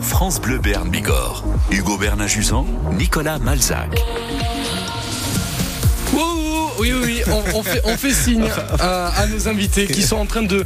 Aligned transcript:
France 0.00 0.38
Bleu 0.38 0.58
Berne 0.58 0.90
Bigorre, 0.90 1.42
Hugo 1.70 1.96
Bernard-Jusan, 1.96 2.66
Nicolas 2.98 3.38
Malzac. 3.38 3.88
Oui, 6.78 6.92
oui, 6.92 7.22
on, 7.26 7.58
on 7.58 7.62
fait, 7.62 7.80
on 7.84 7.96
fait 7.96 8.12
signe 8.12 8.48
à, 8.78 9.08
à 9.08 9.26
nos 9.26 9.48
invités 9.48 9.86
qui 9.86 10.02
sont 10.02 10.16
en 10.16 10.26
train 10.26 10.42
de, 10.42 10.64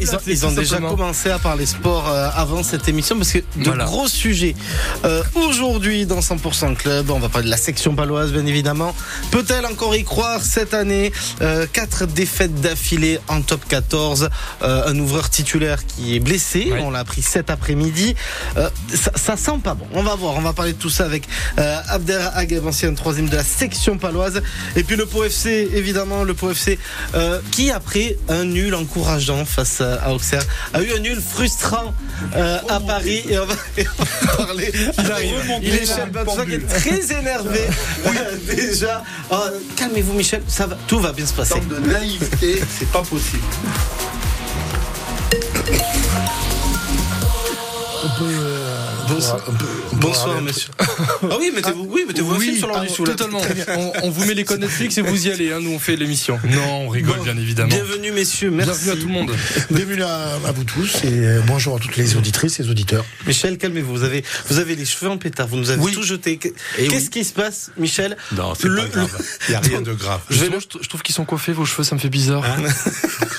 ils 0.00 0.14
ont, 0.14 0.18
ils 0.26 0.54
déjà 0.54 0.78
commencé 0.78 1.30
à 1.30 1.38
parler 1.38 1.66
sport 1.66 2.08
euh, 2.08 2.28
avant 2.34 2.62
cette 2.62 2.88
émission 2.88 3.16
parce 3.16 3.32
que 3.32 3.38
de 3.38 3.64
Voilà. 3.64 3.84
gros 3.84 4.08
sujets. 4.08 4.54
Euh, 5.04 5.22
Aujourd'hui, 5.34 6.06
dans 6.06 6.20
100% 6.20 6.76
Club, 6.76 7.10
on 7.10 7.18
va 7.18 7.28
parler 7.28 7.46
de 7.46 7.50
la 7.50 7.56
section 7.56 7.94
paloise, 7.94 8.32
bien 8.32 8.46
évidemment. 8.46 8.94
Peut-elle 9.30 9.66
encore 9.66 9.94
y 9.96 10.04
croire 10.04 10.42
cette 10.42 10.74
année? 10.74 11.12
Euh, 11.42 11.66
Quatre 11.72 12.06
défaites 12.06 12.54
d'affilée 12.60 13.18
en 13.28 13.42
top 13.42 13.62
14. 13.68 14.28
Euh, 14.62 14.82
un 14.86 14.98
ouvreur 14.98 15.30
titulaire 15.30 15.84
qui 15.86 16.14
est 16.16 16.20
blessé. 16.20 16.72
On 16.80 16.90
l'a 16.90 17.00
appris 17.00 17.22
cet 17.22 17.50
après-midi. 17.50 18.14
Ça, 18.94 19.12
ça 19.16 19.36
sent 19.36 19.58
pas 19.62 19.74
bon. 19.74 19.86
On 19.94 20.02
va 20.02 20.14
voir. 20.14 20.34
On 20.36 20.40
va 20.42 20.52
parler 20.52 20.72
de 20.72 20.78
tout 20.78 20.90
ça 20.90 21.04
avec 21.04 21.24
Abder 21.56 22.18
Ageb, 22.34 22.66
ancien 22.66 22.92
troisième 22.94 23.28
de 23.28 23.36
la 23.36 23.44
section 23.44 23.98
paloise. 23.98 24.42
Et 24.76 24.82
puis 24.84 24.96
le 24.96 25.06
Pau 25.08 25.24
FC, 25.24 25.68
évidemment, 25.74 26.24
le 26.24 26.34
Pau 26.34 26.50
FC 26.50 26.78
euh, 27.14 27.40
qui, 27.50 27.70
après 27.70 28.16
un 28.28 28.44
nul 28.44 28.74
encourageant 28.74 29.44
face 29.44 29.80
à, 29.80 30.12
Auxerre, 30.12 30.44
a 30.72 30.82
eu 30.82 30.92
un 30.92 31.00
nul 31.00 31.20
frustrant 31.20 31.94
euh, 32.36 32.58
à 32.68 32.80
Paris. 32.80 33.24
Et 33.28 33.38
on 33.38 33.46
va, 33.46 33.54
et 33.76 33.86
on 33.98 34.02
va 34.02 34.36
parler. 34.36 34.72
Il 34.98 35.10
arrive. 35.10 35.60
Il 35.62 35.74
est 35.74 35.80
Michel 35.80 36.10
Batsua 36.10 36.44
qui 36.44 36.54
est 36.54 36.66
très 36.66 37.18
énervé. 37.18 37.60
Euh, 38.08 38.36
déjà. 38.54 39.02
Oh, 39.30 39.36
Calmez-vous, 39.76 40.14
Michel. 40.14 40.42
Ça 40.48 40.66
va, 40.66 40.76
tout 40.86 40.98
va 40.98 41.12
bien 41.12 41.26
se 41.26 41.34
passer. 41.34 41.60
de 41.60 41.78
naïveté, 41.78 42.60
c'est 42.78 42.90
pas 42.90 43.02
possible. 43.02 43.42
Bonsoir, 49.18 49.40
Bonsoir 49.94 50.40
monsieur. 50.42 50.68
Ah 50.78 51.36
oui, 51.40 51.50
mettez-vous 51.52 51.88
oui, 51.90 52.04
mettez-vous 52.06 52.34
un 52.34 52.38
film 52.38 52.56
sur 52.56 52.68
l'ordi 52.68 52.88
sous 52.88 53.04
la- 53.04 53.14
totalement. 53.16 53.40
On, 53.76 53.92
on 54.04 54.10
vous 54.10 54.24
met 54.26 54.34
les 54.34 54.44
codes 54.44 54.60
Netflix 54.60 54.96
et 54.98 55.02
vous 55.02 55.26
y 55.26 55.30
allez. 55.32 55.52
hein, 55.52 55.58
nous, 55.60 55.72
on 55.72 55.80
fait 55.80 55.96
l'émission. 55.96 56.38
Non, 56.44 56.82
on 56.82 56.88
rigole, 56.88 57.16
Bon. 57.16 57.24
bien 57.24 57.36
évidemment. 57.36 57.68
Bienvenue, 57.68 58.12
messieurs. 58.12 58.50
Merci. 58.52 58.84
Bienvenue 58.84 58.90
à 58.92 59.02
tout 59.02 59.08
le 59.08 59.12
monde. 59.12 59.34
Bienvenue 59.72 60.02
à, 60.04 60.34
à 60.46 60.52
vous 60.52 60.62
tous 60.62 61.02
et 61.02 61.08
euh, 61.08 61.40
bonjour 61.48 61.74
à 61.74 61.78
toutes 61.80 61.96
les 61.96 62.16
auditrices 62.16 62.60
et 62.60 62.62
les 62.62 62.70
auditeurs. 62.70 63.04
Michel, 63.26 63.58
calmez-vous. 63.58 63.92
Vous 63.92 64.04
avez, 64.04 64.22
vous 64.50 64.58
avez 64.60 64.76
les 64.76 64.84
cheveux 64.84 65.10
en 65.10 65.18
pétard. 65.18 65.48
Vous 65.48 65.56
nous 65.56 65.70
avez 65.70 65.82
Oui. 65.82 65.90
tout 65.92 66.04
jeté. 66.04 66.36
Que- 66.36 66.48
Qu'est-ce 66.76 66.90
oui. 67.06 67.10
qui 67.10 67.24
se 67.24 67.32
passe, 67.32 67.72
Michel? 67.76 68.16
Non, 68.36 68.54
c'est 68.54 68.68
Le- 68.68 68.82
pas 68.82 68.86
grave. 68.86 69.18
Il 69.48 69.50
n'y 69.50 69.56
a 69.56 69.60
rien 69.60 69.80
de 69.82 69.94
grave. 69.94 70.20
Je, 70.30 70.44
trouve 70.88 71.02
qu'ils 71.02 71.14
sont 71.16 71.24
coiffés, 71.24 71.52
vos 71.52 71.64
cheveux, 71.64 71.82
ça 71.82 71.96
me 71.96 72.00
fait 72.00 72.08
bizarre. 72.08 72.44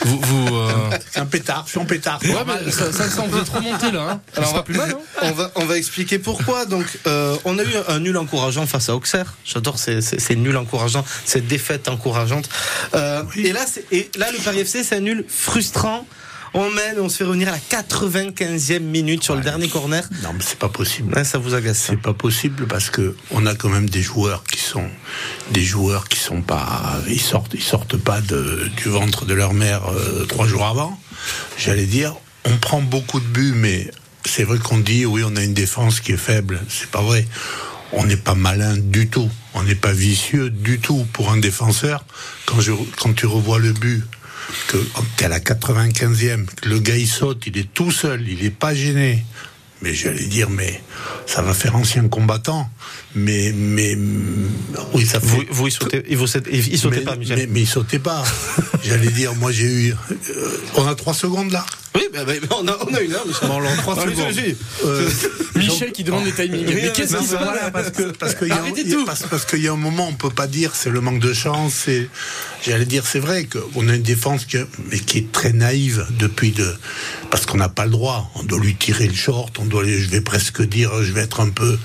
vous, 0.03 0.19
vous, 0.19 0.55
euh, 0.57 0.71
C'est 1.09 1.19
un 1.21 1.25
pétard, 1.25 1.63
je 1.67 1.71
suis 1.71 1.79
en 1.79 1.85
pétard. 1.85 2.19
Ouais, 2.25 2.33
mais 2.65 2.69
ça, 2.71 2.91
ça 2.91 3.05
me 3.05 3.09
semble 3.09 3.29
vous 3.29 3.37
êtes 3.37 3.45
trop 3.45 3.61
monté 3.61 3.91
là. 3.91 4.01
Hein. 4.11 4.21
Alors, 4.35 4.51
on 4.51 4.55
va 4.55 4.63
plus 4.63 4.75
mal. 4.75 4.89
Hein. 4.91 4.99
on 5.21 5.31
va, 5.31 5.51
on 5.55 5.65
va 5.65 5.68
expliquer 5.77 6.19
pourquoi. 6.19 6.65
Donc, 6.65 6.85
euh, 7.07 7.35
on 7.45 7.57
a 7.57 7.63
eu 7.63 7.73
un 7.87 7.99
nul 7.99 8.17
encourageant 8.17 8.65
face 8.65 8.89
à 8.89 8.95
Auxerre. 8.95 9.35
J'adore 9.45 9.79
ces, 9.79 10.01
ces, 10.01 10.19
ces 10.19 10.35
nuls 10.35 10.57
encourageants, 10.57 11.05
ces 11.25 11.41
défaites 11.41 11.87
encourageantes. 11.87 12.49
Euh, 12.95 13.23
et 13.35 13.53
là, 13.53 13.65
et 13.91 14.09
là, 14.17 14.31
le 14.31 14.37
Paris 14.39 14.59
FC, 14.59 14.83
c'est 14.83 14.95
un 14.95 15.01
nul 15.01 15.25
frustrant. 15.27 16.05
On 16.53 16.69
mène, 16.71 16.99
on 16.99 17.09
se 17.09 17.17
fait 17.17 17.23
revenir 17.25 17.49
à 17.49 17.51
la 17.51 17.57
95e 17.59 18.79
minute 18.79 19.23
sur 19.23 19.35
le 19.35 19.41
dernier 19.41 19.67
corner. 19.67 20.03
Non, 20.23 20.29
mais 20.33 20.43
c'est 20.43 20.57
pas 20.57 20.69
possible. 20.69 21.13
Ouais, 21.13 21.23
ça 21.23 21.37
vous 21.37 21.53
agace. 21.53 21.77
ça. 21.77 21.87
C'est 21.91 22.01
pas 22.01 22.13
possible 22.13 22.65
parce 22.67 22.89
que 22.89 23.15
on 23.31 23.45
a 23.45 23.53
quand 23.53 23.69
même 23.69 23.89
des 23.89 24.01
joueurs 24.01 24.43
qui 24.43 24.59
sont 24.59 24.87
des 25.51 25.61
joueurs 25.63 26.07
qui 26.07 26.17
sont 26.17 26.41
pas 26.41 26.99
ils 27.07 27.21
sortent 27.21 27.53
ils 27.53 27.61
sortent 27.61 27.97
pas 27.97 28.21
de, 28.21 28.69
du 28.77 28.89
ventre 28.89 29.25
de 29.25 29.33
leur 29.33 29.53
mère 29.53 29.89
euh, 29.89 30.25
trois 30.25 30.47
jours 30.47 30.65
avant. 30.65 30.99
J'allais 31.57 31.85
dire 31.85 32.15
on 32.45 32.57
prend 32.57 32.81
beaucoup 32.81 33.19
de 33.19 33.25
buts 33.25 33.53
mais 33.55 33.91
c'est 34.25 34.43
vrai 34.43 34.59
qu'on 34.59 34.77
dit 34.77 35.05
oui 35.05 35.23
on 35.25 35.35
a 35.35 35.43
une 35.43 35.53
défense 35.53 35.99
qui 35.99 36.11
est 36.13 36.17
faible 36.17 36.61
c'est 36.69 36.89
pas 36.89 37.01
vrai. 37.01 37.25
On 37.91 38.05
n'est 38.05 38.17
pas 38.17 38.35
malin 38.35 38.77
du 38.77 39.07
tout. 39.07 39.29
On 39.53 39.63
n'est 39.63 39.75
pas 39.75 39.93
vicieux 39.93 40.49
du 40.49 40.79
tout 40.79 41.07
pour 41.11 41.31
un 41.31 41.37
défenseur. 41.37 42.05
Quand 42.45 43.13
tu 43.15 43.25
revois 43.25 43.59
le 43.59 43.73
but 43.73 44.03
que 44.67 44.77
t'es 45.17 45.25
à 45.25 45.27
la 45.27 45.39
95e, 45.39 46.45
que 46.45 46.69
le 46.69 46.79
gars 46.79 46.97
il 46.97 47.07
saute, 47.07 47.47
il 47.47 47.57
est 47.57 47.73
tout 47.73 47.91
seul, 47.91 48.27
il 48.27 48.45
est 48.45 48.51
pas 48.51 48.75
gêné. 48.75 49.25
Mais 49.81 49.93
j'allais 49.93 50.25
dire, 50.25 50.49
mais 50.49 50.81
ça 51.25 51.41
va 51.41 51.53
faire 51.53 51.75
ancien 51.75 52.07
combattant. 52.09 52.69
Mais, 53.15 53.51
mais, 53.55 53.97
oui, 54.93 55.05
ça 55.05 55.19
fait. 55.19 55.25
Vous, 55.27 55.43
vous, 55.49 55.67
il 55.67 55.71
sautait, 55.71 56.03
il, 56.09 56.15
vous 56.17 56.27
sautait- 56.27 56.51
il 56.53 56.77
sautait 56.77 56.97
mais, 56.99 57.01
pas, 57.05 57.15
Michel. 57.15 57.37
mais, 57.39 57.47
mais 57.47 57.61
il 57.61 57.67
sautait 57.67 57.97
pas. 57.99 58.23
j'allais 58.83 59.09
dire, 59.09 59.33
moi 59.35 59.51
j'ai 59.51 59.65
eu. 59.65 59.95
euh, 60.11 60.49
on 60.75 60.85
a 60.87 60.93
trois 60.93 61.15
secondes 61.15 61.51
là. 61.51 61.65
Oui, 61.95 62.03
bah, 62.13 62.19
bah, 62.23 62.33
on, 62.61 62.67
a, 62.67 62.77
on 62.87 62.93
a 62.93 63.01
une 63.01 63.11
heure, 63.13 63.25
Michel. 63.25 63.47
Bon, 63.47 63.57
alors, 63.57 63.75
trois 63.77 63.95
secondes. 63.95 64.19
allez-y. 64.27 64.55
Euh, 64.85 65.09
Michel 65.55 65.91
qui 65.91 66.03
demande 66.03 66.23
des 66.25 66.33
timings. 66.33 66.65
Mais 66.67 66.91
qu'est-ce 66.93 67.17
qui 67.17 67.25
se 67.25 67.35
passe 67.35 67.71
parce 67.73 67.89
que 67.89 68.03
parce 68.11 68.35
qu'il 68.35 68.49
y 68.49 68.51
a, 68.51 68.55
y 68.67 68.91
a- 68.91 68.93
tout. 68.93 69.05
parce, 69.05 69.23
parce 69.23 69.45
qu'il 69.45 69.63
y 69.63 69.67
a 69.67 69.73
un 69.73 69.75
moment 69.75 70.07
on 70.07 70.13
peut 70.13 70.29
pas 70.29 70.45
dire 70.47 70.75
c'est 70.75 70.91
le 70.91 71.01
manque 71.01 71.19
de 71.19 71.33
chance 71.33 71.73
c'est 71.85 72.07
j'allais 72.63 72.85
dire 72.85 73.05
c'est 73.07 73.19
vrai 73.19 73.47
qu'on 73.47 73.89
a 73.89 73.95
une 73.95 74.01
défense 74.03 74.45
qui, 74.45 74.57
mais 74.91 74.99
qui 74.99 75.17
est 75.19 75.31
très 75.31 75.51
naïve 75.51 76.05
depuis 76.19 76.51
de 76.51 76.73
parce 77.31 77.45
qu'on 77.47 77.57
n'a 77.57 77.69
pas 77.69 77.85
le 77.85 77.91
droit 77.91 78.31
on 78.35 78.43
doit 78.43 78.59
lui 78.59 78.75
tirer 78.75 79.07
le 79.07 79.13
short 79.15 79.57
on 79.59 79.65
doit 79.65 79.83
je 79.85 80.07
vais 80.09 80.21
presque 80.21 80.61
dire 80.61 80.91
je 81.03 81.11
vais 81.11 81.21
être 81.21 81.39
un 81.39 81.49
peu 81.49 81.77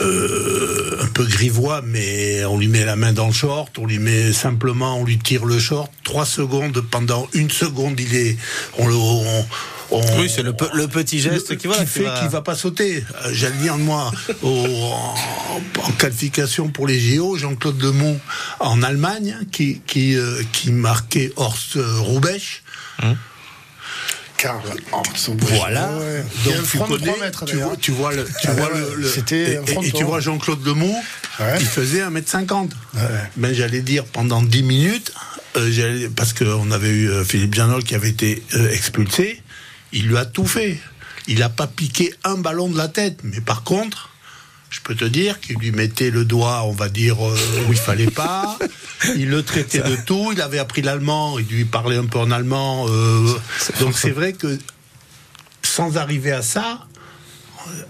euh, 0.00 0.96
un 1.02 1.06
peu 1.08 1.24
grivois 1.24 1.82
mais 1.84 2.44
on 2.44 2.58
lui 2.58 2.68
met 2.68 2.84
la 2.84 2.96
main 2.96 3.12
dans 3.12 3.26
le 3.26 3.32
short 3.32 3.76
on 3.78 3.86
lui 3.86 3.98
met 3.98 4.32
simplement 4.32 4.98
on 4.98 5.04
lui 5.04 5.18
tire 5.18 5.44
le 5.44 5.58
short 5.58 5.90
trois 6.04 6.24
secondes 6.26 6.80
pendant 6.90 7.28
une 7.34 7.50
seconde 7.50 8.00
il 8.00 8.14
est 8.14 8.36
on 8.78 8.86
le 8.86 8.94
on, 8.94 9.46
on- 9.90 10.18
Oui, 10.18 10.30
c'est 10.34 10.42
le, 10.42 10.54
pe- 10.54 10.70
le 10.72 10.88
petit 10.88 11.20
geste 11.20 11.50
le- 11.50 11.56
qui, 11.56 11.66
voilà, 11.66 11.82
qui 11.84 11.90
fait 11.90 12.04
qu'il 12.20 12.28
va 12.30 12.40
pas 12.40 12.54
sauter. 12.54 13.04
Euh, 13.26 13.30
J'allais 13.34 13.56
dire 13.58 13.76
moi 13.76 14.10
au- 14.42 14.48
en, 14.48 15.14
en 15.86 15.90
qualification 15.98 16.68
pour 16.70 16.86
les 16.86 16.98
JO, 16.98 17.36
Jean-Claude 17.36 17.78
Lemont 17.82 18.18
en 18.58 18.82
Allemagne 18.82 19.36
qui 19.52 19.82
qui 19.86 20.16
euh, 20.16 20.42
qui 20.52 20.72
marquait 20.72 21.30
Horst 21.36 21.76
euh, 21.76 21.98
Roubesch. 21.98 22.62
Son- 25.14 25.36
Voilà. 25.40 25.92
Ouais. 25.98 26.24
Un 26.58 26.62
tu 26.62 26.78
connais, 26.78 27.06
3 27.06 27.18
mètres 27.20 27.44
tu 27.44 27.56
vois, 27.56 27.64
d'ailleurs. 27.64 27.78
tu 27.80 27.90
vois 27.92 28.12
le, 28.14 28.24
tu 28.24 28.48
Ah 28.48 28.52
vois 28.52 28.70
le, 28.74 28.94
le- 28.96 29.08
c'était 29.08 29.54
et, 29.54 29.92
tu 29.94 30.04
vois 30.04 30.20
Jean-Claude 30.20 30.64
Lemont, 30.66 30.94
Ouais. 31.40 31.56
il 31.60 31.66
faisait 31.66 32.00
1m50. 32.02 32.70
Ouais. 32.94 33.00
Ben 33.36 33.54
j'allais 33.54 33.80
dire 33.82 34.04
pendant 34.04 34.42
10 34.42 34.62
minutes, 34.62 35.12
euh, 35.56 36.08
parce 36.16 36.32
qu'on 36.32 36.70
avait 36.70 36.90
eu 36.90 37.08
euh, 37.10 37.24
Philippe 37.24 37.54
Janol 37.54 37.82
qui 37.84 37.94
avait 37.94 38.10
été 38.10 38.42
euh, 38.54 38.70
expulsé, 38.70 39.40
il 39.92 40.06
lui 40.08 40.16
a 40.16 40.24
tout 40.24 40.46
fait. 40.46 40.78
Il 41.28 41.42
a 41.42 41.48
pas 41.48 41.66
piqué 41.68 42.12
un 42.24 42.36
ballon 42.36 42.68
de 42.68 42.76
la 42.76 42.88
tête, 42.88 43.18
mais 43.22 43.40
par 43.40 43.62
contre, 43.62 44.10
je 44.72 44.80
peux 44.80 44.94
te 44.94 45.04
dire 45.04 45.38
qu'il 45.38 45.58
lui 45.58 45.70
mettait 45.70 46.10
le 46.10 46.24
doigt, 46.24 46.62
on 46.64 46.72
va 46.72 46.88
dire, 46.88 47.16
euh, 47.24 47.36
où 47.68 47.72
il 47.72 47.78
fallait 47.78 48.10
pas. 48.10 48.58
Il 49.16 49.28
le 49.28 49.42
traitait 49.42 49.80
de 49.80 49.96
tout. 50.06 50.30
Il 50.32 50.40
avait 50.40 50.58
appris 50.58 50.80
l'allemand. 50.80 51.38
Il 51.38 51.46
lui 51.46 51.66
parlait 51.66 51.98
un 51.98 52.06
peu 52.06 52.18
en 52.18 52.30
allemand. 52.30 52.86
euh, 52.88 53.34
donc 53.80 53.98
c'est 53.98 54.10
vrai 54.10 54.32
que 54.32 54.58
sans 55.62 55.98
arriver 55.98 56.32
à 56.32 56.40
ça, 56.40 56.86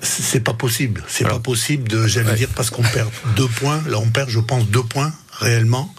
c'est 0.00 0.40
pas 0.40 0.54
possible. 0.54 1.04
C'est 1.06 1.26
pas 1.26 1.38
possible 1.38 1.88
de, 1.88 2.06
j'allais 2.08 2.34
dire, 2.34 2.48
parce 2.54 2.70
qu'on 2.70 2.82
perd 2.82 3.10
deux 3.36 3.48
points. 3.48 3.80
Là, 3.86 3.98
on 3.98 4.08
perd, 4.08 4.28
je 4.28 4.40
pense, 4.40 4.66
deux 4.66 4.82
points 4.82 5.12
réellement. 5.38 5.94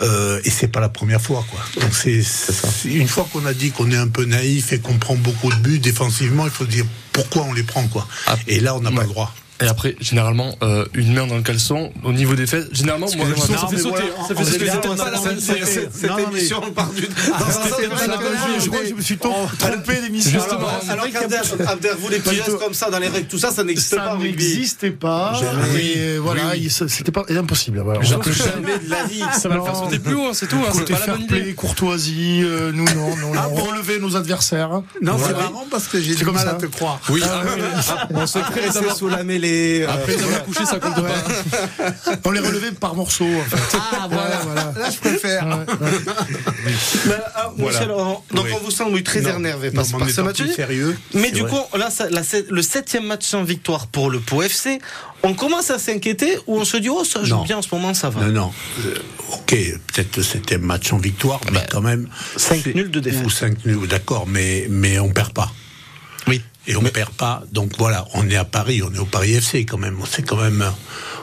Euh, 0.00 0.40
et 0.44 0.50
c'est 0.50 0.68
pas 0.68 0.80
la 0.80 0.88
première 0.88 1.20
fois, 1.20 1.44
quoi. 1.50 1.60
Donc 1.82 1.92
c'est 1.92 2.22
une 2.86 3.08
fois 3.08 3.28
qu'on 3.30 3.44
a 3.44 3.52
dit 3.52 3.72
qu'on 3.72 3.90
est 3.90 3.96
un 3.96 4.08
peu 4.08 4.24
naïf 4.24 4.72
et 4.72 4.78
qu'on 4.78 4.96
prend 4.96 5.16
beaucoup 5.16 5.50
de 5.50 5.56
buts 5.56 5.80
défensivement, 5.80 6.44
il 6.46 6.52
faut 6.52 6.64
dire 6.64 6.86
pourquoi 7.12 7.42
on 7.42 7.52
les 7.52 7.64
prend, 7.64 7.86
quoi. 7.88 8.06
Ah, 8.26 8.36
et 8.46 8.60
là, 8.60 8.74
on 8.74 8.80
n'a 8.80 8.90
pas 8.90 8.98
ouais. 8.98 9.02
le 9.02 9.08
droit. 9.08 9.34
Et 9.60 9.66
après, 9.66 9.96
généralement, 10.00 10.54
euh, 10.62 10.84
une 10.94 11.12
main 11.14 11.26
dans 11.26 11.36
le 11.36 11.42
caleçon, 11.42 11.92
au 12.04 12.12
niveau 12.12 12.34
des 12.34 12.46
fesses, 12.46 12.66
généralement, 12.72 13.06
moi, 13.16 13.26
Excusez-moi, 13.28 13.58
ça 13.58 13.62
non, 13.64 13.68
fait 13.70 13.76
sauter. 13.78 13.90
voilà, 13.90 14.06
hein, 14.06 14.24
ça 14.28 14.34
en- 14.34 14.36
fait 14.38 14.44
sauter. 14.44 14.58
C'était 14.70 14.88
pas 14.88 15.02
a- 15.04 15.10
la 15.10 15.32
idée. 15.32 15.40
c'est- 15.40 15.88
Cette 15.92 16.18
émission, 16.32 16.60
on 16.66 16.70
part 16.70 16.90
du. 16.90 17.02
Je 17.02 18.68
crois 18.68 18.80
que 18.80 18.88
je 18.88 18.94
me 18.94 19.00
suis 19.00 19.18
trompé 19.18 20.00
d'émission. 20.02 20.30
Justement, 20.30 20.68
Alors, 20.88 21.04
qu'Abder, 21.10 21.88
les 22.10 22.18
petits 22.18 22.36
gestes 22.36 22.58
comme 22.58 22.74
ça 22.74 22.90
dans 22.90 22.98
les 22.98 23.08
règles, 23.08 23.26
tout 23.28 23.38
ça, 23.38 23.50
ça 23.50 23.64
n'existe 23.64 23.96
pas 23.96 24.12
Ça 24.12 24.16
n'existait 24.18 24.90
pas. 24.90 25.32
Et 25.76 26.18
voilà, 26.18 26.54
il- 26.56 26.70
c'était 26.70 27.10
pas 27.12 27.24
impossible. 27.28 27.82
Jamais 28.02 28.78
de 28.78 28.90
la 28.90 29.04
vie. 29.04 29.22
Ça 29.38 29.48
va 29.48 29.56
le 29.56 29.62
faire 29.62 29.76
sauter 29.76 29.98
plus 29.98 30.14
haut, 30.14 30.26
hein, 30.26 30.30
c'est 30.32 30.46
tout. 30.48 30.56
hein, 30.56 30.70
C'est 30.72 30.78
Côté 30.80 30.92
pas 30.94 30.98
la 31.00 31.04
fair 31.06 31.26
play, 31.26 31.40
idée. 31.40 31.54
courtoisie, 31.54 32.42
euh, 32.44 32.70
nous 32.72 32.84
non, 32.84 33.16
non, 33.16 33.54
relever 33.54 33.98
nos 33.98 34.16
adversaires. 34.16 34.82
Non, 35.02 35.16
c'est 35.18 35.32
marrant 35.32 35.66
parce 35.70 35.86
que 35.88 36.00
j'ai 36.00 36.12
C'est 36.12 36.18
du 36.18 36.24
comme 36.24 36.34
mal 36.34 36.44
ça. 36.46 36.52
à 36.52 36.54
te 36.54 36.66
croire. 36.66 37.00
Oui, 37.10 37.22
ah 37.24 37.42
on 38.14 38.26
se 38.26 38.38
crée 38.38 38.68
sous 38.96 39.08
la 39.08 39.24
mêlée. 39.24 39.47
Euh, 39.84 39.88
Après 39.88 40.16
les 40.16 40.22
avoir 40.22 40.44
couchés, 40.44 40.64
ça 40.66 40.78
compte 40.78 40.94
pas. 40.94 41.92
On 42.24 42.30
les 42.30 42.40
relevait 42.40 42.72
par 42.72 42.94
morceaux. 42.94 43.24
En 43.26 43.44
fait. 43.56 43.78
Ah, 43.92 44.08
voilà, 44.10 44.36
voilà. 44.44 44.72
Là, 44.78 44.90
je 44.90 44.98
préfère. 44.98 45.46
Mais, 47.06 47.12
ah, 47.34 47.50
Voilà. 47.56 47.78
Michel, 47.78 47.90
on- 47.90 48.20
donc 48.34 48.44
Oui. 48.46 48.50
on 48.54 48.64
vous 48.64 48.70
sent 48.70 48.84
oui, 48.90 49.02
très 49.02 49.20
Non, 49.20 49.36
énervé 49.38 49.70
par, 49.70 49.84
mais 49.84 49.94
on 49.94 49.98
par 49.98 50.08
est 50.08 50.12
ce 50.12 50.20
match. 50.20 50.42
sérieux. 50.54 50.96
Mais 51.14 51.30
du 51.30 51.40
vrai. 51.42 51.50
coup, 51.50 51.78
là, 51.78 51.88
le 52.50 52.62
septième 52.62 53.06
match 53.06 53.24
sans 53.26 53.42
victoire 53.42 53.86
pour 53.86 54.10
le 54.10 54.20
Pau 54.20 54.42
FC, 54.42 54.78
on 55.22 55.34
commence 55.34 55.70
à 55.70 55.78
s'inquiéter 55.78 56.38
ou 56.46 56.58
on 56.58 56.64
se 56.64 56.76
dit, 56.76 56.88
oh, 56.88 57.04
ça 57.04 57.24
joue 57.24 57.36
Non. 57.36 57.42
bien 57.44 57.58
en 57.58 57.62
ce 57.62 57.68
moment, 57.72 57.94
ça 57.94 58.10
va. 58.10 58.22
Non, 58.26 58.32
non. 58.32 58.52
Euh, 58.86 58.94
ok, 59.32 59.50
peut-être 59.92 60.16
le 60.16 60.22
septième 60.22 60.62
match 60.62 60.92
en 60.92 60.98
victoire, 60.98 61.40
mais 61.52 61.60
quand 61.70 61.80
même. 61.80 62.08
cinq 62.36 62.60
c'est- 62.64 62.74
nuls 62.74 62.90
de 62.90 63.00
défaite. 63.00 63.24
Ou 63.26 63.30
cinq 63.30 63.64
nuls, 63.66 63.86
d'accord, 63.88 64.26
mais, 64.26 64.66
mais 64.70 64.98
on 64.98 65.08
perd 65.10 65.32
pas. 65.32 65.50
Et 66.68 66.76
on 66.76 66.82
perd 66.82 67.10
pas. 67.10 67.42
Donc 67.50 67.72
voilà, 67.78 68.06
on 68.14 68.28
est 68.28 68.36
à 68.36 68.44
Paris, 68.44 68.82
on 68.82 68.94
est 68.94 68.98
au 68.98 69.06
Paris 69.06 69.32
FC 69.32 69.64
quand 69.64 69.78
même. 69.78 69.98
C'est 70.08 70.22
quand 70.22 70.36
même. 70.36 70.62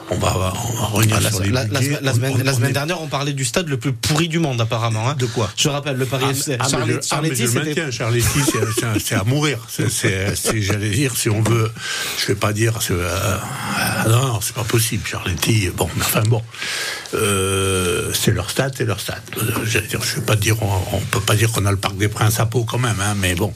On 0.08 0.18
va, 0.18 0.28
on 0.36 0.80
va 0.80 0.86
revenir 0.86 1.16
Ah, 1.18 1.20
la, 1.20 1.30
sur 1.30 1.40
les 1.42 1.50
la- 1.50 1.62
la 1.64 1.68
budgets. 1.68 1.84
semaine, 1.84 1.98
la 2.02 2.10
On- 2.10 2.14
semaine- 2.14 2.32
on- 2.40 2.44
la 2.44 2.52
semaine 2.54 2.70
est- 2.70 2.72
dernière, 2.74 3.02
on 3.02 3.08
parlait 3.08 3.32
du 3.32 3.44
stade 3.44 3.68
le 3.68 3.76
plus 3.76 3.92
pourri 3.92 4.28
du 4.28 4.38
monde, 4.38 4.60
apparemment. 4.60 5.08
hein. 5.08 5.14
De 5.18 5.26
quoi 5.26 5.50
Je 5.56 5.68
rappelle, 5.68 5.96
le 5.96 6.06
Paris 6.06 6.26
Ah, 6.28 6.30
FC. 6.30 6.56
ah, 6.60 6.64
mais 6.64 6.70
Charletti- 6.70 7.08
je, 7.42 7.44
ah, 7.48 7.50
je 7.52 7.58
maintiens, 7.58 7.90
Charletti, 7.90 8.38
c'est- 9.04 9.14
à 9.16 9.24
mourir. 9.24 9.58
C'est- 9.68 10.62
j'allais 10.62 10.90
dire, 10.90 11.16
si 11.16 11.28
on 11.28 11.42
veut, 11.42 11.72
je 12.20 12.26
vais 12.28 12.34
pas 12.36 12.52
dire, 12.52 12.78
euh, 12.92 13.38
non, 14.08 14.26
non, 14.34 14.40
c'est 14.40 14.54
pas 14.54 14.62
possible. 14.64 15.04
Charletti, 15.06 15.70
bon, 15.76 15.88
mais 15.96 16.02
enfin 16.04 16.22
bon, 16.22 16.42
euh, 17.14 18.10
c'est 18.14 18.32
leur 18.32 18.50
stade, 18.50 18.74
c'est 18.76 18.84
leur 18.84 19.00
stade. 19.00 19.20
Euh, 19.38 19.42
je 19.64 19.78
vais 19.80 20.22
pas 20.24 20.36
dire, 20.36 20.56
on, 20.62 20.70
on 20.96 21.00
peut 21.00 21.20
pas 21.20 21.34
dire 21.34 21.50
qu'on 21.50 21.66
a 21.66 21.70
le 21.70 21.76
Parc 21.76 21.96
des 21.96 22.08
Princes 22.08 22.38
à 22.40 22.46
Pau 22.46 22.64
quand 22.64 22.78
même, 22.78 22.96
hein, 23.00 23.14
mais 23.18 23.34
bon. 23.34 23.52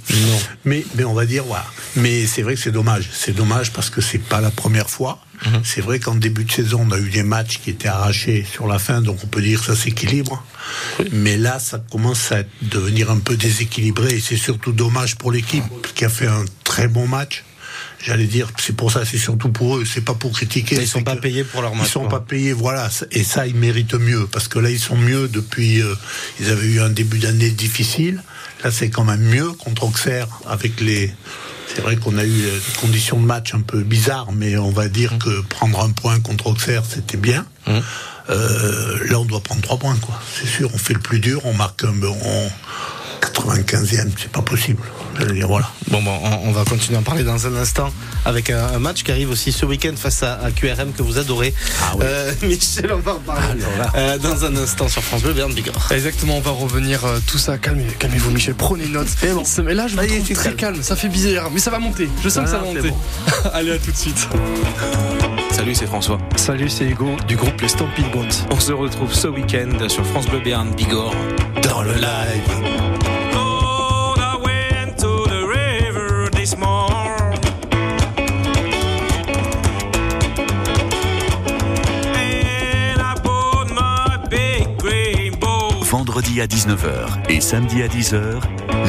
Mais, 0.65 0.85
mais 0.97 1.05
on 1.05 1.15
va 1.15 1.27
dire, 1.27 1.45
voilà. 1.45 1.65
Mais 1.97 2.27
c'est 2.27 2.43
vrai 2.43 2.55
que 2.55 2.61
c'est 2.61 2.73
dommage. 2.73 3.09
C'est 3.13 3.35
dommage 3.37 3.73
parce 3.73 3.91
que 3.91 4.01
c'est 4.01 4.19
pas 4.19 4.41
la 4.41 4.51
première 4.51 4.91
fois. 4.91 5.19
C'est 5.65 5.81
vrai 5.81 5.99
qu'en 6.01 6.15
début 6.15 6.45
de 6.45 6.53
saison, 6.53 6.87
on 6.89 6.93
a 6.93 6.99
eu 6.99 7.09
des 7.11 7.23
matchs 7.23 7.59
qui 7.63 7.71
étaient 7.71 7.89
arrachés 7.89 8.47
sur 8.51 8.67
la 8.67 8.79
fin, 8.79 9.01
donc 9.01 9.19
on 9.25 9.27
peut 9.27 9.41
dire 9.43 9.61
que 9.61 9.67
ça 9.67 9.77
s'équilibre. 9.77 10.45
Mais 11.13 11.37
là, 11.37 11.59
ça 11.59 11.83
commence 11.91 12.31
à 12.33 12.43
devenir 12.63 13.11
un 13.11 13.19
peu 13.19 13.37
déséquilibré 13.37 14.15
et 14.17 14.21
c'est 14.21 14.37
surtout 14.37 14.73
dommage 14.73 15.17
pour 15.17 15.33
l'équipe 15.33 15.65
qui 15.95 16.05
a 16.05 16.09
fait 16.09 16.27
un 16.27 16.45
très 16.65 16.89
bon 16.89 17.07
match. 17.07 17.45
J'allais 18.03 18.27
dire, 18.27 18.49
c'est 18.59 18.75
pour 18.75 18.91
ça, 18.91 19.05
c'est 19.05 19.19
surtout 19.19 19.51
pour 19.51 19.77
eux, 19.77 19.85
c'est 19.85 20.01
pas 20.01 20.15
pour 20.15 20.33
critiquer. 20.33 20.77
Ils 20.77 20.87
sont 20.89 21.03
pas 21.03 21.17
payés 21.17 21.45
pour 21.45 21.61
leur 21.63 21.75
match, 21.75 21.89
Ils 21.89 21.91
sont 21.91 22.09
pas 22.09 22.21
payés, 22.21 22.53
voilà. 22.55 22.89
Et 23.11 23.25
ça, 23.25 23.47
ils 23.47 23.55
méritent 23.55 23.95
mieux 23.95 24.27
parce 24.27 24.49
que 24.49 24.59
là, 24.59 24.71
ils 24.71 24.79
sont 24.81 24.97
mieux 24.97 25.29
depuis. 25.29 25.83
euh, 25.83 25.95
ils 26.41 26.49
avaient 26.51 26.67
eu 26.69 26.81
un 26.81 26.89
début 26.91 27.19
d'année 27.19 27.51
difficile. 27.51 28.23
Là, 28.65 28.71
c'est 28.71 28.89
quand 28.91 29.05
même 29.05 29.21
mieux 29.21 29.53
contre 29.53 29.85
Auxerre 29.85 30.29
avec 30.47 30.81
les. 30.81 31.13
C'est 31.75 31.83
vrai 31.83 31.97
qu'on 31.97 32.19
a 32.19 32.25
eu 32.25 32.31
des 32.31 32.81
conditions 32.81 33.21
de 33.21 33.25
match 33.25 33.55
un 33.55 33.61
peu 33.61 33.83
bizarres, 33.83 34.33
mais 34.33 34.57
on 34.57 34.71
va 34.71 34.89
dire 34.89 35.19
que 35.19 35.41
prendre 35.43 35.81
un 35.81 35.91
point 35.91 36.21
contre 36.21 36.49
Auxerre, 36.49 36.83
c'était 36.89 37.17
bien. 37.17 37.47
Euh, 38.31 38.99
là, 39.09 39.19
on 39.19 39.25
doit 39.25 39.41
prendre 39.41 39.61
trois 39.63 39.79
points, 39.79 39.97
quoi. 39.97 40.21
C'est 40.35 40.47
sûr, 40.47 40.71
on 40.73 40.79
fait 40.79 40.95
le 40.95 41.01
plus 41.01 41.21
dur, 41.21 41.41
on 41.45 41.55
marque 41.55 41.85
un. 41.85 41.95
On, 42.03 42.51
95e, 43.21 44.11
c'est 44.19 44.31
pas 44.33 44.43
possible. 44.43 44.83
Je 45.19 45.25
veux 45.27 45.33
dire, 45.35 45.47
voilà. 45.49 45.69
Bon, 45.89 46.03
bon, 46.03 46.13
on, 46.23 46.49
on 46.49 46.53
va 46.53 46.65
continuer 46.65 46.97
à 46.97 47.01
en 47.01 47.03
parler 47.03 47.23
dans 47.25 47.47
un 47.47 47.55
instant 47.57 47.93
avec 48.25 48.49
un, 48.51 48.65
un 48.75 48.79
match 48.79 49.03
qui 49.03 49.11
arrive 49.11 49.31
aussi 49.31 49.53
ce 49.53 49.67
week-end 49.67 49.93
face 49.97 50.23
à, 50.23 50.35
à 50.43 50.51
QRM 50.51 50.93
que 50.93 51.03
vous 51.03 51.19
adorez. 51.19 51.53
Euh, 52.01 52.33
Michel, 52.43 52.93
on 52.93 52.99
va 53.01 53.13
en 53.15 53.19
parler 53.19 53.63
euh, 53.97 54.19
dans 54.19 54.45
un 54.45 54.57
instant 54.57 54.89
sur 54.89 55.03
France 55.03 55.23
Bleu, 55.23 55.33
Berne 55.35 55.53
Bigorre. 55.53 55.91
Exactement, 55.93 56.37
on 56.39 56.41
va 56.41 56.51
revenir 56.53 57.05
euh, 57.05 57.19
tout 57.27 57.39
ça. 57.39 57.59
Calmez, 57.59 57.85
calmez-vous, 57.99 58.31
Michel. 58.31 58.55
Prenez 58.55 58.87
note. 58.87 59.09
Ce- 59.45 59.61
Mais 59.61 59.75
là, 59.75 59.87
je 59.89 59.97
me 59.97 60.07
trouve 60.07 60.33
très 60.37 60.55
calme. 60.55 60.83
Ça 60.83 60.97
fait 60.97 61.09
bizarre, 61.09 61.51
mais 61.53 61.61
ça 61.61 61.71
va 61.71 61.79
monter. 61.79 62.09
Je 62.23 62.29
sens 62.29 62.45
que 62.45 62.51
ça 62.51 62.59
va 62.59 62.65
Ah, 62.71 62.75
monter. 62.75 62.89
bon. 62.91 62.97
Allez, 63.53 63.73
à 63.73 63.79
tout 63.79 63.91
de 63.93 63.97
suite. 63.97 64.29
Salut, 65.51 65.75
c'est 65.75 65.87
François. 65.87 66.19
Salut, 66.37 66.71
c'est 66.71 66.85
Hugo 66.85 67.17
du 67.29 67.37
groupe 67.37 67.61
Les 67.61 67.69
Stampede 67.69 68.11
Bones. 68.13 68.29
On 68.51 68.59
se 68.61 68.73
retrouve 68.73 69.13
ce 69.13 69.29
week-end 69.29 69.89
sur 69.89 70.07
France 70.07 70.27
Bleu 70.27 70.41
Béarn 70.41 70.71
Bigorre 70.75 71.15
Dans 71.63 71.83
le 71.83 71.93
live. 71.95 72.70
Vendredi 86.21 86.43
à 86.43 86.47
19h 86.47 87.31
et 87.31 87.41
samedi 87.41 87.83
à 87.83 87.89
10h, 87.89 88.43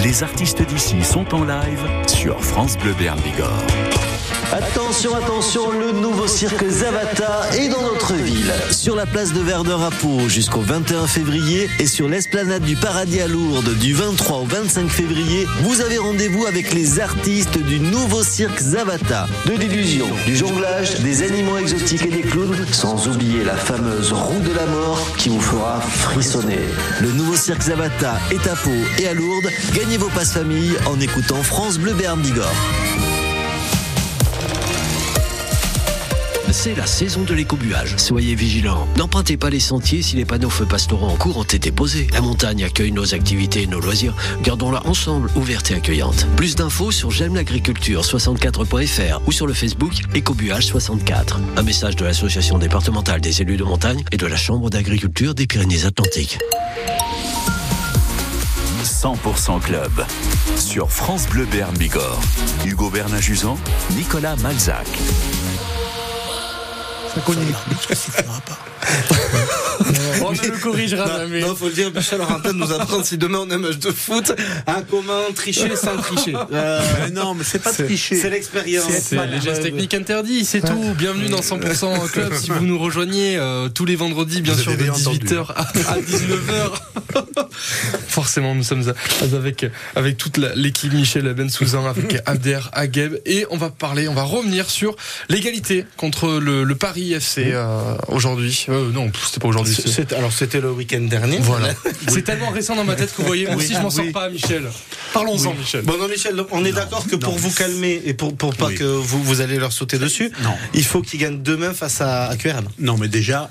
les 0.03 0.21
artistes 0.21 0.61
d'ici 0.63 1.01
sont 1.01 1.33
en 1.33 1.45
live 1.45 1.81
sur 2.05 2.43
France 2.43 2.77
Bleu 2.77 2.93
Béarn 2.99 3.21
Bigorre. 3.21 4.10
Attention, 4.53 5.15
attention, 5.15 5.71
le 5.71 5.93
nouveau 5.93 6.27
cirque 6.27 6.67
Zavata 6.67 7.49
est 7.57 7.69
dans 7.69 7.81
notre 7.83 8.15
ville. 8.15 8.51
Sur 8.69 8.97
la 8.97 9.05
place 9.05 9.31
de 9.31 9.39
Verdun 9.39 9.81
à 9.81 9.91
Pau 9.91 10.27
jusqu'au 10.27 10.59
21 10.59 11.07
février 11.07 11.69
et 11.79 11.87
sur 11.87 12.09
l'esplanade 12.09 12.63
du 12.63 12.75
Paradis 12.75 13.21
à 13.21 13.27
Lourdes 13.27 13.73
du 13.79 13.93
23 13.93 14.39
au 14.39 14.45
25 14.45 14.89
février, 14.89 15.47
vous 15.61 15.79
avez 15.79 15.97
rendez-vous 15.97 16.45
avec 16.47 16.73
les 16.73 16.99
artistes 16.99 17.59
du 17.59 17.79
nouveau 17.79 18.23
cirque 18.23 18.59
Zavata. 18.59 19.25
De 19.45 19.53
l'illusion, 19.53 20.07
du 20.25 20.35
jonglage, 20.35 20.99
des 20.99 21.23
animaux 21.23 21.57
exotiques 21.57 22.05
et 22.05 22.09
des 22.09 22.21
clowns, 22.21 22.65
sans 22.73 23.07
oublier 23.07 23.45
la 23.45 23.55
fameuse 23.55 24.11
roue 24.11 24.41
de 24.41 24.53
la 24.53 24.65
mort 24.65 25.15
qui 25.17 25.29
vous 25.29 25.39
fera 25.39 25.79
frissonner. 25.79 26.59
Le 26.99 27.13
nouveau 27.13 27.37
cirque 27.37 27.61
Zavata 27.61 28.19
est 28.31 28.45
à 28.47 28.55
Pau 28.55 28.71
et 28.99 29.07
à 29.07 29.13
Lourdes. 29.13 29.49
Gagnez 29.73 29.95
vos 29.95 30.09
passes 30.09 30.33
famille 30.33 30.73
en 30.87 30.99
écoutant 30.99 31.41
France 31.41 31.77
Bleu 31.77 31.93
Bigorre. 31.93 32.51
C'est 36.51 36.75
la 36.75 36.85
saison 36.85 37.21
de 37.23 37.33
l'écobuage. 37.33 37.95
Soyez 37.95 38.35
vigilants. 38.35 38.85
N'empruntez 38.97 39.37
pas 39.37 39.49
les 39.49 39.61
sentiers 39.61 40.01
si 40.01 40.17
les 40.17 40.25
panneaux 40.25 40.49
feux 40.49 40.65
pastoraux 40.65 41.07
en 41.07 41.15
cours 41.15 41.37
ont 41.37 41.43
été 41.43 41.71
posés. 41.71 42.07
La 42.11 42.19
montagne 42.19 42.65
accueille 42.65 42.91
nos 42.91 43.13
activités 43.13 43.63
et 43.63 43.67
nos 43.67 43.79
loisirs. 43.79 44.13
Gardons-la 44.43 44.85
ensemble, 44.85 45.29
ouverte 45.35 45.71
et 45.71 45.75
accueillante. 45.75 46.27
Plus 46.35 46.55
d'infos 46.55 46.91
sur 46.91 47.09
j'aime 47.09 47.35
l'agriculture 47.35 48.01
64.fr 48.01 49.21
ou 49.25 49.31
sur 49.31 49.47
le 49.47 49.53
Facebook 49.53 49.93
Écobuage 50.13 50.65
64. 50.65 51.39
Un 51.55 51.63
message 51.63 51.95
de 51.95 52.03
l'association 52.03 52.57
départementale 52.57 53.21
des 53.21 53.41
élus 53.41 53.57
de 53.57 53.63
montagne 53.63 54.03
et 54.11 54.17
de 54.17 54.27
la 54.27 54.35
Chambre 54.35 54.69
d'agriculture 54.69 55.33
des 55.33 55.47
Pyrénées-Atlantiques. 55.47 56.37
100% 58.83 59.61
Club 59.61 60.05
sur 60.57 60.91
France 60.91 61.27
Bleu 61.27 61.45
Béarn 61.45 61.75
Bigorre. 61.77 62.21
Hugo 62.65 62.89
Bernard-Juzan, 62.89 63.57
Nicolas 63.95 64.35
Malzac. 64.35 64.87
Ça 67.13 67.19
ne 67.19 68.25
fera 68.25 68.41
pas. 68.41 68.57
On 70.25 70.31
ne 70.31 70.37
le 70.37 70.57
corrigera 70.61 71.05
Non, 71.05 71.17
jamais. 71.17 71.41
non, 71.41 71.55
faut 71.55 71.67
le 71.67 71.73
dire, 71.73 71.91
Michel 71.93 72.21
Orantin 72.21 72.53
nous 72.53 72.71
apprend 72.71 73.03
si 73.03 73.17
demain 73.17 73.39
on 73.39 73.49
a 73.49 73.55
un 73.55 73.57
match 73.57 73.77
de 73.77 73.91
foot, 73.91 74.31
à 74.67 74.81
comment 74.89 75.31
tricher 75.35 75.75
sans 75.75 75.97
tricher. 75.97 76.33
Euh, 76.53 76.81
Mais 77.01 77.11
non, 77.11 77.33
mais 77.33 77.43
c'est 77.43 77.59
pas 77.59 77.71
tricher. 77.71 78.15
c'est 78.15 78.29
l'expérience. 78.29 78.91
C'est 78.91 79.25
les 79.27 79.39
gestes 79.39 79.63
techniques 79.63 79.93
interdits, 79.93 80.43
c'est 80.43 80.61
tout. 80.61 80.93
Bienvenue 80.97 81.29
dans 81.29 81.39
100% 81.39 82.09
Club. 82.11 82.33
Si 82.35 82.49
vous 82.51 82.65
nous 82.65 82.77
rejoignez 82.77 83.37
euh, 83.37 83.69
tous 83.69 83.85
les 83.85 83.95
vendredis, 83.95 84.41
bien 84.41 84.53
Vous 84.53 84.61
sûr, 84.61 84.71
de 84.71 84.75
avez 84.75 84.83
bien 84.85 84.93
entendu. 84.93 85.19
18h 85.19 85.45
à, 85.55 85.63
19h. 85.99 87.47
Forcément, 88.07 88.53
nous 88.55 88.63
sommes 88.63 88.93
avec, 89.33 89.65
avec 89.95 90.17
toute 90.17 90.37
l'équipe 90.55 90.93
Michel 90.93 91.33
Bensouzan, 91.33 91.85
avec 91.85 92.17
Abder 92.25 92.59
Agueb. 92.73 93.19
Et 93.25 93.45
on 93.49 93.57
va 93.57 93.69
parler, 93.69 94.07
on 94.07 94.13
va 94.13 94.23
revenir 94.23 94.69
sur 94.69 94.95
l'égalité 95.29 95.85
contre 95.97 96.39
le, 96.39 96.63
le 96.63 96.75
Paris 96.75 97.13
FC 97.13 97.51
euh, 97.53 97.95
aujourd'hui. 98.07 98.65
Euh, 98.69 98.91
non, 98.91 99.11
c'était 99.23 99.39
pas 99.39 99.47
aujourd'hui. 99.47 99.75
C'est- 99.89 100.13
alors 100.13 100.31
c'était 100.31 100.59
le 100.61 100.71
week-end 100.71 101.01
dernier. 101.01 101.37
Voilà. 101.41 101.73
C'est 102.07 102.23
tellement 102.23 102.49
récent 102.49 102.75
dans 102.75 102.83
ma 102.83 102.95
tête 102.95 103.11
que 103.15 103.21
vous 103.21 103.27
voyez, 103.27 103.45
moi 103.47 103.55
aussi 103.55 103.73
je 103.73 103.79
m'en 103.79 103.89
sors 103.89 104.05
Oui. 104.05 104.11
pas, 104.11 104.29
Michel. 104.29 104.63
Parlons-en, 105.13 105.53
Michel. 105.53 105.81
Bon 105.83 105.97
non 105.97 106.07
Michel, 106.07 106.41
on 106.51 106.63
est 106.65 106.71
d'accord 106.71 107.05
que 107.07 107.15
pour 107.15 107.35
vous 107.37 107.51
calmer 107.51 108.01
et 108.05 108.13
pour, 108.13 108.35
pour 108.35 108.55
pas 108.55 108.67
Oui. 108.67 108.75
que 108.75 108.83
vous, 108.83 109.23
vous 109.23 109.41
allez 109.41 109.57
leur 109.57 109.71
sauter 109.73 109.97
dessus, 109.97 110.31
Non. 110.43 110.53
il 110.73 110.83
faut 110.83 111.01
qu'ils 111.01 111.19
gagnent 111.19 111.41
demain 111.41 111.73
face 111.73 112.01
à, 112.01 112.27
à 112.27 112.35
QRM. 112.37 112.65
Non, 112.79 112.97
mais 112.97 113.07
déjà, 113.07 113.49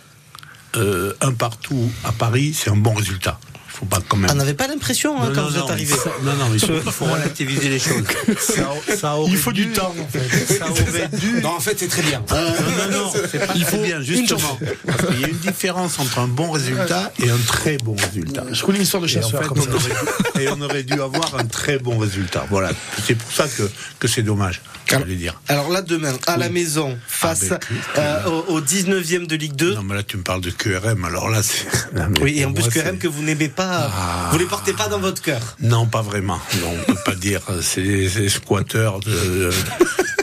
euh, 0.76 1.12
un 1.20 1.32
partout 1.32 1.90
à 2.04 2.12
Paris, 2.12 2.54
c'est 2.58 2.70
un 2.70 2.76
bon 2.76 2.94
résultat. 2.94 3.38
Il 3.82 3.86
faut 3.88 3.96
pas 3.96 4.02
quand 4.06 4.16
même. 4.18 4.30
On 4.30 4.34
n'avait 4.34 4.52
pas 4.54 4.66
l'impression 4.66 5.20
hein, 5.22 5.32
quand 5.34 5.42
non, 5.42 5.48
vous 5.48 5.56
êtes 5.56 5.70
arrivé. 5.70 5.94
il 5.94 5.98
faut- 5.98 6.22
Non, 6.22 6.34
non, 6.34 6.50
il 6.52 6.60
faut, 6.60 6.72
il 6.84 6.92
faut 6.92 7.04
relativiser 7.06 7.68
les 7.70 7.78
choses. 7.78 8.02
Ça, 8.38 8.96
ça 8.96 9.16
aurait 9.16 9.30
Il 9.30 9.36
faut 9.38 9.52
du 9.52 9.68
temps, 9.70 9.94
en 9.98 10.06
fait. 10.08 10.58
Ça 10.58 10.70
aurait 10.70 11.08
dû. 11.18 11.40
Non 11.42 11.50
en 11.56 11.60
fait 11.60 11.78
c'est 11.78 11.88
très 11.88 12.02
bien. 12.02 12.22
Non, 12.30 12.36
non, 12.36 12.98
non, 13.04 13.12
c'est 13.30 13.38
pas 13.38 13.46
très 13.54 13.78
bien, 13.78 14.00
justement. 14.02 14.58
Parce 14.86 15.06
qu'il 15.06 15.20
y 15.20 15.24
a 15.24 15.28
une 15.28 15.38
différence 15.38 15.98
entre 15.98 16.18
un 16.18 16.28
bon 16.28 16.50
résultat 16.50 17.10
et 17.22 17.30
un 17.30 17.38
très 17.46 17.78
bon 17.78 17.94
résultat. 17.96 18.44
Je 18.52 18.64
roule 18.64 18.76
une 18.76 18.82
histoire 18.82 19.02
de 19.02 19.08
Et 19.08 19.18
en 19.18 19.22
chasseur 19.22 19.40
fait, 19.42 19.48
comme 19.48 19.58
on 19.60 19.74
aurait, 19.74 20.42
et 20.44 20.48
on 20.50 20.60
aurait 20.60 20.82
dû 20.82 21.00
avoir 21.00 21.34
un 21.36 21.44
très 21.46 21.78
bon 21.78 21.96
résultat. 21.98 22.46
Voilà. 22.50 22.70
C'est 23.06 23.14
pour 23.16 23.32
ça 23.32 23.46
que, 23.48 23.62
que 23.98 24.08
c'est 24.08 24.22
dommage, 24.22 24.60
je 24.86 24.96
voulais 24.96 25.14
dire. 25.16 25.40
Alors 25.48 25.70
là 25.70 25.80
demain, 25.82 26.12
à 26.26 26.36
la 26.36 26.48
maison, 26.50 26.98
face 27.06 27.46
Ah, 27.52 27.58
ben, 27.96 28.02
euh, 28.02 28.24
au, 28.48 28.54
au 28.56 28.60
19e 28.60 29.26
de 29.26 29.36
Ligue 29.36 29.54
2. 29.54 29.74
Non, 29.74 29.82
mais 29.82 29.94
là, 29.94 30.02
tu 30.02 30.16
me 30.16 30.22
parles 30.22 30.40
de 30.42 30.50
QRM, 30.50 31.04
alors 31.04 31.30
là, 31.30 31.42
c'est. 31.42 31.66
mais 31.94 32.20
Oui, 32.20 32.38
et 32.38 32.44
en 32.44 32.52
plus 32.52 32.68
QRM 32.68 32.98
que 32.98 33.08
vous 33.08 33.22
n'aimez 33.22 33.48
pas, 33.48 33.69
Ah. 33.72 34.28
vous 34.32 34.38
les 34.38 34.46
portez 34.46 34.72
pas 34.72 34.88
dans 34.88 34.98
votre 34.98 35.22
cœur. 35.22 35.40
Non, 35.60 35.86
pas 35.86 36.02
vraiment. 36.02 36.38
Non, 36.60 36.68
on 36.88 36.92
peut 36.92 36.98
pas 37.04 37.14
dire. 37.14 37.40
C'est 37.62 37.82
des 37.82 38.28
squatteurs 38.28 39.00
de. 39.00 39.50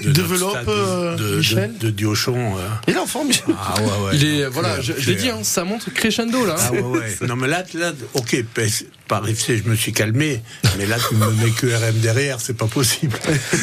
de 0.03 0.11
Développe, 0.11 0.55
euh, 0.67 1.15
de, 1.15 1.23
de, 1.31 1.35
Michel. 1.37 1.77
de 1.79 1.89
Diochon. 1.89 2.55
euh. 2.57 2.61
Il 2.87 2.93
est 2.93 2.97
en 2.99 3.07
forme, 3.07 3.27
Michel. 3.27 3.45
Ah 3.59 3.73
ouais, 3.81 3.87
ouais. 4.05 4.11
Il 4.13 4.25
est, 4.25 4.43
Donc, 4.43 4.53
voilà, 4.53 4.73
euh, 4.75 4.81
je, 4.81 4.93
je 4.97 5.09
l'ai 5.09 5.15
dit, 5.15 5.29
hein, 5.29 5.39
ça 5.41 5.63
monte 5.63 5.91
crescendo 5.93 6.45
là. 6.45 6.55
Ah 6.59 6.71
ouais, 6.71 6.81
ouais. 6.81 7.15
Non, 7.27 7.35
mais 7.35 7.47
là, 7.47 7.63
là 7.73 7.91
ok, 8.13 8.43
PS 8.53 8.85
par 9.07 9.27
FC, 9.27 9.57
je 9.63 9.69
me 9.69 9.75
suis 9.75 9.93
calmé, 9.93 10.41
mais 10.77 10.85
là, 10.85 10.97
tu 11.09 11.15
me 11.15 11.29
mets 11.31 11.49
que 11.51 11.65
RM 11.67 11.97
derrière, 11.99 12.39
c'est 12.41 12.55
pas 12.55 12.67
possible. 12.67 13.17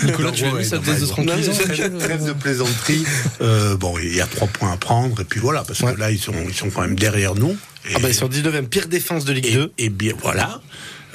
Nicolas, 0.05 0.29
Donc, 0.31 0.37
tu 0.37 0.45
as 0.45 0.53
ouais, 0.53 0.59
mis 0.61 0.65
cette 0.65 0.87
non, 0.87 0.93
veste 0.93 1.01
de 1.01 1.07
mais 1.07 1.07
bon. 1.07 1.13
tranquillisant, 1.27 1.53
Non, 1.53 1.59
mais 1.65 1.69
Michel 1.71 1.99
Trêve 1.99 2.25
de 2.27 2.33
plaisanterie. 2.33 3.05
Euh, 3.41 3.77
bon, 3.77 3.95
il 3.99 4.15
y 4.17 4.21
a 4.21 4.27
trois 4.27 4.49
points 4.49 4.73
à 4.73 4.77
prendre, 4.77 5.21
et 5.21 5.25
puis 5.25 5.41
voilà, 5.41 5.63
parce 5.63 5.81
que 5.81 5.99
là, 6.01 6.11
ils 6.11 6.19
sont, 6.19 6.35
ils 6.49 6.55
sont 6.55 6.69
quand 6.71 6.81
même 6.83 6.97
derrière 6.99 7.35
nous. 7.37 7.57
Et, 7.89 7.93
Ah 7.95 7.99
bah, 7.99 8.09
ils 8.09 8.15
sont 8.15 8.29
19e, 8.29 8.67
pire 8.69 8.89
défense 8.89 9.25
de 9.25 9.33
Ligue 9.33 9.47
et, 9.47 9.55
2. 9.55 9.73
et 9.79 9.89
bien, 9.91 10.15
voilà. 10.21 10.61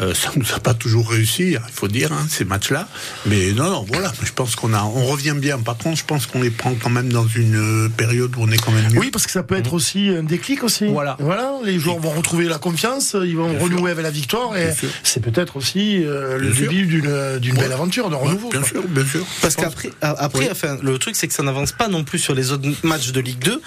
Euh, 0.01 0.13
ça 0.13 0.31
nous 0.35 0.45
a 0.55 0.59
pas 0.59 0.73
toujours 0.73 1.09
réussi, 1.09 1.55
hein, 1.57 1.61
il 1.67 1.73
faut 1.73 1.87
dire, 1.89 2.11
hein, 2.13 2.25
ces 2.29 2.45
matchs-là. 2.45 2.87
Mais 3.25 3.51
non, 3.51 3.69
non, 3.69 3.85
voilà, 3.87 4.11
je 4.23 4.31
pense 4.31 4.55
qu'on 4.55 4.73
a, 4.73 4.81
on 4.83 5.05
revient 5.05 5.35
bien. 5.35 5.59
Par 5.59 5.77
contre, 5.77 5.97
je 5.97 6.05
pense 6.05 6.25
qu'on 6.25 6.41
les 6.41 6.51
prend 6.51 6.73
quand 6.75 6.89
même 6.89 7.11
dans 7.11 7.27
une 7.27 7.55
euh, 7.55 7.89
période 7.89 8.33
où 8.37 8.41
on 8.41 8.49
est 8.49 8.57
quand 8.57 8.71
même 8.71 8.91
mieux. 8.93 8.99
Oui, 8.99 9.11
parce 9.11 9.25
que 9.25 9.31
ça 9.31 9.43
peut 9.43 9.55
être 9.57 9.73
aussi 9.73 10.09
un 10.09 10.23
déclic 10.23 10.63
aussi. 10.63 10.85
Voilà. 10.87 11.17
Voilà, 11.19 11.53
les 11.65 11.79
joueurs 11.79 11.99
vont 11.99 12.11
retrouver 12.11 12.45
la 12.45 12.59
confiance, 12.59 13.15
ils 13.21 13.35
vont 13.35 13.49
Bien 13.49 13.59
renouer 13.59 13.77
sûr. 13.79 13.87
avec 13.87 14.03
la 14.03 14.11
victoire 14.11 14.55
et 14.57 14.73
c'est 15.03 15.19
peut-être 15.21 15.57
aussi 15.57 16.03
euh, 16.05 16.37
le 16.37 16.53
sûr. 16.53 16.69
début 16.69 16.85
d'une 16.85 17.39
d'une 17.39 17.55
Ouais. 17.55 17.63
belle 17.63 17.73
aventure, 17.73 18.09
de 18.09 18.15
Ouais, 18.15 18.21
renouveau. 18.21 18.49
bien 18.49 18.59
quoi. 18.61 18.69
sûr, 18.69 18.83
bien 18.87 19.05
sûr. 19.05 19.25
Parce 19.41 19.55
qu'après, 19.55 19.89
a- 20.01 20.11
après, 20.23 20.45
Oui. 20.45 20.49
enfin, 20.51 20.77
le 20.81 20.97
truc 20.97 21.15
c'est 21.15 21.27
que 21.27 21.33
ça 21.33 21.43
n'avance 21.43 21.71
pas 21.73 21.87
non 21.89 22.03
plus 22.03 22.19
sur 22.19 22.33
les 22.35 22.51
autres 22.51 22.67
matchs 22.83 23.11
de 23.11 23.19
Ligue 23.19 23.39
2. 23.43 23.61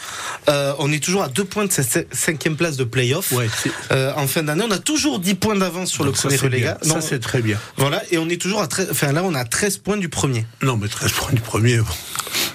Euh, 0.48 0.72
on 0.78 0.90
est 0.92 1.02
toujours 1.02 1.22
à 1.24 1.28
deux 1.28 1.44
points 1.44 1.66
de 1.66 1.72
cette 1.72 1.88
cin- 1.92 2.04
cinquième 2.12 2.56
place 2.56 2.76
de 2.76 2.84
play-off. 2.84 3.32
Ouais, 3.32 3.48
Euh, 3.90 4.12
en 4.16 4.26
fin 4.26 4.42
d'année, 4.42 4.64
on 4.66 4.70
a 4.70 4.78
toujours 4.78 5.18
10 5.18 5.34
points 5.34 5.56
d'avance 5.56 5.90
sur 5.90 6.04
Donc 6.04 6.14
le 6.14 6.18
relégat. 6.28 6.78
Ça, 6.82 6.88
Non, 6.94 7.00
c'est 7.00 7.18
très 7.20 7.42
bien. 7.42 7.58
voilà, 7.76 8.02
et 8.10 8.18
on 8.18 8.28
est 8.28 8.40
toujours 8.40 8.60
à 8.62 8.66
13, 8.66 8.88
enfin 8.90 9.12
là, 9.12 9.22
on 9.24 9.34
a 9.34 9.44
13 9.44 9.78
points 9.78 9.96
du 9.96 10.08
premier. 10.08 10.44
Non, 10.62 10.76
mais 10.76 10.88
13 10.88 11.12
points 11.12 11.32
du 11.32 11.40
premier. 11.40 11.80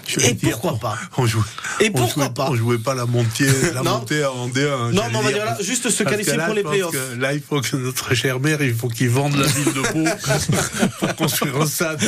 je 0.08 0.20
Et 0.22 0.34
dire, 0.34 0.52
pourquoi 0.60 0.80
pas 0.80 0.98
on 1.18 1.26
jouait, 1.28 1.44
Et 1.82 1.90
on 1.90 1.98
pourquoi 1.98 2.26
jouait- 2.26 2.34
pas 2.34 2.50
On 2.50 2.56
jouait 2.56 2.78
pas 2.78 2.96
la 2.96 3.06
montée, 3.06 3.48
la 3.74 3.82
Non. 3.84 4.00
montée 4.00 4.24
en 4.26 4.48
D1. 4.48 4.92
Non, 4.92 5.04
j'allais 5.04 5.10
mais 5.12 5.18
on 5.18 5.22
va 5.22 5.32
dire. 5.34 5.46
là, 5.46 5.58
juste 5.62 5.90
se 5.90 6.04
qualifier 6.04 6.36
là, 6.38 6.46
pour 6.46 6.56
les 6.56 6.64
playoffs. 6.64 6.96
Là, 7.20 7.34
il 7.34 7.42
faut 7.42 7.60
que 7.62 7.76
notre 7.76 8.14
cher 8.16 8.40
maire, 8.40 8.62
il 8.62 8.74
faut 8.74 8.88
qu'il 8.88 9.10
vende 9.10 9.36
la 9.36 9.48
ville 9.48 9.74
de 9.74 9.82
Pau 9.82 10.06
pour 11.00 11.16
construire 11.16 11.58
un 11.62 11.66
stade. 11.68 12.02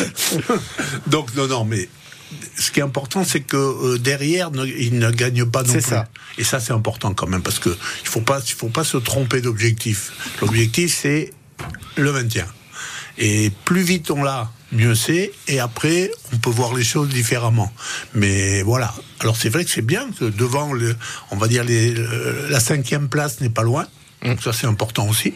Donc, 1.07 1.33
non, 1.35 1.47
non, 1.47 1.65
mais 1.65 1.89
ce 2.57 2.71
qui 2.71 2.79
est 2.79 2.83
important, 2.83 3.23
c'est 3.23 3.41
que 3.41 3.57
euh, 3.57 3.97
derrière, 3.97 4.51
ne- 4.51 4.65
il 4.65 4.99
ne 4.99 5.09
gagne 5.11 5.45
pas 5.45 5.63
non 5.63 5.73
plus. 5.73 5.81
ça. 5.81 6.07
Et 6.37 6.43
ça, 6.43 6.59
c'est 6.59 6.73
important 6.73 7.13
quand 7.13 7.27
même, 7.27 7.41
parce 7.41 7.59
que 7.59 7.69
il 7.69 8.07
faut 8.07 8.21
pas, 8.21 8.39
faut 8.41 8.69
pas 8.69 8.83
se 8.83 8.97
tromper 8.97 9.41
d'objectif. 9.41 10.11
L'objectif, 10.41 10.95
c'est 11.01 11.31
le 11.95 12.11
maintien. 12.11 12.45
Et 13.17 13.51
plus 13.65 13.81
vite 13.81 14.11
on 14.11 14.23
l'a, 14.23 14.49
mieux 14.71 14.95
c'est. 14.95 15.31
Et 15.47 15.59
après, 15.59 16.09
on 16.33 16.37
peut 16.37 16.49
voir 16.49 16.73
les 16.73 16.83
choses 16.83 17.09
différemment. 17.09 17.71
Mais 18.13 18.61
voilà. 18.61 18.93
Alors 19.19 19.35
c'est 19.35 19.49
vrai 19.49 19.65
que 19.65 19.71
c'est 19.71 19.81
bien 19.81 20.07
que 20.17 20.25
devant, 20.25 20.71
le, 20.73 20.95
on 21.31 21.35
va 21.37 21.47
dire, 21.47 21.63
les, 21.63 21.91
le- 21.91 22.47
la 22.49 22.59
cinquième 22.59 23.09
place 23.09 23.41
n'est 23.41 23.49
pas 23.49 23.63
loin. 23.63 23.85
Donc 24.23 24.41
ça, 24.41 24.53
c'est 24.53 24.67
important 24.67 25.07
aussi. 25.07 25.33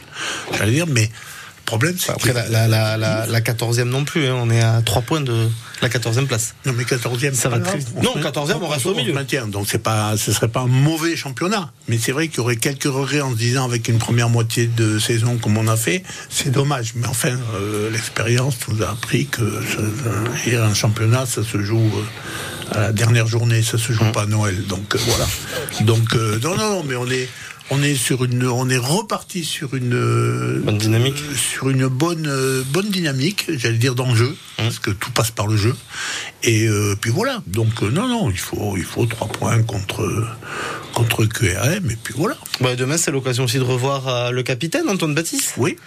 J'allais 0.58 0.72
dire, 0.74 0.88
mais 0.88 1.04
le 1.06 1.66
problème, 1.66 1.96
c'est 1.98 2.12
Après, 2.12 2.30
que... 2.32 2.36
la, 2.36 2.48
la, 2.50 2.68
la, 2.68 2.98
la, 2.98 3.26
la 3.26 3.42
14e 3.42 3.84
non 3.84 4.04
plus, 4.06 4.28
hein, 4.28 4.36
on 4.38 4.50
est 4.50 4.62
à 4.62 4.82
3 4.82 5.02
points 5.04 5.22
de 5.22 5.50
la 5.84 5.90
14e 5.90 6.26
place. 6.26 6.56
Non, 6.66 6.74
mais 6.76 6.84
14e, 6.84 7.34
Ça 7.34 7.50
va 7.50 7.60
très 7.60 7.78
vite. 7.78 7.90
Non, 8.02 8.14
se 8.14 8.18
met- 8.18 8.24
14e, 8.24 8.58
on 8.62 8.68
reste 8.68 8.86
au 8.86 8.96
milieu. 8.96 9.14
Donc, 9.48 9.68
c'est 9.70 9.78
pas, 9.84 10.18
ce 10.18 10.32
serait 10.32 10.48
pas 10.48 10.62
un 10.62 10.68
mauvais 10.68 11.16
championnat. 11.16 11.72
Mais 11.88 11.98
c'est 11.98 12.12
vrai 12.12 12.28
qu'il 12.28 12.38
y 12.38 12.40
aurait 12.42 12.56
quelques 12.56 12.84
regrets 12.86 13.22
en 13.22 13.32
se 13.32 13.36
disant, 13.38 13.66
avec 13.66 13.88
une 13.88 13.98
première 14.00 14.30
moitié 14.30 14.68
de 14.68 14.98
saison 15.00 15.38
comme 15.38 15.58
on 15.58 15.68
a 15.68 15.78
fait, 15.78 16.04
c'est 16.30 16.50
dommage. 16.52 16.94
Mais 16.96 17.08
enfin, 17.08 17.38
euh, 17.56 17.90
l'expérience 17.92 18.56
nous 18.70 18.82
a 18.84 18.90
appris 18.90 19.28
que 19.28 19.42
ce- 19.42 20.50
et 20.50 20.56
un 20.56 20.74
championnat, 20.74 21.26
ça 21.26 21.44
se 21.44 21.62
joue 21.62 21.80
euh, 21.80 22.76
à 22.76 22.80
la 22.82 22.92
dernière 22.92 23.28
journée, 23.28 23.62
ça 23.62 23.78
se 23.78 23.92
joue 23.94 24.06
pas 24.14 24.24
à 24.24 24.26
Noël. 24.26 24.66
Donc, 24.68 24.96
euh, 24.96 25.00
voilà. 25.08 25.26
Donc, 25.82 26.16
euh, 26.16 26.40
non, 26.42 26.56
non, 26.56 26.70
non, 26.72 26.84
mais 26.88 26.96
on 26.96 27.10
est, 27.10 27.28
on 27.70 27.82
est 27.82 27.96
sur 27.96 28.24
une, 28.26 28.46
on 28.48 28.70
est 28.70 28.78
reparti 28.78 29.44
sur 29.44 29.74
une 29.76 29.94
euh, 29.94 30.60
Bonne 30.64 30.78
dynamique. 30.78 31.16
euh, 31.18 31.36
sur 31.36 31.70
une 31.70 31.88
bonne 31.88 32.28
euh, 32.28 32.64
bonne 32.72 32.90
dynamique, 32.90 33.46
j'allais 33.58 33.78
dire 33.78 33.96
dans 33.96 34.10
le 34.10 34.16
jeu, 34.16 34.36
parce 34.58 34.80
que 34.80 34.92
tout 34.92 35.12
passe 35.12 35.32
par 35.32 35.48
le 35.48 35.56
jeu. 35.58 35.76
Et 36.44 36.68
euh, 36.68 36.96
puis 37.00 37.10
voilà. 37.12 37.42
Donc 37.48 37.82
non 37.82 38.08
non, 38.08 38.30
il 38.30 38.38
faut 38.40 38.76
il 38.78 38.84
faut 38.84 39.06
trois 39.06 39.28
points 39.28 39.62
contre 39.64 40.28
contre 40.94 41.26
QRM 41.26 41.90
et 41.90 41.98
puis 42.02 42.14
voilà. 42.18 42.38
Bah, 42.62 42.76
demain, 42.76 42.98
c'est 42.98 43.12
l'occasion 43.12 43.46
aussi 43.46 43.58
de 43.58 43.64
revoir 43.64 44.32
le 44.32 44.44
capitaine, 44.44 44.88
Antoine 44.90 45.16
Baptiste. 45.16 45.54
Oui. 45.58 45.78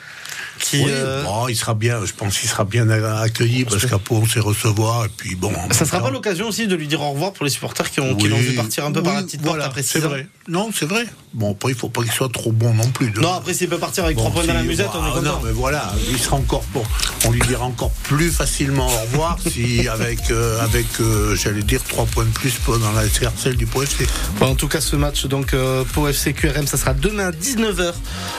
Qui, 0.61 0.79
Oui, 0.79 0.85
euh, 0.89 1.23
bon, 1.25 1.49
il 1.49 1.57
sera 1.57 1.75
bien, 1.75 2.05
je 2.05 2.13
pense 2.13 2.39
qu'il 2.39 2.49
sera 2.49 2.65
bien 2.65 2.89
accueilli 2.89 3.65
parce 3.65 3.85
qu'à 3.87 3.99
Pau 3.99 4.17
on 4.23 4.27
sait 4.27 4.41
recevoir 4.41 5.05
et 5.05 5.09
puis 5.09 5.35
bon. 5.35 5.53
ça 5.71 5.85
sera 5.85 6.01
pas 6.01 6.11
l'occasion 6.11 6.49
aussi 6.49 6.67
de 6.67 6.75
lui 6.75 6.87
dire 6.89 7.01
au 7.03 7.11
revoir 7.11 7.33
pour 7.33 7.45
les 7.45 7.51
supporters 7.51 7.91
qui 7.91 8.01
ont 8.01 8.15
qui 8.17 8.25
Oui, 8.25 8.31
l'ont 8.31 8.39
vu 8.39 8.55
partir 8.55 8.85
un 8.87 8.93
peu 8.93 9.03
par 9.03 9.15
la 9.15 9.21
oui, 9.21 9.27
petite 9.27 9.43
voilà, 9.43 9.65
porte 9.65 9.71
après 9.71 9.83
C'est 9.83 9.99
vrai. 10.01 10.27
Non, 10.49 10.71
c'est 10.75 10.87
vrai. 10.87 11.05
Bon, 11.35 11.53
après, 11.53 11.73
il 11.73 11.75
faut 11.75 11.89
pas 11.89 12.03
qu'il 12.03 12.13
soit 12.13 12.33
trop 12.33 12.53
bon 12.53 12.73
non 12.73 12.89
plus. 12.91 13.11
de- 13.11 13.21
Non, 13.21 13.35
après, 13.35 13.53
s'il 13.53 13.69
peut 13.69 13.79
partir 13.79 14.05
avec 14.05 14.17
Bon, 14.17 14.23
3 14.31 14.33
points 14.35 14.47
dans 14.47 14.55
la 14.55 14.63
musette, 14.63 14.89
on 14.95 15.07
est 15.07 15.11
content. 15.11 15.23
Non, 15.23 15.41
mais 15.45 15.51
voilà, 15.53 15.93
il 16.09 16.19
sera 16.19 16.37
encore 16.37 16.65
bon. 16.73 16.83
On 17.27 17.31
lui 17.33 17.41
dira 17.41 17.65
encore 17.65 17.91
plus 18.05 18.31
facilement 18.31 18.87
au 18.87 19.01
revoir 19.11 19.39
si 19.51 19.87
avec 19.89 20.31
euh, 20.31 20.63
avec 20.63 20.87
euh, 21.01 21.35
j'allais 21.35 21.63
dire 21.65 21.83
trois 21.83 22.07
points 22.07 22.25
de 22.25 22.31
plus 22.31 22.55
dans 22.67 22.93
la 22.93 23.07
SRCL 23.09 23.57
du 23.57 23.67
POFC. 23.67 24.07
Bon, 24.39 24.47
en 24.47 24.55
tout 24.55 24.69
cas, 24.69 24.81
ce 24.81 24.97
match, 24.97 25.27
donc, 25.27 25.53
euh, 25.53 25.85
Pau 25.93 26.07
FC 26.09 26.33
QRM, 26.33 26.67
ça 26.67 26.77
sera 26.77 26.95
demain 26.95 27.27
à 27.29 27.33
19h 27.33 27.93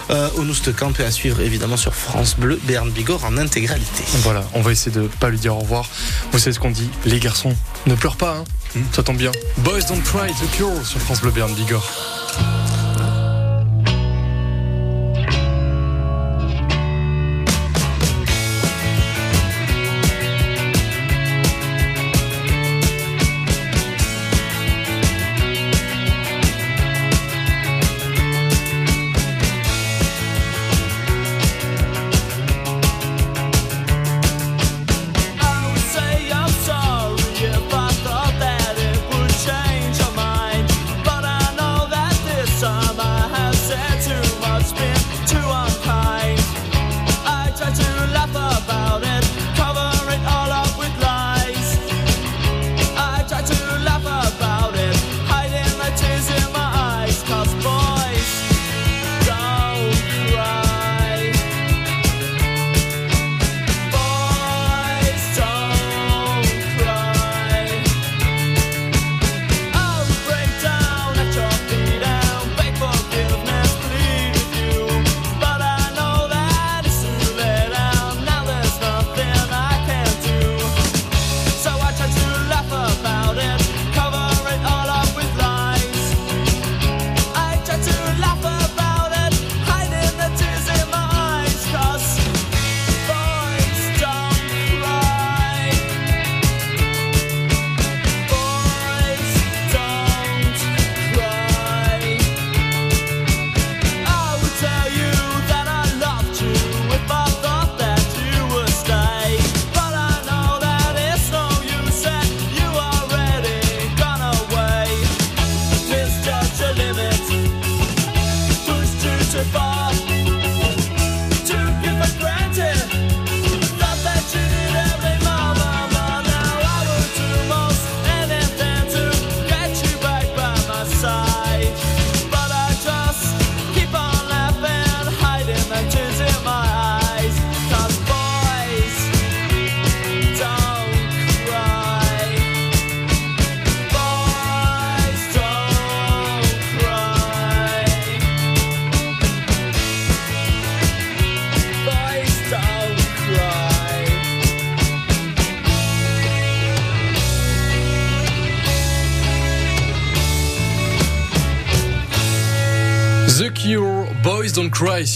euh, 0.09 0.29
au 0.37 0.43
Noustecamp 0.43 0.93
et 0.99 1.03
à 1.03 1.11
suivre 1.11 1.41
évidemment 1.41 1.77
sur 1.77 1.93
France 1.93 2.06
Bleu, 2.37 2.59
Berne 2.63 2.89
Bigorre 2.91 3.25
en 3.25 3.37
intégralité. 3.37 4.03
Voilà, 4.23 4.43
on 4.53 4.61
va 4.61 4.71
essayer 4.71 4.91
de 4.95 5.07
pas 5.19 5.29
lui 5.29 5.37
dire 5.39 5.55
au 5.55 5.59
revoir. 5.59 5.89
Vous 6.31 6.39
savez 6.39 6.53
ce 6.53 6.59
qu'on 6.59 6.71
dit, 6.71 6.89
les 7.05 7.19
garçons, 7.19 7.55
ne 7.85 7.95
pleurent 7.95 8.17
pas, 8.17 8.37
hein. 8.37 8.43
Ça 8.91 9.03
tombe 9.03 9.17
bien. 9.17 9.31
Boys 9.57 9.81
Don't 9.87 10.01
Cry, 10.01 10.31
The 10.33 10.51
Cure 10.55 10.85
sur 10.85 10.99
France 10.99 11.21
Bleu 11.21 11.31
Berne 11.31 11.53
Bigorre. 11.53 11.85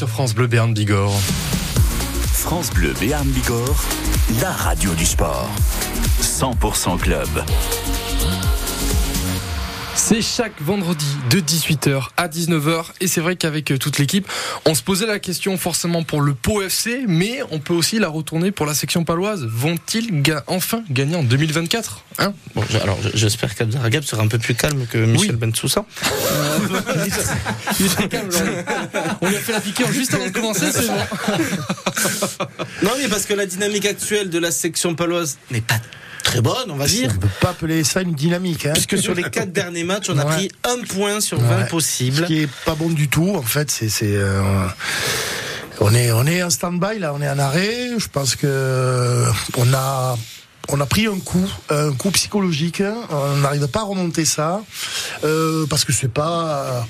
France 0.08 0.34
Bleu 0.34 0.48
Béarn 0.48 0.74
Bigorre. 0.74 1.13
France 2.34 2.72
Bleu 2.72 2.93
Béarn 3.00 3.27
Bigorre, 3.27 3.84
la 4.41 4.51
radio 4.51 4.93
du 4.93 5.05
sport. 5.05 5.50
100% 6.22 6.98
club. 6.98 7.27
C'est 10.12 10.22
chaque 10.22 10.62
vendredi 10.62 11.06
de 11.30 11.39
18h 11.39 12.10
à 12.18 12.27
19h 12.27 12.84
et 13.00 13.08
c'est 13.08 13.22
vrai 13.22 13.38
qu'avec 13.38 13.72
euh, 13.72 13.77
toute 13.77 13.98
l'équipe, 13.98 14.27
on 14.65 14.75
se 14.75 14.84
posait 14.84 15.06
la 15.06 15.20
question 15.20 15.58
forcément 15.58 16.03
pour 16.03 16.20
le 16.20 16.34
Pau 16.34 16.62
FC, 16.62 17.06
mais 17.08 17.39
on 17.50 17.60
peut 17.60 17.74
aussi 17.74 17.98
la 17.98 18.10
retourner 18.10 18.51
pour 18.51 18.65
la 18.65 18.74
section 18.74 19.06
paloise. 19.06 19.46
Vont-ils 19.50 20.22
ga- 20.22 20.44
enfin 20.48 20.84
gagner 20.89 21.15
en 21.15 21.24
2024 21.24 22.03
hein? 22.20 22.34
Bon, 22.56 22.63
alors 22.84 22.98
je- 23.01 23.18
j'espère 23.18 23.56
qu'Abdel 23.56 23.80
Ragab 23.80 24.03
sera 24.03 24.22
un 24.22 24.27
peu 24.27 24.38
plus 24.38 24.53
calme 24.53 24.86
que 24.86 24.98
Michel 24.98 25.38
Bensoussan. 25.38 25.86
Il 27.80 27.86
est 27.86 27.89
très 27.89 28.10
calme, 28.10 28.27
aujourd'hui. 28.27 28.53
On 29.22 29.30
lui 29.30 29.36
a 29.38 29.39
fait 29.39 29.53
la 29.53 29.62
piqûre 29.62 29.91
juste 29.94 30.13
avant 30.13 30.25
de 30.25 30.32
commencer, 30.32 30.74
c'est 30.74 30.88
bon. 30.88 30.98
Non, 32.84 32.91
mais 33.01 33.08
parce 33.08 33.25
que 33.25 33.34
la 33.34 33.46
dynamique 33.46 33.86
actuelle 33.86 34.30
de 34.30 34.39
la 34.39 34.51
section 34.51 34.94
paloise 34.94 35.38
n'est 35.51 35.62
pas 35.62 35.80
très 36.24 36.42
bonne, 36.42 36.70
on 36.70 36.75
va 36.75 36.86
dire. 36.88 37.10
On 37.12 37.13
ne 37.16 37.20
peut 37.20 37.28
pas 37.40 37.50
appeler 37.50 37.84
ça 37.84 38.01
une 38.01 38.13
dynamique. 38.13 38.66
Hein. 38.66 38.74
Puisque 38.74 38.98
sur 38.98 39.13
les 39.13 39.24
quatre 39.24 39.51
derniers 39.51 39.84
matchs, 39.84 40.10
on 40.10 40.18
a 40.18 40.25
Ouais. 40.25 40.32
pris 40.36 40.51
un 40.63 40.82
point 40.88 41.22
sur 41.22 41.40
20 41.40 41.58
Ouais. 41.60 41.66
possibles. 41.68 42.18
Ce 42.18 42.24
qui 42.24 42.40
est 42.42 42.50
pas 42.66 42.75
bon 42.75 42.90
du 42.90 43.08
tout, 43.08 43.34
en 43.36 43.42
fait, 43.42 43.70
c'est. 43.72 43.90
c'est, 43.90 44.16
euh, 44.16 44.42
on 45.80 45.94
est, 45.94 46.12
on 46.12 46.25
est 46.28 46.44
en 46.44 46.50
stand-by, 46.50 47.00
là, 47.00 47.13
on 47.16 47.22
est 47.22 47.30
en 47.30 47.40
arrêt. 47.40 47.90
Je 47.98 48.08
pense 48.08 48.36
que 48.36 49.25
on 49.58 49.74
a. 49.74 50.18
On 50.70 50.80
a 50.80 50.86
pris 50.86 51.08
un 51.08 51.20
coup, 51.20 51.50
un 51.70 51.92
coup 51.92 52.12
psychologique. 52.12 52.82
hein. 52.82 52.96
On 53.10 53.38
n'arrive 53.38 53.68
pas 53.68 53.80
à 53.80 53.84
remonter 53.84 54.24
ça 54.25 54.62
euh, 55.24 55.66
parce 55.68 55.84
que 55.86 55.92
c'est 55.92 56.08
pas, 56.13 56.88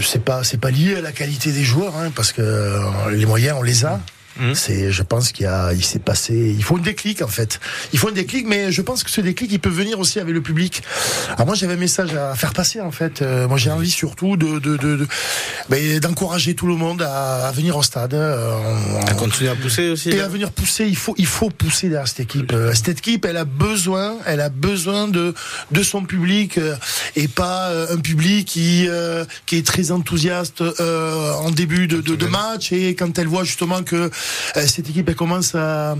c'est 0.00 0.22
pas, 0.22 0.44
c'est 0.44 0.58
pas 0.60 0.70
lié 0.70 0.96
à 0.96 1.00
la 1.00 1.10
qualité 1.10 1.52
des 1.52 1.64
joueurs, 1.64 1.96
hein, 1.96 2.12
parce 2.14 2.32
que 2.32 2.42
euh, 2.42 2.80
les 3.10 3.24
moyens 3.26 3.56
on 3.58 3.62
les 3.62 3.86
a. 3.86 3.98
Mhm. 4.40 4.54
C'est, 4.54 4.90
je 4.92 5.02
pense 5.02 5.32
qu'il 5.32 5.44
y 5.44 5.48
a, 5.48 5.72
il 5.72 5.84
s'est 5.84 5.98
passé, 5.98 6.34
il 6.56 6.62
faut 6.64 6.76
un 6.76 6.80
déclic 6.80 7.22
en 7.22 7.26
fait. 7.28 7.60
Il 7.92 7.98
faut 7.98 8.08
un 8.08 8.12
déclic, 8.12 8.46
mais 8.46 8.72
je 8.72 8.80
pense 8.82 9.02
que 9.04 9.10
ce 9.10 9.20
déclic, 9.20 9.50
il 9.52 9.60
peut 9.60 9.68
venir 9.68 9.98
aussi 10.00 10.20
avec 10.20 10.34
le 10.34 10.40
public. 10.40 10.82
Alors 11.34 11.46
moi, 11.46 11.54
j'avais 11.54 11.74
un 11.74 11.76
message 11.76 12.14
à 12.14 12.34
faire 12.34 12.52
passer 12.52 12.80
en 12.80 12.90
fait. 12.90 13.22
Euh, 13.22 13.46
moi, 13.48 13.58
j'ai 13.58 13.70
envie 13.70 13.90
surtout 13.90 14.36
de, 14.36 14.58
de, 14.58 14.76
de, 14.76 14.96
de- 14.96 15.08
ben, 15.68 15.98
d'encourager 16.00 16.54
tout 16.54 16.66
le 16.66 16.76
monde 16.76 17.02
à, 17.02 17.46
à 17.48 17.52
venir 17.52 17.76
au 17.76 17.82
stade. 17.82 18.14
euh, 18.14 18.56
À 19.06 19.14
continuer 19.14 19.50
à 19.50 19.54
pousser 19.54 19.88
aussi. 19.90 20.10
et 20.10 20.16
là. 20.16 20.24
à 20.24 20.28
venir 20.28 20.50
pousser, 20.52 20.86
il 20.86 20.96
faut, 20.96 21.14
il 21.18 21.26
faut 21.26 21.50
pousser 21.50 21.88
derrière 21.88 22.08
cette 22.08 22.20
équipe. 22.20 22.52
Euh, 22.52 22.72
Cette 22.74 22.88
équipe, 22.88 23.24
elle 23.24 23.36
a 23.36 23.44
besoin, 23.44 24.16
elle 24.26 24.40
a 24.40 24.48
besoin 24.48 25.08
de, 25.08 25.34
de 25.70 25.82
son 25.82 26.04
public 26.04 26.58
et 27.16 27.28
pas 27.28 27.70
un 27.90 27.98
public 27.98 28.46
qui, 28.48 28.86
euh, 28.88 29.24
qui 29.46 29.56
est 29.56 29.66
très 29.66 29.90
enthousiaste 29.90 30.62
euh, 30.62 31.32
en 31.34 31.50
début 31.50 31.86
de, 31.86 32.00
de, 32.00 32.14
de 32.16 32.26
match 32.26 32.72
et 32.72 32.94
quand 32.94 33.18
elle 33.18 33.26
voit 33.28 33.44
justement 33.44 33.82
que 33.82 34.10
cette 34.54 34.90
équipe 34.90 35.14
commence 35.14 35.54
à, 35.54 35.96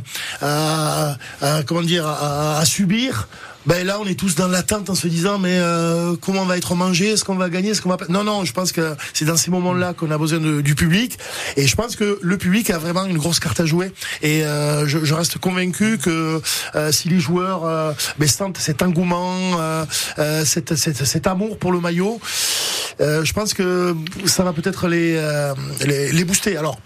comment 1.66 1.82
dire 1.82 2.06
à, 2.06 2.64
subir. 2.64 3.28
Ben 3.64 3.86
là, 3.86 3.98
on 4.00 4.06
est 4.06 4.18
tous 4.18 4.34
dans 4.34 4.48
l'attente 4.48 4.90
en 4.90 4.96
se 4.96 5.06
disant 5.06 5.38
mais 5.38 5.56
euh, 5.58 6.16
comment 6.20 6.42
on 6.42 6.46
va 6.46 6.56
être 6.56 6.74
mangé? 6.74 7.10
Est-ce 7.10 7.24
qu'on 7.24 7.36
va 7.36 7.48
gagner? 7.48 7.70
Est-ce 7.70 7.80
qu'on 7.80 7.90
va 7.90 7.96
Non, 8.08 8.24
non. 8.24 8.44
Je 8.44 8.52
pense 8.52 8.72
que 8.72 8.96
c'est 9.14 9.24
dans 9.24 9.36
ces 9.36 9.52
moments-là 9.52 9.94
qu'on 9.94 10.10
a 10.10 10.18
besoin 10.18 10.40
du 10.40 10.74
public. 10.74 11.16
Et 11.56 11.68
je 11.68 11.76
pense 11.76 11.94
que 11.94 12.18
le 12.20 12.38
public 12.38 12.70
a 12.70 12.78
vraiment 12.78 13.04
une 13.04 13.18
grosse 13.18 13.38
carte 13.38 13.60
à 13.60 13.64
jouer. 13.64 13.92
Et 14.20 14.44
euh, 14.44 14.86
je, 14.88 15.14
reste 15.14 15.38
convaincu 15.38 15.98
que 15.98 16.42
euh, 16.74 16.90
si 16.90 17.08
les 17.08 17.20
joueurs 17.20 17.64
euh, 17.64 17.92
ben, 18.18 18.28
sentent 18.28 18.58
cet 18.58 18.82
engouement, 18.82 19.36
euh, 19.60 19.84
euh, 20.18 20.44
cet, 20.44 21.26
amour 21.28 21.56
pour 21.58 21.70
le 21.70 21.78
maillot, 21.78 22.20
euh, 23.00 23.24
je 23.24 23.32
pense 23.32 23.54
que 23.54 23.94
ça 24.24 24.42
va 24.42 24.52
peut-être 24.52 24.88
euh, 24.90 25.54
les, 25.85 26.11
les 26.11 26.24
booster. 26.24 26.56
Alors. 26.56 26.78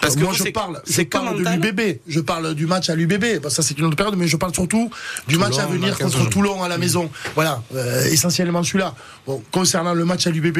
Parce 0.00 0.14
que 0.16 0.20
moi 0.20 0.32
vous, 0.32 0.38
je 0.38 0.50
parle, 0.50 0.82
je 0.88 1.02
parle 1.02 1.38
de 1.38 1.44
l'UBB, 1.66 1.98
je 2.08 2.20
parle 2.20 2.54
du 2.54 2.66
match 2.66 2.88
à 2.90 2.94
l'UBB, 2.94 3.46
ça 3.48 3.62
c'est 3.62 3.78
une 3.78 3.84
autre 3.84 3.96
période, 3.96 4.16
mais 4.16 4.26
je 4.28 4.36
parle 4.36 4.54
surtout 4.54 4.90
du 5.28 5.36
match 5.38 5.58
à 5.58 5.66
venir 5.66 5.90
dans 5.92 6.04
15 6.04 6.12
contre. 6.16 6.30
Toulon 6.30 6.62
à 6.62 6.68
la 6.68 6.78
maison. 6.78 7.10
Voilà, 7.34 7.62
euh, 7.74 8.04
essentiellement 8.06 8.62
celui-là. 8.62 8.94
Bon, 9.26 9.42
concernant 9.50 9.92
le 9.94 10.04
match 10.04 10.26
à 10.26 10.30
l'UBB, 10.30 10.58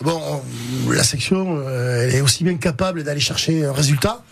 bon, 0.00 0.20
on- 0.86 0.90
la 0.90 1.04
section, 1.04 1.62
euh, 1.66 2.08
elle 2.08 2.14
est 2.16 2.20
aussi 2.20 2.42
bien 2.44 2.56
capable 2.56 3.04
d'aller 3.04 3.20
chercher 3.20 3.64
un 3.64 3.72
résultat 3.72 4.22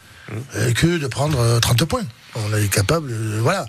euh, 0.57 0.73
que 0.73 0.99
de 0.99 1.07
prendre 1.07 1.39
euh, 1.39 1.61
30 1.61 1.85
points. 1.85 2.03
On 2.35 2.57
est 2.57 2.69
capable, 2.69 3.11
euh, 3.13 3.41
voilà. 3.43 3.67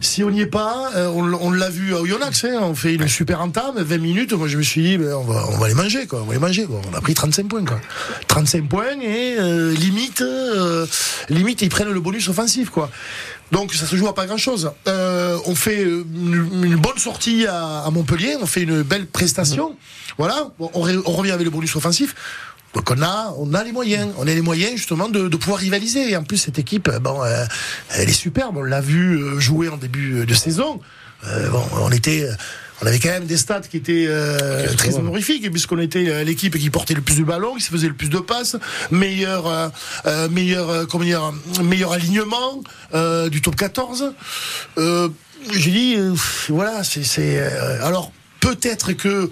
Si 0.00 0.22
on 0.22 0.30
n'y 0.30 0.42
est 0.42 0.46
pas, 0.46 0.92
euh, 0.94 1.08
on, 1.08 1.50
l'a 1.50 1.70
vu 1.70 1.94
à 1.94 2.00
Oyonnax, 2.00 2.44
hein, 2.44 2.60
on 2.62 2.74
fait 2.74 2.94
une 2.94 3.08
super 3.08 3.40
entame, 3.40 3.74
20 3.78 3.98
minutes, 3.98 4.32
moi 4.32 4.46
je 4.46 4.56
me 4.56 4.62
suis 4.62 4.82
dit, 4.82 4.98
ben, 4.98 5.14
on, 5.14 5.24
va, 5.24 5.44
on 5.48 5.64
les 5.64 5.74
manger, 5.74 6.06
quoi, 6.06 6.22
on 6.22 6.26
va 6.26 6.34
les 6.34 6.38
manger. 6.38 6.66
On 6.70 6.94
a 6.94 7.00
pris 7.00 7.14
35 7.14 7.48
points, 7.48 7.64
quoi. 7.64 7.80
35 8.28 8.68
points 8.68 9.00
et 9.00 9.36
euh, 9.38 9.72
limite, 9.72 10.20
euh, 10.20 10.86
limite, 11.28 11.62
ils 11.62 11.68
prennent 11.68 11.90
le 11.90 12.00
bonus 12.00 12.28
offensif, 12.28 12.70
quoi. 12.70 12.90
Donc 13.50 13.74
ça 13.74 13.86
se 13.86 13.96
joue 13.96 14.08
à 14.08 14.14
pas 14.14 14.26
grand 14.26 14.36
chose. 14.36 14.70
on 14.86 15.54
fait 15.54 15.84
euh, 15.84 16.04
une, 16.14 16.76
bonne 16.76 16.98
sortie 16.98 17.46
à, 17.46 17.88
Montpellier, 17.90 18.36
on 18.40 18.46
fait 18.46 18.62
une 18.62 18.82
belle 18.82 19.06
prestation. 19.06 19.76
Voilà, 20.16 20.50
on 20.58 20.80
revient 20.80 21.32
avec 21.32 21.44
le 21.44 21.50
bonus 21.50 21.74
offensif. 21.76 22.14
Donc 22.74 22.90
on 22.90 23.00
a, 23.02 23.34
on 23.38 23.54
a 23.54 23.62
les 23.64 23.72
moyens, 23.72 24.12
on 24.18 24.22
a 24.26 24.34
les 24.34 24.40
moyens 24.42 24.76
justement 24.76 25.08
de, 25.08 25.28
de 25.28 25.36
pouvoir 25.36 25.60
rivaliser. 25.60 26.10
Et 26.10 26.16
en 26.16 26.24
plus 26.24 26.38
cette 26.38 26.58
équipe, 26.58 26.88
euh, 26.88 26.98
bon, 26.98 27.22
euh, 27.22 27.44
elle 27.90 28.08
est 28.08 28.12
superbe. 28.12 28.56
On 28.56 28.62
l'a 28.62 28.80
vu 28.80 29.16
euh, 29.16 29.38
jouer 29.38 29.68
en 29.68 29.76
début 29.76 30.26
de 30.26 30.34
saison. 30.34 30.80
Euh, 31.26 31.48
bon, 31.48 31.62
on 31.80 31.90
était, 31.90 32.28
on 32.82 32.86
avait 32.86 32.98
quand 32.98 33.08
même 33.08 33.24
des 33.26 33.36
stats 33.38 33.60
qui 33.62 33.78
étaient 33.78 34.06
euh, 34.08 34.66
très 34.74 34.96
honorifiques 34.96 35.50
puisqu'on 35.50 35.78
était 35.78 36.24
l'équipe 36.24 36.58
qui 36.58 36.68
portait 36.68 36.94
le 36.94 37.00
plus 37.00 37.16
de 37.16 37.24
ballons, 37.24 37.54
qui 37.54 37.62
se 37.62 37.70
faisait 37.70 37.88
le 37.88 37.94
plus 37.94 38.10
de 38.10 38.18
passes, 38.18 38.56
meilleur, 38.90 39.46
euh, 40.06 40.28
meilleur, 40.28 40.86
comment 40.88 41.04
dire, 41.04 41.32
meilleur 41.62 41.92
alignement 41.92 42.62
euh, 42.92 43.30
du 43.30 43.40
top 43.40 43.56
14. 43.56 44.12
Euh, 44.76 45.08
J'ai 45.52 45.70
dit, 45.70 45.94
euh, 45.96 46.14
voilà, 46.48 46.84
c'est, 46.84 47.04
c'est, 47.04 47.38
euh, 47.38 47.86
alors 47.86 48.12
peut-être 48.44 48.92
que 48.92 49.30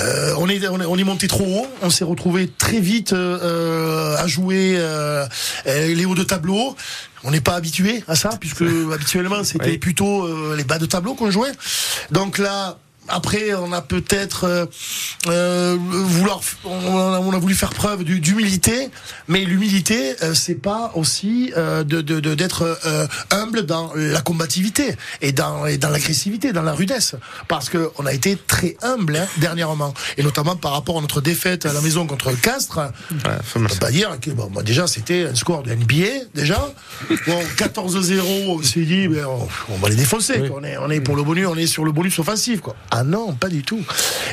euh, 0.00 0.34
on, 0.38 0.48
est, 0.48 0.66
on, 0.68 0.80
est, 0.80 0.84
on 0.86 0.96
est 0.96 1.04
monté 1.04 1.26
trop 1.28 1.44
haut, 1.44 1.66
on 1.82 1.90
s'est 1.90 2.04
retrouvé 2.04 2.48
très 2.48 2.78
vite 2.80 3.12
euh, 3.12 3.38
euh, 3.42 4.16
à 4.16 4.26
jouer 4.26 4.74
euh, 4.76 5.26
les 5.66 6.04
hauts 6.04 6.14
de 6.14 6.22
tableau. 6.24 6.76
On 7.24 7.30
n'est 7.30 7.40
pas 7.40 7.54
habitué 7.54 8.04
à 8.06 8.14
ça, 8.14 8.30
puisque 8.38 8.62
habituellement 8.92 9.42
c'était 9.44 9.70
Oui. 9.72 9.78
plutôt 9.78 10.24
euh, 10.26 10.54
les 10.56 10.64
bas 10.64 10.78
de 10.78 10.86
tableau 10.86 11.14
qu'on 11.14 11.30
jouait. 11.30 11.52
Donc 12.10 12.38
là, 12.38 12.76
après, 13.08 13.54
on 13.54 13.72
a 13.72 13.82
peut-être 13.82 14.44
euh, 14.44 14.66
euh, 15.28 15.76
vouloir, 15.78 16.40
on 16.64 16.96
a, 16.98 17.18
on 17.20 17.32
a 17.32 17.38
voulu 17.38 17.54
faire 17.54 17.70
preuve 17.70 18.04
d'humilité, 18.04 18.88
mais 19.28 19.44
l'humilité, 19.44 20.14
euh, 20.22 20.34
c'est 20.34 20.54
pas 20.54 20.92
aussi 20.94 21.52
euh, 21.56 21.84
de 21.84 22.00
de- 22.00 22.20
de- 22.20 22.34
d'être 22.34 22.78
euh, 22.86 23.06
humble 23.30 23.66
dans 23.66 23.92
la 23.94 24.20
combativité 24.20 24.96
et 25.20 25.32
dans 25.32 25.66
et 25.66 25.78
dans 25.78 25.90
l'agressivité, 25.90 26.52
dans 26.52 26.62
la 26.62 26.72
rudesse, 26.72 27.14
parce 27.48 27.68
que 27.68 27.90
on 27.98 28.06
a 28.06 28.12
été 28.12 28.36
très 28.36 28.76
humble 28.82 29.16
hein, 29.16 29.26
dernièrement, 29.38 29.92
et 30.16 30.22
notamment 30.22 30.56
par 30.56 30.72
rapport 30.72 30.98
à 30.98 31.00
notre 31.00 31.20
défaite 31.20 31.66
à 31.66 31.72
la 31.72 31.80
maison 31.80 32.06
contre 32.06 32.32
Castres. 32.40 32.80
on 33.56 33.60
peut 33.60 33.74
pas 33.80 33.90
dire 33.90 34.18
que 34.20 34.30
bon, 34.30 34.48
moi, 34.50 34.62
déjà 34.62 34.86
c'était 34.86 35.26
un 35.30 35.34
score 35.34 35.62
de 35.62 35.74
NBA 35.74 36.26
déjà. 36.34 36.72
Bon, 37.26 37.40
14-0, 37.56 38.20
on 38.48 38.62
s'est 38.62 38.80
dit, 38.82 39.08
ben, 39.08 39.24
on, 39.26 39.48
on 39.74 39.76
va 39.78 39.88
les 39.88 39.96
défoncer. 39.96 40.38
quoi. 40.48 40.58
On 40.60 40.64
est 40.64 40.76
on 40.78 40.90
est 40.90 41.00
pour 41.00 41.16
le 41.16 41.22
bonus, 41.22 41.46
on 41.46 41.56
est 41.56 41.66
sur 41.66 41.84
le 41.84 41.92
bonus 41.92 42.18
offensif 42.18 42.60
quoi. 42.60 42.74
Ah 42.96 43.02
non, 43.02 43.32
pas 43.34 43.48
du 43.48 43.64
tout. 43.64 43.80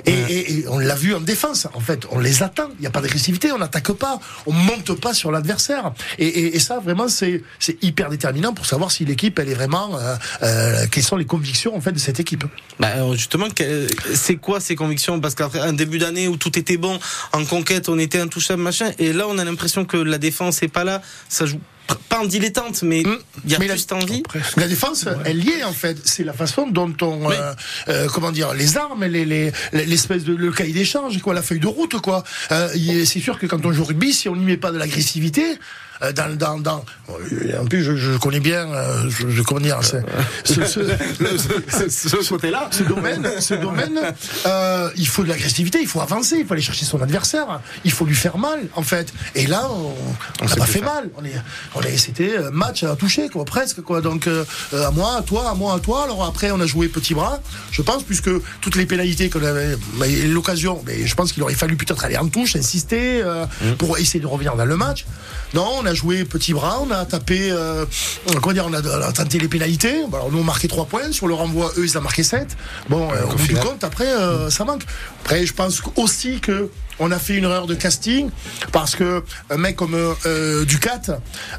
Et, 0.06 0.12
et- 0.12 0.52
et 0.60 0.67
on 0.67 0.78
l'a 0.78 0.93
vu 0.93 1.15
en 1.15 1.19
défense. 1.19 1.67
En 1.74 1.80
fait, 1.80 2.06
on 2.12 2.19
les 2.19 2.43
attend. 2.43 2.69
Il 2.78 2.82
n'y 2.82 2.86
a 2.86 2.91
pas 2.91 3.02
d'agressivité, 3.02 3.52
on 3.52 3.58
n'attaque 3.58 3.91
pas, 3.93 4.19
on 4.45 4.52
monte 4.52 4.93
pas 5.02 5.15
sur 5.15 5.32
l'adversaire. 5.32 5.93
Et, 6.19 6.60
ça, 6.60 6.80
vraiment, 6.80 7.08
c'est 7.08 7.41
hyper 7.82 8.10
déterminant 8.10 8.54
pour 8.54 8.67
savoir 8.67 8.91
si 8.91 9.04
l'équipe, 9.04 9.39
elle 9.39 9.50
est 9.50 9.56
vraiment, 9.56 9.97
euh, 9.97 10.15
euh, 10.43 10.86
quelles 10.91 11.04
sont 11.04 11.17
les 11.17 11.26
convictions 11.26 11.76
en 11.76 11.82
fait 11.82 11.91
de 11.91 11.97
cette 11.97 12.19
équipe. 12.19 12.43
Bah, 12.80 12.89
alors, 12.93 13.15
justement, 13.15 13.50
que- 13.50 13.88
c'est 14.13 14.36
quoi 14.36 14.60
ces 14.60 14.76
convictions? 14.76 15.19
Parce 15.19 15.34
qu'après 15.34 15.60
un 15.60 15.74
début 15.74 15.97
d'année 15.97 16.28
où 16.28 16.38
tout 16.38 16.58
était 16.60 16.78
bon, 16.78 17.00
en 17.34 17.43
conquête, 17.45 17.89
on 17.89 17.97
était 17.97 18.19
intouchable, 18.19 18.62
machin, 18.62 18.91
et 19.00 19.12
là, 19.12 19.26
on 19.28 19.39
a 19.39 19.43
l'impression 19.43 19.86
que 19.86 19.97
la 19.97 20.19
défense 20.19 20.62
est 20.62 20.67
pas 20.67 20.84
là. 20.84 21.02
Ça 21.30 21.47
joue 21.47 21.60
pas 22.09 22.19
en 22.19 22.25
dilettante, 22.25 22.83
mais 22.83 23.01
il 23.01 23.51
y 23.51 23.55
a 23.55 23.59
Mais 23.59 23.67
plus 23.67 23.85
la- 23.89 23.97
envie. 23.97 24.23
La 24.57 24.67
défense, 24.67 25.05
elle 25.25 25.43
y 25.43 25.49
est 25.51 25.63
en 25.63 25.73
fait. 25.73 25.97
C'est 26.05 26.23
la 26.23 26.33
façon 26.33 26.67
dont 26.67 26.93
on, 27.01 27.27
Oui. 27.27 27.35
euh, 27.37 27.53
euh, 27.89 28.07
comment 28.13 28.31
dire, 28.31 28.53
les 28.53 28.77
armes, 28.77 29.05
les, 29.05 29.25
les, 29.25 29.51
l'espèce 29.73 30.23
de 30.23 30.35
le 30.35 30.51
cahier 30.51 30.73
d'échange, 30.73 31.17
quoi, 31.21 31.33
la 31.33 31.41
feuille 31.41 31.59
de 31.59 31.67
route, 31.67 31.99
quoi. 32.01 32.23
Euh, 32.51 32.69
c'est 33.05 33.19
sûr 33.19 33.39
que 33.39 33.45
quand 33.45 33.65
on 33.65 33.71
joue 33.71 33.81
au 33.83 33.85
rugby, 33.85 34.13
si 34.13 34.29
on 34.29 34.35
n'y 34.35 34.45
met 34.45 34.57
pas 34.57 34.71
de 34.71 34.77
l'agressivité. 34.77 35.57
Euh, 36.03 36.11
dans, 36.13 36.35
dans, 36.37 36.59
dans 36.59 36.85
en 37.59 37.65
plus 37.65 37.83
je, 37.83 37.95
je 37.95 38.17
connais 38.17 38.39
bien, 38.39 38.71
euh, 38.71 39.09
je, 39.09 39.29
je 39.29 39.41
comment 39.41 39.61
dire, 39.61 39.79
c'est- 39.83 40.03
ce, 40.43 40.65
ce, 40.65 42.21
Ce 42.21 42.29
côté-là. 42.29 42.69
ce 42.71 42.83
domaine, 42.83 43.27
ce 43.39 43.53
domaine, 43.55 43.99
euh, 44.45 44.89
il 44.95 45.07
faut 45.07 45.23
de 45.23 45.29
l'agressivité, 45.29 45.79
il 45.81 45.87
faut 45.87 46.01
avancer, 46.01 46.37
il 46.39 46.45
faut 46.45 46.53
aller 46.53 46.61
chercher 46.61 46.85
son 46.85 47.01
adversaire, 47.01 47.61
il 47.83 47.91
faut 47.91 48.05
lui 48.05 48.15
faire 48.15 48.37
mal, 48.37 48.59
en 48.75 48.83
fait. 48.83 49.13
Et 49.35 49.47
là, 49.47 49.69
on 50.41 50.45
n'a 50.45 50.55
pas 50.55 50.65
fait 50.65 50.81
mal. 50.81 51.09
On 51.17 51.25
est, 51.25 51.33
on 51.75 51.81
est, 51.81 51.97
c'était 51.97 52.37
euh, 52.37 52.51
match 52.51 52.83
à 52.83 52.95
toucher, 52.95 53.29
quoi, 53.29 53.45
presque, 53.45 53.81
quoi. 53.81 54.01
Donc, 54.01 54.27
euh, 54.27 54.43
euh, 54.73 54.87
à 54.87 54.91
moi, 54.91 55.17
à 55.17 55.21
toi, 55.21 55.49
à 55.49 55.53
moi, 55.55 55.75
à 55.75 55.79
toi. 55.79 56.03
Alors 56.03 56.23
après, 56.25 56.51
on 56.51 56.59
a 56.59 56.65
joué 56.65 56.87
petit 56.87 57.13
bras, 57.13 57.39
je 57.71 57.81
pense, 57.81 58.03
puisque 58.03 58.29
toutes 58.61 58.75
les 58.75 58.85
pénalités 58.85 59.29
qu'on 59.29 59.43
avait, 59.43 59.75
bah, 59.95 60.05
l'occasion, 60.25 60.81
mais 60.85 61.05
je 61.05 61.15
pense 61.15 61.31
qu'il 61.33 61.43
aurait 61.43 61.53
fallu 61.55 61.75
peut-être 61.75 62.03
aller 62.05 62.17
en 62.17 62.27
touche, 62.27 62.55
insister, 62.55 63.21
euh, 63.23 63.45
pour 63.77 63.97
essayer 63.97 64.19
de 64.19 64.27
revenir 64.27 64.55
dans 64.55 64.65
le 64.65 64.77
match. 64.77 65.05
Non, 65.53 65.67
on 65.79 65.85
a 65.85 65.90
joué 65.93 66.25
petit 66.25 66.54
bras, 66.54 66.80
on 66.82 66.91
a 66.91 67.06
tapé, 67.06 67.49
euh, 67.51 67.86
comment 68.41 68.54
dire, 68.54 68.65
on 68.67 68.73
a, 68.73 68.82
on 68.82 69.01
a 69.01 69.12
tenté 69.12 69.39
les 69.39 69.47
pénalités. 69.47 70.04
Alors, 70.12 70.32
nous, 70.32 70.39
on 70.39 70.43
marqué 70.43 70.67
3 70.67 70.86
points. 70.86 71.12
Sur 71.12 71.27
le 71.27 71.34
renvoi, 71.34 71.71
eux, 71.77 71.86
ils 71.86 71.97
ont 71.97 72.01
marqué 72.01 72.23
7. 72.23 72.56
Bon, 72.89 73.12
euh, 73.12 73.23
au 73.25 73.36
bout 73.36 73.47
du 73.47 73.56
compte, 73.56 73.84
après, 73.84 74.08
euh, 74.08 74.49
ça 74.49 74.65
manque. 74.65 74.84
Après, 75.23 75.45
je 75.45 75.54
pense 75.54 75.82
aussi 75.95 76.39
que 76.39 76.69
on 77.01 77.12
a 77.12 77.17
fait 77.17 77.36
une 77.36 77.45
erreur 77.45 77.65
de 77.65 77.73
casting 77.73 78.30
parce 78.71 78.95
que 78.95 79.23
un 79.49 79.58
mec 79.58 79.75
comme 79.75 79.95
euh, 79.95 80.13
euh, 80.25 80.65
Ducat, 80.65 81.01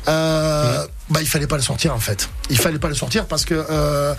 euh, 0.07 0.87
bah, 1.11 1.21
il 1.21 1.27
fallait 1.27 1.47
pas 1.47 1.57
le 1.57 1.62
sortir 1.62 1.95
en 1.95 1.99
fait. 1.99 2.29
Il 2.51 2.59
fallait 2.59 2.79
pas 2.79 2.88
le 2.88 2.95
sortir 2.95 3.27
parce 3.27 3.45
que 3.45 3.55
euh, 3.55 4.15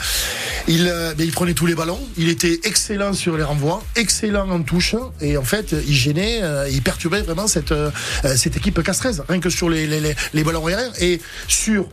il, 0.67 0.87
euh, 0.87 1.13
il 1.17 1.31
prenait 1.31 1.53
tous 1.53 1.65
les 1.65 1.75
ballons. 1.75 1.99
Il 2.17 2.29
était 2.29 2.59
excellent 2.63 3.13
sur 3.13 3.37
les 3.37 3.43
renvois, 3.43 3.83
excellent 3.95 4.49
en 4.49 4.61
touche 4.61 4.95
et 5.21 5.37
en 5.37 5.43
fait, 5.43 5.73
il 5.87 5.93
gênait, 5.93 6.43
euh, 6.43 6.69
il 6.69 6.81
perturbait 6.81 7.21
vraiment 7.21 7.47
cette 7.47 7.73
cette 8.35 8.57
équipe 8.57 8.81
Castres, 8.83 9.23
rien 9.27 9.39
que 9.39 9.49
sur 9.49 9.69
les 9.69 9.87
les, 9.87 10.15
les, 10.33 10.43
ballons 10.43 10.65
aériens 10.67 10.91
et 10.99 11.21
sur 11.47 11.87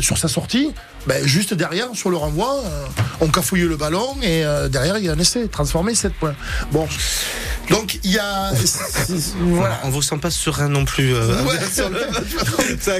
sur 0.00 0.18
sa 0.18 0.28
sortie. 0.28 0.72
Ben, 1.06 1.24
juste 1.26 1.54
derrière, 1.54 1.88
sur 1.94 2.10
le 2.10 2.16
renvoi, 2.16 2.60
euh, 2.64 2.84
on 3.20 3.28
cafouille 3.28 3.62
le 3.62 3.76
ballon 3.76 4.16
et 4.22 4.44
euh, 4.44 4.68
derrière, 4.68 4.98
il 4.98 5.04
y 5.04 5.08
a 5.08 5.12
un 5.12 5.18
essai 5.18 5.46
transformé 5.48 5.94
7 5.94 6.12
points. 6.14 6.34
Bon, 6.72 6.86
donc 7.70 7.98
il 8.04 8.12
y 8.12 8.18
a. 8.18 8.52
Voilà, 9.40 9.80
on 9.84 9.90
vous 9.90 10.02
sent 10.02 10.18
pas 10.18 10.30
serein 10.30 10.68
non 10.68 10.84
plus. 10.84 11.14
euh, 11.14 11.42
Ouais. 11.44 11.54
sur 11.72 11.88
le- 11.90 12.00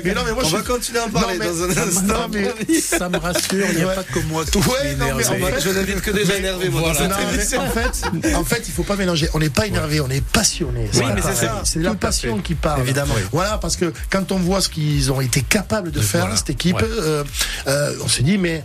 Mais 0.04 0.14
non, 0.14 0.22
mais 0.24 0.32
moi, 0.32 0.42
on 0.44 0.48
je- 0.48 0.56
va 0.56 0.62
continuer 0.62 0.98
à 1.00 1.04
en 1.06 1.08
parler 1.10 1.38
Non, 1.38 1.44
mais- 1.44 1.46
dans 1.46 1.62
un 1.64 1.86
instant. 1.88 2.02
Non, 2.06 2.28
mais 2.68 2.80
ça 2.80 3.08
me 3.08 3.18
rassure. 3.18 3.66
Il 3.72 3.76
n'y 3.76 3.82
a 3.82 3.88
pas 3.88 4.02
que 4.04 4.18
moi 4.20 4.44
qui 4.44 4.58
Ouais, 4.58 4.94
non, 4.98 5.06
mais 5.16 5.26
en 5.26 5.32
fait, 5.34 5.60
Je 5.60 5.70
n'invite 5.70 6.00
que 6.00 6.10
des 6.10 6.30
énervés, 6.30 6.68
moi, 6.68 6.82
dans 6.82 6.88
Non, 6.88 6.94
cette 6.94 7.26
mais 7.28 7.34
émission. 7.34 7.60
en 7.60 7.70
fait, 7.70 8.34
en 8.34 8.44
fait, 8.44 8.62
il 8.66 8.72
faut 8.72 8.82
pas 8.84 8.96
mélanger. 8.96 9.28
On 9.34 9.38
n'est 9.38 9.50
pas 9.50 9.66
énervé, 9.66 10.00
on 10.00 10.08
est 10.10 10.24
passionné. 10.24 10.88
Oui, 10.94 11.02
mais 11.14 11.22
c'est 11.22 11.46
ça. 11.46 11.60
C'est 11.64 11.80
la 11.80 11.90
Tout 11.90 11.96
passion 11.96 12.38
qui 12.38 12.54
parle. 12.54 12.80
Évidemment. 12.82 13.14
Voilà, 13.32 13.58
parce 13.58 13.76
que 13.76 13.92
quand 14.10 14.32
on 14.32 14.36
voit 14.38 14.60
ce 14.60 14.68
qu'ils 14.68 15.10
ont 15.12 15.20
été 15.20 15.42
capables 15.42 15.90
de 15.90 16.00
faire, 16.00 16.28
cette 16.36 16.50
équipe, 16.50 16.76
euh, 16.82 17.24
euh, 17.66 17.94
on 18.02 18.08
se 18.08 18.22
dit, 18.22 18.38
mais. 18.38 18.64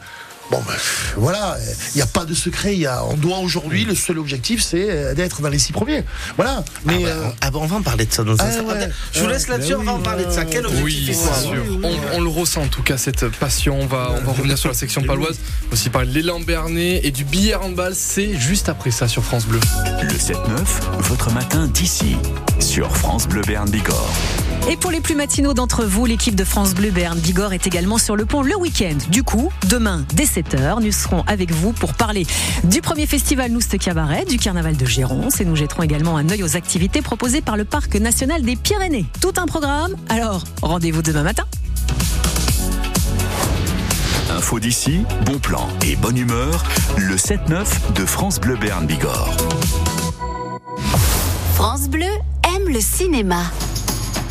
Bon, 0.49 0.61
ben, 0.67 0.73
voilà, 1.15 1.55
il 1.93 1.95
n'y 1.95 2.01
a 2.01 2.05
pas 2.05 2.25
de 2.25 2.33
secret. 2.33 2.73
Il 2.73 2.81
y 2.81 2.85
a, 2.85 3.05
on 3.05 3.13
doit 3.15 3.37
aujourd'hui, 3.37 3.85
le 3.85 3.95
seul 3.95 4.19
objectif, 4.19 4.61
c'est 4.61 4.87
euh, 4.89 5.13
d'être 5.13 5.41
dans 5.41 5.47
les 5.47 5.59
six 5.59 5.71
premiers. 5.71 6.03
Voilà. 6.35 6.65
Mais 6.83 6.95
Ah, 6.95 6.99
bah, 6.99 7.07
euh, 7.07 7.29
ah, 7.39 7.51
bah, 7.51 7.59
on 7.61 7.67
va 7.67 7.75
en 7.77 7.81
parler 7.81 8.05
de 8.05 8.11
ça 8.11 8.25
dans 8.25 8.33
un 8.33 8.37
Ah, 8.39 8.61
ouais. 8.63 8.89
Je 9.13 9.21
vous 9.21 9.29
laisse 9.29 9.47
là-dessus, 9.47 9.75
on 9.75 9.83
va 9.83 9.93
en 9.93 9.99
parler 10.01 10.25
de 10.25 10.31
ça. 10.31 10.43
Quel 10.43 10.65
objectif 10.65 10.83
Oui, 10.83 11.15
c'est 11.15 11.41
sûr. 11.47 11.63
On, 11.81 12.17
on 12.17 12.21
le 12.21 12.27
ressent 12.27 12.63
en 12.63 12.67
tout 12.67 12.83
cas 12.83 12.97
cette 12.97 13.29
passion. 13.29 13.79
On 13.79 13.85
va, 13.85 14.13
on 14.21 14.25
va 14.25 14.31
revenir 14.33 14.57
sur 14.57 14.67
la 14.67 14.75
section 14.75 15.01
paloise, 15.03 15.39
aussi 15.71 15.89
parler 15.89 16.09
de 16.09 16.15
l'élan 16.15 16.41
Bernet 16.41 16.99
et 17.01 17.11
du 17.11 17.23
billard 17.23 17.63
handball. 17.63 17.93
C'est 17.95 18.37
juste 18.37 18.67
après 18.67 18.91
ça 18.91 19.07
sur 19.07 19.23
France 19.23 19.45
Bleu. 19.45 19.61
Le 20.03 20.09
7-9, 20.09 20.35
votre 20.99 21.31
matin 21.31 21.67
d'ici, 21.67 22.17
sur 22.59 22.93
France 22.97 23.25
Bleu 23.25 23.41
Béarn 23.47 23.69
Bigorre. 23.69 24.11
Et 24.69 24.77
pour 24.77 24.91
les 24.91 25.01
plus 25.01 25.15
matinaux 25.15 25.53
d'entre 25.53 25.83
vous, 25.83 26.05
l'équipe 26.05 26.35
de 26.35 26.43
France 26.43 26.73
Bleu 26.73 26.91
Berne 26.91 27.19
Bigorre 27.19 27.53
est 27.53 27.67
également 27.67 27.97
sur 27.97 28.15
le 28.15 28.25
pont 28.25 28.41
le 28.41 28.55
week-end. 28.55 28.97
Du 29.09 29.23
coup, 29.23 29.51
demain, 29.67 30.05
dès 30.13 30.25
7h, 30.25 30.81
nous 30.81 30.91
serons 30.91 31.23
avec 31.27 31.51
vous 31.51 31.73
pour 31.73 31.93
parler 31.93 32.25
du 32.63 32.81
premier 32.81 33.05
festival 33.05 33.51
Nouste 33.51 33.77
Cabaret, 33.77 34.25
du 34.25 34.37
carnaval 34.37 34.77
de 34.77 34.85
Géronce 34.85 35.41
et 35.41 35.45
nous 35.45 35.55
jetterons 35.55 35.83
également 35.83 36.17
un 36.17 36.29
œil 36.29 36.43
aux 36.43 36.55
activités 36.55 37.01
proposées 37.01 37.41
par 37.41 37.57
le 37.57 37.65
Parc 37.65 37.95
national 37.95 38.43
des 38.43 38.55
Pyrénées. 38.55 39.05
Tout 39.19 39.33
un 39.37 39.45
programme. 39.45 39.95
Alors, 40.09 40.43
rendez-vous 40.61 41.01
demain 41.01 41.23
matin. 41.23 41.45
Info 44.29 44.59
d'ici, 44.59 45.01
bon 45.25 45.39
plan 45.39 45.67
et 45.85 45.95
bonne 45.95 46.17
humeur, 46.17 46.63
le 46.97 47.15
7-9 47.15 47.93
de 47.95 48.05
France 48.05 48.39
Bleu 48.39 48.55
Béarn 48.55 48.85
Bigorre. 48.85 49.35
France 51.55 51.89
Bleu 51.89 52.05
aime 52.55 52.73
le 52.73 52.79
cinéma. 52.79 53.43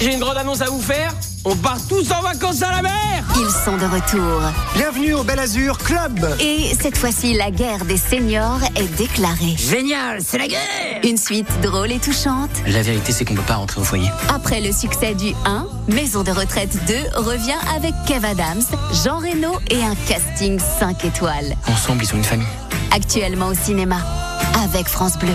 J'ai 0.01 0.15
une 0.15 0.21
grande 0.21 0.39
annonce 0.39 0.63
à 0.63 0.71
vous 0.71 0.81
faire. 0.81 1.13
On 1.45 1.55
part 1.57 1.77
tous 1.87 2.11
en 2.11 2.23
vacances 2.23 2.63
à 2.63 2.71
la 2.71 2.83
mer 2.83 3.25
Ils 3.37 3.51
sont 3.51 3.77
de 3.77 3.85
retour. 3.85 4.41
Bienvenue 4.75 5.13
au 5.15 5.23
Bel 5.25 5.39
Azur 5.39 5.77
Club. 5.79 6.19
Et 6.41 6.75
cette 6.81 6.97
fois-ci, 6.97 7.35
la 7.35 7.51
guerre 7.51 7.85
des 7.85 7.99
seniors 7.99 8.61
est 8.77 8.89
déclarée. 8.97 9.57
Génial, 9.59 10.21
c'est 10.23 10.39
la 10.39 10.49
guerre 10.49 11.01
Une 11.05 11.19
suite 11.19 11.49
drôle 11.63 11.93
et 11.93 11.99
touchante. 11.99 12.51
La 12.67 12.81
vérité, 12.83 13.13
c'est 13.13 13.27
qu'on 13.27 13.35
peut 13.35 13.43
pas 13.43 13.57
rentrer 13.57 13.81
au 13.81 13.85
foyer. 13.85 14.09
Après 14.35 14.61
le 14.63 14.73
succès 14.73 15.15
du 15.15 15.35
1, 15.45 15.67
Maison 15.89 16.23
de 16.23 16.31
retraite 16.31 16.77
2 16.87 16.95
revient 17.21 17.59
avec 17.75 17.93
Kev 18.07 18.25
Adams, 18.27 18.63
Jean 19.05 19.19
Reno 19.19 19.59
et 19.71 19.83
un 19.83 19.95
casting 20.09 20.59
5 20.79 21.05
étoiles. 21.05 21.57
Ensemble, 21.69 22.05
ils 22.05 22.07
sont 22.07 22.17
une 22.17 22.25
famille. 22.25 22.47
Actuellement 22.91 23.49
au 23.49 23.55
cinéma, 23.55 23.99
avec 24.65 24.89
France 24.89 25.19
Bleu. 25.19 25.35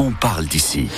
on 0.00 0.12
parle 0.12 0.46
d'ici. 0.46 0.88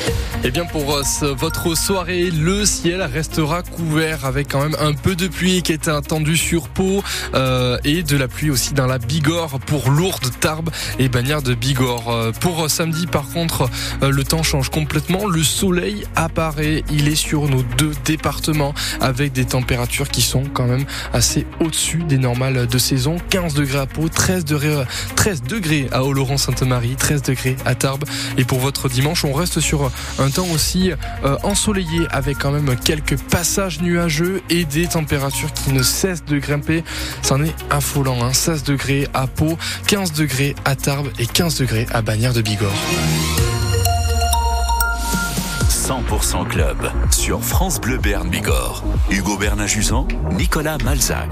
Et 0.45 0.51
bien 0.51 0.65
pour 0.65 0.95
euh, 0.95 1.35
votre 1.35 1.77
soirée, 1.77 2.31
le 2.31 2.65
ciel 2.65 3.03
restera 3.03 3.63
couvert 3.63 4.25
avec 4.25 4.49
quand 4.53 4.63
même 4.63 4.77
un 4.81 4.93
peu 4.93 5.17
de 5.17 5.27
pluie 5.27 5.63
qui 5.63 5.73
est 5.73 5.89
attendu 5.89 6.37
sur 6.37 6.69
Pau 6.69 7.03
euh, 7.35 7.79
et 7.85 8.05
de 8.05 8.17
la 8.17 8.29
pluie 8.29 8.51
aussi 8.51 8.75
dans 8.75 8.87
la 8.87 8.99
Bigorre 8.99 9.59
pour 9.67 9.91
Lourdes, 9.91 10.31
Tarbes 10.41 10.71
et 11.01 11.09
Bagnères 11.09 11.43
de 11.43 11.55
Bigorre. 11.55 12.11
Euh, 12.11 12.33
Pour 12.33 12.71
samedi 12.71 13.09
par 13.09 13.29
contre, 13.29 13.69
le 14.03 14.25
temps 14.25 14.45
change 14.45 14.71
complètement. 14.71 15.27
Le 15.27 15.43
soleil 15.43 16.05
apparaît, 16.15 16.85
il 16.93 17.09
est 17.09 17.17
sur 17.17 17.49
nos 17.49 17.63
deux 17.77 17.93
départements 18.05 18.75
avec 19.01 19.33
des 19.33 19.47
températures 19.47 20.09
qui 20.09 20.23
sont 20.23 20.45
quand 20.53 20.67
même 20.67 20.85
assez 21.13 21.45
au-dessus 21.61 22.05
des 22.05 22.19
normales 22.19 22.69
de 22.69 22.79
saison. 22.79 23.17
15 23.31 23.55
degrés 23.55 23.81
à 23.81 23.87
Pau, 23.87 24.09
13 24.09 24.45
degrés, 24.45 24.85
13 25.17 25.43
degrés 25.43 25.89
à 25.91 26.05
Oloron-Sainte-Marie, 26.05 26.95
13 26.97 27.23
degrés 27.23 27.57
à 27.65 27.75
Tarbes. 27.75 28.05
Et 28.39 28.45
pour 28.45 28.59
votre 28.59 28.92
dimanche, 28.93 29.25
on 29.25 29.33
reste 29.33 29.61
sur 29.61 29.91
un 30.19 30.31
temps 30.31 30.47
aussi 30.53 30.93
euh, 31.25 31.37
ensoleillé 31.43 32.07
avec 32.11 32.39
quand 32.39 32.51
même 32.51 32.77
quelques 32.77 33.19
passages 33.19 33.81
nuageux 33.81 34.43
et 34.51 34.65
des 34.65 34.87
températures 34.87 35.53
qui 35.53 35.73
ne 35.73 35.83
cessent 35.83 36.25
de 36.25 36.39
grimper. 36.39 36.85
C'en 37.23 37.43
est 37.43 37.55
affolant, 37.71 38.23
hein. 38.23 38.33
16 38.33 38.65
degrés 38.65 39.09
à 39.15 39.27
Pau, 39.27 39.59
15 39.87 40.13
degrés 40.13 40.55
à 40.65 40.77
Tarbes 40.77 41.09
et 41.19 41.27
15 41.27 41.59
degrés 41.59 41.87
à 41.93 42.03
Bagnères 42.03 42.33
de 42.33 42.43
Bigorre. 42.43 42.73
100% 45.69 46.49
Club, 46.49 46.77
sur 47.11 47.43
France 47.43 47.81
Bleu 47.81 47.99
Béarn 47.99 48.29
Bigorre. 48.29 48.85
Hugo 49.11 49.37
Bernard-Jusan, 49.37 50.07
Nicolas 50.39 50.79
Malzac. 50.85 51.29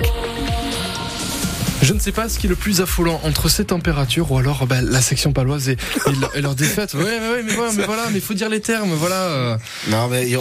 Je 1.82 1.94
ne 1.94 1.98
sais 1.98 2.12
pas 2.12 2.28
ce 2.28 2.38
qui 2.38 2.46
est 2.46 2.48
le 2.48 2.56
plus 2.56 2.80
affolant 2.82 3.20
entre 3.24 3.48
ces 3.48 3.64
températures 3.64 4.30
ou 4.32 4.38
alors 4.38 4.66
bah, 4.66 4.80
la 4.82 5.00
section 5.00 5.32
paloise 5.32 5.68
et, 5.70 5.72
et 6.06 6.12
leur, 6.20 6.36
et 6.36 6.40
leur 6.42 6.54
défaite. 6.54 6.92
Ouais, 6.94 7.02
ouais, 7.02 7.18
ouais, 7.18 7.42
mais 7.42 7.54
voilà, 7.54 7.72
mais 7.72 7.84
voilà, 7.84 8.06
mais 8.12 8.20
faut 8.20 8.34
dire 8.34 8.48
les 8.50 8.60
termes, 8.60 8.92
voilà. 8.92 9.16
euh. 9.22 9.56
Non, 9.88 10.08
mais 10.08 10.24
il 10.26 10.30
y 10.32 10.34
a, 10.36 10.40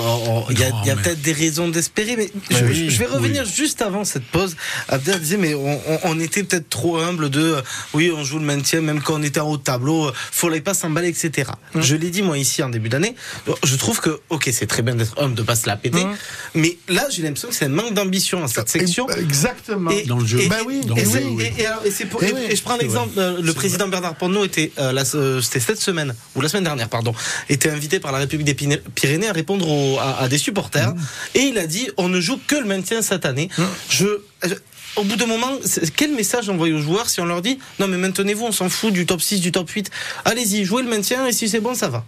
mais- 0.86 0.95
peut-être 1.02 1.21
des 1.21 1.32
raisons 1.32 1.69
d'espérer, 1.69 2.15
mais 2.17 2.30
je, 2.52 2.56
Mais 2.58 2.69
oui, 2.69 2.89
je 2.89 2.99
vais 2.99 3.06
revenir 3.06 3.45
juste 3.45 3.82
avant 3.82 4.04
cette 4.04 4.25
pause. 4.25 4.58
Abdel 4.89 5.19
disait, 5.19 5.38
mais 5.38 5.54
on, 5.54 5.80
on- 5.88 5.99
on 6.04 6.19
était 6.19 6.43
peut-être 6.43 6.69
trop 6.69 6.97
humble 6.97 7.30
de, 7.30 7.41
euh, 7.41 7.62
oui, 7.93 8.12
on 8.15 8.23
joue 8.23 8.39
le 8.39 8.45
maintien, 8.45 8.82
même 8.82 9.02
quand 9.02 9.15
on 9.15 9.23
était 9.23 9.39
en 9.39 9.49
haut 9.49 9.58
de 9.58 9.63
tableau, 9.63 10.08
euh, 10.08 10.12
fallait 10.13 10.62
pas 10.62 10.73
s'emballer, 10.73 11.08
etc. 11.08 11.52
Je 11.75 11.95
l'ai 11.95 12.10
dit 12.10 12.21
moi 12.21 12.38
ici 12.38 12.62
en 12.63 12.69
début 12.69 12.89
d'année. 12.89 13.15
Je 13.63 13.75
trouve 13.78 14.02
que, 14.02 14.19
ok, 14.30 14.49
c'est 14.52 14.67
très 14.67 14.82
bien 14.82 14.95
d'être 14.95 15.13
homme, 15.17 15.36
de 15.36 15.41
pas 15.41 15.56
se 15.56 15.67
la 15.67 15.78
péter, 15.78 16.06
mais 16.54 16.78
là, 16.89 17.06
j'ai 17.10 17.21
l'impression 17.23 17.47
que 17.49 17.56
c'est 17.56 17.65
un 17.65 17.69
manque 17.69 17.93
d'ambition 17.93 18.41
dans 18.41 18.47
cette 18.47 18.69
section. 18.69 19.08
Exactement. 19.10 19.91
Et- 19.91 20.04
Dans 20.04 20.17
le 20.19 20.25
jeu. 20.25 20.39
Et, 20.41 20.47
Bah 20.49 20.58
oui, 20.65 20.82
et 20.84 20.86
dans 20.88 20.95
le 20.95 21.02
jeu, 21.02 21.08
oui. 21.39 21.52
et- 21.58 21.62
et 21.62 21.65
alors, 21.65 21.86
et 21.86 21.91
c'est 21.91 22.06
pour- 22.06 22.21
Eh 22.23 22.28
et- 22.30 22.34
oui, 22.34 22.39
et 22.49 22.56
je 22.56 22.62
prends 22.62 22.78
l'exemple, 22.78 23.17
euh, 23.17 23.41
le 23.41 23.54
président 23.54 23.88
Bernard 23.88 24.15
Porno 24.15 24.43
était, 24.45 24.71
euh, 24.78 24.91
la- 24.91 25.04
euh, 25.15 25.41
c'était 25.41 25.60
cette 25.60 25.82
semaine, 25.82 26.13
ou 26.36 26.41
la 26.41 26.49
semaine 26.49 26.63
dernière, 26.65 26.89
pardon, 26.89 27.13
était 27.49 27.69
invité 27.69 27.99
par 27.99 28.12
la 28.12 28.19
République 28.19 28.45
des 28.45 28.78
Pyrénées 28.95 29.30
à 29.30 29.34
répondre 29.34 29.67
aux- 29.67 29.97
à, 29.99 30.19
à 30.21 30.28
des 30.28 30.38
supporters. 30.38 30.93
Et 31.36 31.41
il 31.41 31.58
a 31.58 31.65
dit, 31.67 31.89
on 31.97 32.10
ne 32.10 32.19
joue 32.21 32.39
que 32.47 32.56
le 32.56 32.65
maintien 32.65 33.02
cette 33.02 33.25
année. 33.25 33.49
Je, 33.89 34.06
je- 34.43 34.54
au 34.95 35.04
bout 35.04 35.15
d'un 35.15 35.28
moment, 35.28 35.52
quel 35.95 36.13
message 36.13 36.49
envoyer 36.49 36.73
aux 36.73 36.82
joueurs 36.82 37.10
si 37.10 37.21
on 37.21 37.25
leur 37.25 37.41
dit, 37.41 37.60
non 37.80 37.88
mais 37.88 37.97
maintenez-vous, 37.97 38.45
on 38.45 38.52
s'en 38.52 38.69
fout 38.69 38.91
du 38.91 39.06
top 39.06 39.21
6, 39.21 39.39
du 39.39 39.52
top 39.52 39.69
8. 39.69 39.89
Allez-y, 40.25 40.65
jouez 40.65 40.84
le 40.84 40.89
maintien 40.89 41.25
et 41.28 41.32
si 41.32 41.47
c'est 41.47 41.60
bon, 41.62 41.75
ça 41.75 41.88
va. 41.89 42.04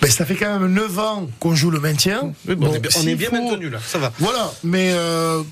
Ben, 0.00 0.10
ça 0.10 0.24
fait 0.24 0.34
quand 0.36 0.58
même 0.58 0.72
9 0.72 0.98
ans 0.98 1.28
qu'on 1.40 1.54
joue 1.54 1.70
le 1.70 1.78
maintien. 1.80 2.32
Oui, 2.48 2.54
bon, 2.54 2.68
on 2.70 2.74
est 2.74 2.78
bien- 2.78 2.90
on 2.96 3.00
s'il 3.00 3.08
est 3.10 3.14
bien 3.16 3.28
faut- 3.28 3.36
maintenu 3.36 3.68
là, 3.68 3.78
ça 3.86 3.98
va. 3.98 4.12
Voilà, 4.18 4.50
mais 4.64 4.92
euh, 4.94 5.42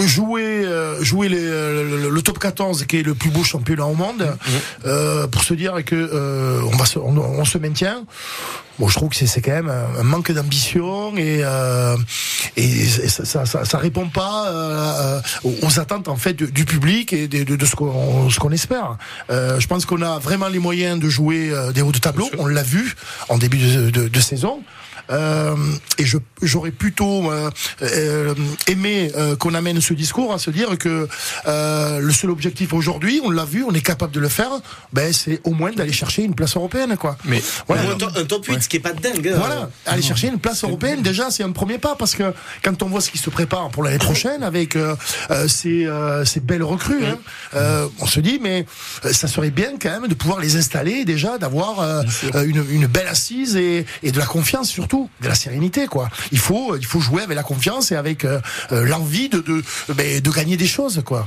jouer, 0.00 0.64
euh, 0.64 1.02
jouer 1.02 1.28
les, 1.28 1.38
euh, 1.40 2.02
le, 2.04 2.10
le 2.10 2.22
top 2.22 2.38
14, 2.38 2.84
qui 2.86 2.98
est 2.98 3.02
le 3.02 3.14
plus 3.14 3.30
beau 3.30 3.44
championnat 3.44 3.86
au 3.86 3.94
monde, 3.94 4.22
Mhm. 4.46 4.52
euh, 4.86 5.26
pour 5.26 5.42
se 5.44 5.54
dire 5.54 5.84
que 5.84 5.94
euh, 5.94 6.60
on, 6.72 6.76
va 6.76 6.84
se, 6.86 6.98
on, 6.98 7.16
on 7.16 7.44
se 7.44 7.58
maintient. 7.58 8.04
Bon, 8.80 8.88
je 8.88 8.94
trouve 8.96 9.10
que 9.10 9.16
c'est- 9.16 9.26
c'est 9.26 9.42
quand 9.42 9.52
même 9.52 9.68
un, 9.70 10.02
manque 10.02 10.32
d'ambition 10.32 11.16
et, 11.16 11.42
euh, 11.44 11.96
et 12.56 12.86
ça, 12.86 13.24
ça, 13.26 13.44
ça, 13.46 13.64
ça 13.66 13.78
répond 13.78 14.08
pas 14.08 14.48
euh, 14.48 15.20
aux 15.44 15.54
aux 15.62 15.78
attentes 15.78 16.08
en 16.08 16.16
fait 16.16 16.32
du, 16.32 16.50
du 16.50 16.64
public 16.64 17.12
et 17.12 17.28
de, 17.28 17.44
de, 17.44 17.56
de 17.56 17.66
ce 17.66 17.76
qu'on 17.76 18.30
ce 18.30 18.40
qu'on 18.40 18.50
espère. 18.52 18.96
Euh, 19.30 19.60
je 19.60 19.66
pense 19.66 19.84
qu'on 19.84 20.00
a 20.02 20.18
vraiment 20.18 20.48
les 20.48 20.58
moyens 20.58 20.98
de 20.98 21.08
jouer 21.10 21.50
euh, 21.52 21.72
des 21.72 21.82
hauts 21.82 21.92
de 21.92 21.98
tableau. 21.98 22.28
On 22.38 22.46
l'a 22.46 22.62
vu 22.62 22.94
en 23.28 23.36
début 23.38 23.58
de, 23.58 23.90
de, 23.90 24.08
de 24.08 24.20
saison. 24.20 24.60
Euh, 25.10 25.56
et 25.98 26.04
je 26.04 26.18
j'aurais 26.40 26.70
plutôt 26.70 27.32
euh, 27.32 27.50
euh, 27.82 28.32
aimé 28.68 29.10
euh, 29.16 29.34
qu'on 29.34 29.54
amène 29.54 29.80
ce 29.80 29.92
discours 29.92 30.32
à 30.32 30.38
se 30.38 30.50
dire 30.52 30.78
que 30.78 31.08
euh, 31.48 31.98
le 31.98 32.12
seul 32.12 32.30
objectif 32.30 32.72
aujourd'hui, 32.72 33.20
on 33.24 33.30
l'a 33.30 33.44
vu, 33.44 33.64
on 33.64 33.72
est 33.72 33.80
capable 33.80 34.12
de 34.12 34.20
le 34.20 34.28
faire, 34.28 34.50
ben 34.92 35.12
c'est 35.12 35.40
au 35.42 35.50
moins 35.50 35.72
d'aller 35.72 35.92
chercher 35.92 36.22
une 36.22 36.36
place 36.36 36.54
européenne 36.54 36.96
quoi. 36.96 37.16
Mais 37.24 37.42
voilà. 37.66 37.90
un, 37.90 37.94
to- 37.96 38.06
un 38.16 38.24
top 38.24 38.46
8, 38.46 38.62
ce 38.62 38.68
qui 38.70 38.76
est 38.76 38.80
pas 38.80 38.92
dingue. 38.92 39.28
hein. 39.28 39.36
Voilà, 39.36 39.68
aller 39.84 40.00
chercher 40.00 40.28
une 40.28 40.38
place 40.38 40.64
européenne, 40.64 41.02
déjà, 41.02 41.30
c'est 41.30 41.42
un 41.42 41.50
premier 41.52 41.76
pas 41.78 41.96
parce 41.96 42.14
que 42.14 42.32
quand 42.62 42.82
on 42.82 42.86
voit 42.86 43.00
ce 43.02 43.10
qui 43.10 43.18
se 43.18 43.28
prépare 43.28 43.68
pour 43.70 43.82
l'année 43.82 43.98
prochaine 43.98 44.42
avec 44.42 44.76
euh, 44.76 44.94
euh, 45.30 45.48
ces, 45.48 45.84
euh, 45.86 46.24
ces 46.24 46.40
belles 46.40 46.62
recrues, 46.62 47.04
hein, 47.04 47.18
euh, 47.54 47.88
on 47.98 48.06
se 48.06 48.20
dit, 48.20 48.38
mais 48.40 48.64
ça 49.10 49.26
serait 49.28 49.50
bien 49.50 49.72
quand 49.80 49.90
même 49.90 50.08
de 50.08 50.14
pouvoir 50.14 50.40
les 50.40 50.56
installer 50.56 51.04
déjà, 51.04 51.36
d'avoir 51.36 52.04
une, 52.34 52.64
une 52.70 52.86
belle 52.86 53.08
assise 53.08 53.56
et, 53.56 53.84
et 54.02 54.12
de 54.12 54.18
la 54.18 54.26
confiance 54.26 54.68
surtout, 54.68 55.10
de 55.20 55.28
la 55.28 55.34
sérénité, 55.34 55.86
quoi. 55.86 56.08
Il 56.30 56.38
faut, 56.38 56.76
il 56.76 56.86
faut 56.86 57.00
jouer 57.00 57.22
avec 57.22 57.36
la 57.36 57.42
confiance 57.42 57.90
et 57.90 57.96
avec 57.96 58.24
l'envie 58.70 59.28
de, 59.28 59.40
de, 59.40 59.62
de 60.20 60.30
gagner 60.30 60.56
des 60.56 60.68
choses, 60.68 61.02
quoi. 61.04 61.26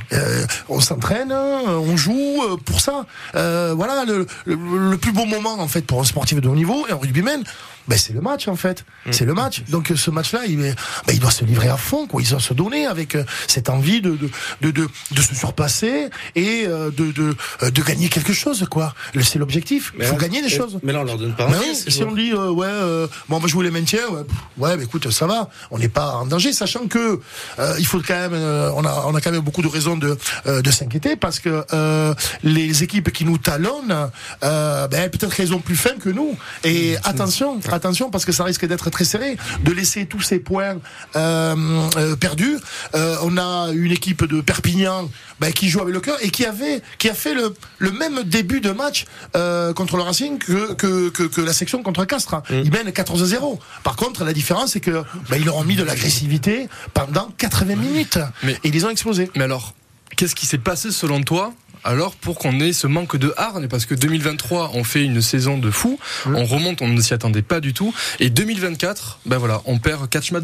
On 0.69 0.79
s'entraîne, 0.79 1.34
on 1.34 1.97
joue 1.97 2.41
pour 2.65 2.79
ça. 2.79 3.06
Voilà, 3.34 4.06
le, 4.06 4.25
le, 4.45 4.56
le 4.91 4.97
plus 4.97 5.12
beau 5.12 5.25
moment 5.25 5.60
en 5.60 5.67
fait 5.67 5.82
pour 5.82 5.99
un 5.99 6.06
sportif 6.06 6.39
de 6.39 6.47
haut 6.47 6.56
niveau 6.56 6.86
et 6.88 6.93
humaine, 7.23 7.45
ben, 7.87 7.97
c'est 7.97 8.13
le 8.13 8.21
match 8.21 8.47
en 8.47 8.55
fait. 8.55 8.85
C'est 9.11 9.25
le 9.25 9.33
match. 9.33 9.63
Donc 9.69 9.91
ce 9.95 10.09
match-là, 10.11 10.41
il, 10.47 10.61
est- 10.61 10.75
ben, 11.07 11.13
il 11.13 11.19
doit 11.19 11.31
se 11.31 11.43
livrer 11.45 11.67
à 11.69 11.77
fond, 11.77 12.07
quoi. 12.07 12.21
Il 12.21 12.29
doit 12.29 12.39
se 12.39 12.53
donner 12.53 12.85
avec 12.85 13.15
euh, 13.15 13.23
cette 13.47 13.69
envie 13.69 14.01
de 14.01 14.11
de, 14.11 14.29
de, 14.61 14.71
de, 14.71 14.87
de 15.11 15.21
se 15.21 15.35
surpasser 15.35 16.09
et 16.35 16.63
euh, 16.67 16.91
de, 16.91 17.11
de, 17.11 17.35
euh, 17.63 17.71
de 17.71 17.81
gagner 17.81 18.09
quelque 18.09 18.33
chose, 18.33 18.65
quoi. 18.69 18.93
C'est 19.21 19.39
l'objectif. 19.39 19.93
Il 19.99 20.05
faut 20.05 20.13
là- 20.13 20.19
gagner 20.19 20.41
des 20.41 20.49
choses. 20.49 20.79
Mais 20.83 20.93
là, 20.93 20.99
on 21.01 21.03
leur 21.03 21.17
donne 21.17 21.35
pas 21.35 21.47
Ben 21.47 21.57
envie, 21.57 21.69
oui, 21.69 21.75
si 21.91 22.03
on 22.03 22.11
dit 22.13 22.31
euh, 22.31 22.49
ouais, 22.51 22.67
euh, 22.67 23.07
bon, 23.29 23.37
on 23.37 23.39
va 23.39 23.47
jouer 23.47 23.65
les 23.65 23.71
maintiens, 23.71 24.07
ouais, 24.11 24.21
ouais, 24.57 24.77
mais 24.77 24.83
écoute, 24.83 25.09
ça 25.11 25.25
va, 25.27 25.49
on 25.71 25.79
n'est 25.79 25.89
pas 25.89 26.13
en 26.15 26.25
danger, 26.25 26.53
sachant 26.53 26.87
que 26.87 27.19
euh, 27.59 27.75
il 27.79 27.85
faut 27.85 27.99
quand 28.05 28.13
même, 28.13 28.33
euh, 28.33 28.71
on 28.75 28.85
a, 28.85 29.05
on 29.07 29.15
a 29.15 29.21
quand 29.21 29.31
même 29.31 29.41
beaucoup 29.41 29.61
de 29.61 29.67
raisons 29.67 29.97
de, 29.97 30.17
euh, 30.47 30.61
de 30.61 30.71
s'inquiéter 30.71 31.15
parce 31.15 31.39
que 31.39 31.65
euh, 31.73 32.13
les 32.43 32.83
équipes 32.83 33.11
qui 33.11 33.25
nous 33.25 33.37
talonnent, 33.37 34.09
euh, 34.43 34.87
ben, 34.87 35.09
peut-être 35.09 35.35
qu'elles 35.35 35.53
ont 35.53 35.59
plus 35.59 35.75
faim 35.75 35.95
que 35.99 36.09
nous. 36.09 36.37
Et 36.63 36.95
attention, 37.03 37.59
attention, 37.73 38.09
parce 38.09 38.25
que 38.25 38.31
ça 38.31 38.43
risque 38.43 38.65
d'être 38.65 38.89
très 38.89 39.03
serré, 39.05 39.38
de 39.63 39.71
laisser 39.71 40.05
tous 40.05 40.21
ces 40.21 40.39
points 40.39 40.77
euh, 41.15 41.55
euh, 41.97 42.15
perdus. 42.15 42.57
Euh, 42.95 43.15
on 43.23 43.38
a 43.38 43.69
une 43.73 43.91
équipe 43.91 44.25
de 44.25 44.41
Perpignan 44.41 45.09
ben, 45.39 45.51
qui 45.51 45.69
joue 45.69 45.81
avec 45.81 45.93
le 45.93 45.99
cœur 45.99 46.17
et 46.21 46.29
qui 46.29 46.45
avait, 46.45 46.81
qui 46.97 47.09
a 47.09 47.13
fait 47.13 47.33
le, 47.33 47.53
le 47.79 47.91
même 47.91 48.23
début 48.23 48.62
de 48.62 48.71
match 48.71 49.05
euh, 49.36 49.73
contre 49.73 49.97
le 49.97 50.03
Racing 50.03 50.38
que, 50.38 50.73
que, 50.73 51.09
que, 51.09 51.23
que 51.23 51.41
la 51.41 51.53
section 51.53 51.83
contre 51.83 52.05
Castres. 52.05 52.41
Ils 52.49 52.71
mènent 52.71 52.89
14-0. 52.89 53.59
Par 53.83 53.95
contre, 53.95 54.23
la 54.23 54.33
différence, 54.33 54.71
c'est 54.73 54.79
que 54.79 55.03
ben, 55.29 55.38
ils 55.38 55.45
leur 55.45 55.57
ont 55.57 55.63
mis 55.63 55.75
de 55.75 55.83
l'agressivité 55.83 56.67
pendant 56.93 57.29
80 57.38 57.75
minutes. 57.75 58.19
Mais- 58.43 58.53
et 58.53 58.67
ils 58.69 58.73
les 58.73 58.86
ont 58.86 58.89
explosés. 58.89 59.29
Mais 59.36 59.43
alors, 59.43 59.73
qu'est-ce 60.15 60.36
qui 60.36 60.45
s'est 60.45 60.57
passé 60.57 60.91
selon 60.91 61.21
toi 61.23 61.53
alors 61.83 62.15
pour 62.15 62.37
qu'on 62.39 62.59
ait 62.59 62.73
ce 62.73 62.87
manque 62.87 63.15
de 63.17 63.33
hargne 63.37 63.67
parce 63.67 63.85
que 63.85 63.95
2023 63.95 64.71
on 64.73 64.83
fait 64.83 65.03
une 65.03 65.21
saison 65.21 65.57
de 65.57 65.69
fou, 65.71 65.99
on 66.25 66.45
remonte, 66.45 66.81
on 66.81 66.87
ne 66.87 67.01
s'y 67.01 67.13
attendait 67.13 67.41
pas 67.41 67.59
du 67.59 67.73
tout 67.73 67.93
et 68.19 68.29
2024 68.29 69.19
ben 69.25 69.37
voilà, 69.37 69.61
on 69.65 69.79
perd 69.79 70.09
4 70.09 70.31
matchs 70.31 70.43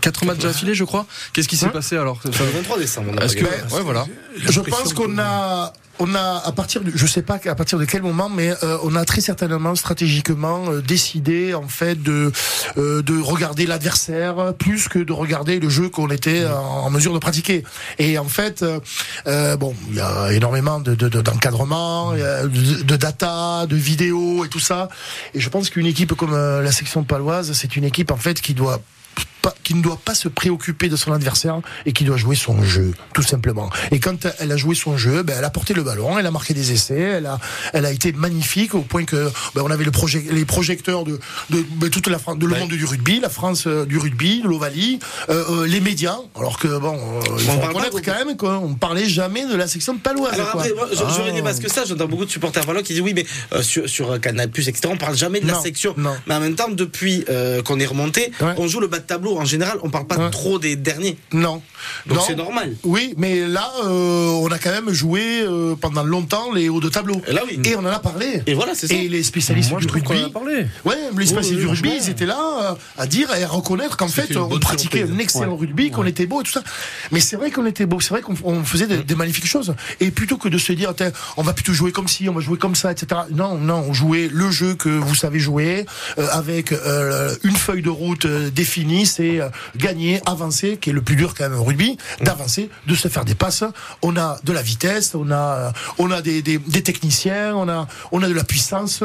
quatre 0.00 0.24
matchs 0.24 0.38
d'affilée 0.38 0.74
je 0.74 0.84
crois. 0.84 1.06
Qu'est-ce 1.32 1.48
qui 1.48 1.56
s'est 1.56 1.66
Ouais. 1.66 1.72
passé 1.72 1.96
alors? 1.96 2.20
Le 2.24 2.30
23 2.30 2.78
décembre, 2.78 3.10
on 3.14 3.16
a 3.18 3.28
que 3.28 3.44
ouais 3.44 3.82
voilà. 3.82 4.06
Je 4.36 4.60
pense 4.60 4.92
qu'on 4.94 5.18
a, 5.18 5.72
on 6.04 6.14
a 6.14 6.42
à 6.44 6.52
partir 6.52 6.80
de, 6.82 6.90
je 6.94 7.06
sais 7.06 7.22
pas 7.22 7.38
à 7.46 7.54
partir 7.54 7.78
de 7.78 7.84
quel 7.84 8.02
moment, 8.02 8.28
mais 8.28 8.50
euh, 8.64 8.78
on 8.86 8.94
a 8.96 9.04
très 9.04 9.20
certainement 9.20 9.74
stratégiquement 9.74 10.58
euh, 10.68 10.80
décidé 10.94 11.54
en 11.54 11.68
fait 11.68 11.96
de 12.02 12.32
euh, 12.76 13.02
de 13.02 13.16
regarder 13.20 13.64
l'adversaire 13.66 14.54
plus 14.58 14.88
que 14.88 14.98
de 14.98 15.12
regarder 15.12 15.60
le 15.60 15.68
jeu 15.68 15.88
qu'on 15.88 16.08
était 16.18 16.44
en, 16.46 16.86
en 16.86 16.90
mesure 16.90 17.12
de 17.14 17.18
pratiquer. 17.18 17.62
Et 17.98 18.18
en 18.18 18.30
fait, 18.38 18.64
bon, 19.62 19.74
il 19.90 19.96
y 19.96 20.00
a 20.00 20.32
énormément 20.32 20.78
de 20.80 20.94
de- 20.94 21.08
de- 21.08 21.20
d'encadrement, 21.22 22.12
de, 22.12 22.82
de 22.82 22.96
data, 22.96 23.66
de 23.66 23.76
vidéos 23.76 24.44
et 24.44 24.48
tout 24.48 24.60
ça. 24.70 24.88
Et 25.34 25.40
je 25.40 25.48
pense 25.48 25.70
qu'une 25.70 25.86
équipe 25.86 26.14
comme 26.14 26.34
la 26.36 26.72
section 26.72 27.04
paloise, 27.04 27.52
c'est 27.52 27.76
une 27.76 27.84
équipe 27.84 28.10
en 28.10 28.16
fait 28.16 28.40
qui 28.40 28.54
doit 28.54 28.80
pas- 29.42 29.54
qui 29.64 29.74
ne 29.74 29.82
doit 29.82 29.98
pas 30.02 30.14
se 30.14 30.28
préoccuper 30.28 30.88
de 30.88 30.96
son 30.96 31.12
adversaire 31.12 31.60
et 31.86 31.92
qui 31.92 32.04
doit 32.04 32.16
jouer 32.16 32.36
son 32.36 32.62
jeu, 32.62 32.92
tout 33.14 33.22
simplement. 33.22 33.68
Et 33.90 34.00
quand 34.00 34.26
elle 34.38 34.52
a 34.52 34.56
joué 34.56 34.74
son 34.74 34.96
jeu, 34.96 35.22
ben, 35.22 35.34
elle 35.38 35.44
a 35.44 35.50
porté 35.50 35.74
le 35.74 35.82
ballon, 35.82 36.18
elle 36.18 36.26
a 36.26 36.30
marqué 36.30 36.54
des 36.54 36.72
essais, 36.72 36.98
elle 37.00 37.26
a, 37.26 37.38
elle 37.72 37.84
a 37.86 37.90
été 37.92 38.12
magnifique 38.12 38.74
au 38.74 38.82
point 38.82 39.04
que 39.04 39.30
ben, 39.54 39.62
on 39.64 39.70
avait 39.70 39.84
le 39.84 39.90
projet, 39.90 40.24
les 40.30 40.44
projecteurs 40.44 41.04
de, 41.04 41.18
de 41.50 41.64
ben, 41.76 41.90
toute 41.90 42.06
la 42.06 42.18
France, 42.18 42.38
de 42.38 42.46
le 42.46 42.56
monde 42.56 42.70
du 42.70 42.84
rugby, 42.84 43.20
la 43.20 43.28
France 43.28 43.64
euh, 43.66 43.84
du 43.84 43.98
rugby, 43.98 44.42
l'Ovalie, 44.44 44.98
euh, 45.28 45.44
euh, 45.62 45.66
les 45.66 45.80
médias. 45.80 46.16
Alors 46.38 46.58
que 46.58 46.78
bon, 46.78 46.98
il 47.38 47.40
faut 47.44 47.60
reconnaître 47.60 48.00
quand 48.00 48.24
même 48.24 48.36
qu'on 48.36 48.74
parlait 48.74 49.08
jamais 49.08 49.46
de 49.46 49.54
la 49.56 49.66
section 49.66 49.96
paloise. 49.98 50.34
Alors 50.34 50.50
après, 50.54 50.72
moi, 50.74 50.86
je- 50.90 50.96
j'aurais 50.96 51.24
Ah. 51.26 51.28
aimé 51.30 51.42
parce 51.42 51.58
que 51.58 51.68
ça, 51.68 51.84
j'entends 51.84 52.06
beaucoup 52.06 52.24
de 52.24 52.30
supporters 52.30 52.64
Valois 52.64 52.82
qui 52.82 52.92
disent 52.94 53.02
oui, 53.02 53.12
mais 53.14 53.26
euh, 53.52 53.62
sur, 53.62 53.88
sur 53.88 54.20
Canal 54.20 54.50
Plus, 54.50 54.68
etc., 54.68 54.88
on 54.92 54.96
parle 54.96 55.16
jamais 55.16 55.40
de 55.40 55.46
la 55.48 55.58
section. 55.60 55.94
non. 55.96 56.14
Mais 56.26 56.34
en 56.34 56.40
même 56.40 56.54
temps, 56.54 56.68
depuis 56.70 57.24
qu'on 57.64 57.78
est 57.80 57.86
remonté, 57.86 58.30
Ouais. 58.40 58.54
on 58.56 58.66
joue 58.68 58.80
le 58.80 58.86
bas 58.86 58.98
de 58.98 59.04
tableau. 59.04 59.31
En 59.38 59.44
général, 59.44 59.78
on 59.82 59.90
parle 59.90 60.06
pas 60.06 60.16
Ouais. 60.16 60.30
trop 60.30 60.58
des 60.58 60.76
derniers. 60.76 61.16
Non. 61.32 61.62
Donc 62.06 62.18
c'est 62.26 62.34
normal. 62.36 62.74
Oui, 62.84 63.14
mais 63.16 63.46
là, 63.48 63.70
euh, 63.84 64.28
on 64.28 64.48
a 64.50 64.58
quand 64.58 64.70
même 64.70 64.92
joué 64.92 65.42
euh, 65.42 65.74
pendant 65.74 66.04
longtemps 66.04 66.52
les 66.52 66.68
hauts 66.68 66.80
de 66.80 66.88
tableau. 66.88 67.20
Et 67.26 67.32
là, 67.32 67.42
oui. 67.46 67.58
Et 67.64 67.74
on 67.76 67.80
en 67.80 67.86
a 67.86 67.98
parlé. 67.98 68.42
Et 68.46 68.54
voilà, 68.54 68.74
c'est 68.74 68.86
ça. 68.86 68.94
Et 68.94 69.08
les 69.08 69.22
spécialistes 69.22 69.70
Moi, 69.70 69.80
du 69.80 69.84
je 69.84 69.88
trouve 69.88 70.02
qu'on 70.02 70.14
en 70.14 70.16
rugby. 70.18 70.30
a 70.30 70.32
parlé. 70.32 70.66
Ouais, 70.84 70.96
les 71.16 71.26
spécialistes 71.26 71.52
oui, 71.54 71.60
du 71.60 71.66
rugby, 71.66 71.92
ils 72.02 72.10
étaient 72.10 72.26
là 72.26 72.38
euh, 72.72 72.74
à 72.98 73.06
dire 73.06 73.34
et 73.34 73.42
à 73.44 73.48
reconnaître 73.48 73.96
qu'en 73.96 74.08
fait, 74.08 74.36
on 74.36 74.58
pratiquait 74.58 74.98
surprise. 74.98 75.16
un 75.16 75.18
excellent 75.18 75.56
rugby, 75.56 75.90
qu'on 75.90 76.06
était 76.06 76.26
beau 76.26 76.40
et 76.40 76.44
tout 76.44 76.52
ça. 76.52 76.62
Mais 77.10 77.20
c'est 77.20 77.36
vrai 77.36 77.50
qu'on 77.50 77.66
était 77.66 77.86
beau, 77.86 78.00
c'est 78.00 78.10
vrai 78.10 78.20
qu'on 78.22 78.34
on 78.44 78.62
faisait 78.64 78.86
des, 78.86 78.98
des 78.98 79.14
magnifiques 79.14 79.46
choses. 79.46 79.74
Et 80.00 80.10
plutôt 80.10 80.36
que 80.36 80.48
de 80.48 80.58
se 80.58 80.72
dire, 80.72 80.92
on 81.36 81.42
va 81.42 81.52
plutôt 81.52 81.72
jouer 81.72 81.92
comme 81.92 82.08
ci, 82.08 82.28
on 82.28 82.32
va 82.34 82.40
jouer 82.40 82.58
comme 82.58 82.74
ça, 82.74 82.92
etc. 82.92 83.22
Non, 83.30 83.56
non, 83.56 83.84
on 83.88 83.92
jouait 83.92 84.28
le 84.32 84.50
jeu 84.50 84.74
que 84.74 84.88
vous 84.88 85.14
savez 85.14 85.38
jouer 85.40 85.86
euh, 86.18 86.26
avec 86.32 86.72
euh, 86.72 87.34
une 87.42 87.56
feuille 87.56 87.82
de 87.82 87.90
route 87.90 88.26
définie, 88.26 89.06
euh, 89.40 89.48
gagner, 89.76 90.20
avancer, 90.26 90.76
qui 90.76 90.90
est 90.90 90.92
le 90.92 91.02
plus 91.02 91.16
dur 91.16 91.34
quand 91.34 91.48
même 91.48 91.58
au 91.58 91.64
rugby, 91.64 91.98
d'avancer, 92.20 92.70
de 92.86 92.94
se 92.94 93.08
faire 93.08 93.24
des 93.24 93.34
passes. 93.34 93.64
On 94.02 94.16
a 94.16 94.38
de 94.44 94.52
la 94.52 94.62
vitesse, 94.62 95.14
on 95.14 95.30
a, 95.30 95.34
euh, 95.34 95.70
on 95.98 96.10
a 96.10 96.22
des, 96.22 96.42
des, 96.42 96.58
des 96.58 96.82
techniciens, 96.82 97.54
on 97.56 97.68
a, 97.68 97.86
on 98.12 98.22
a 98.22 98.28
de 98.28 98.34
la 98.34 98.44
puissance. 98.44 99.02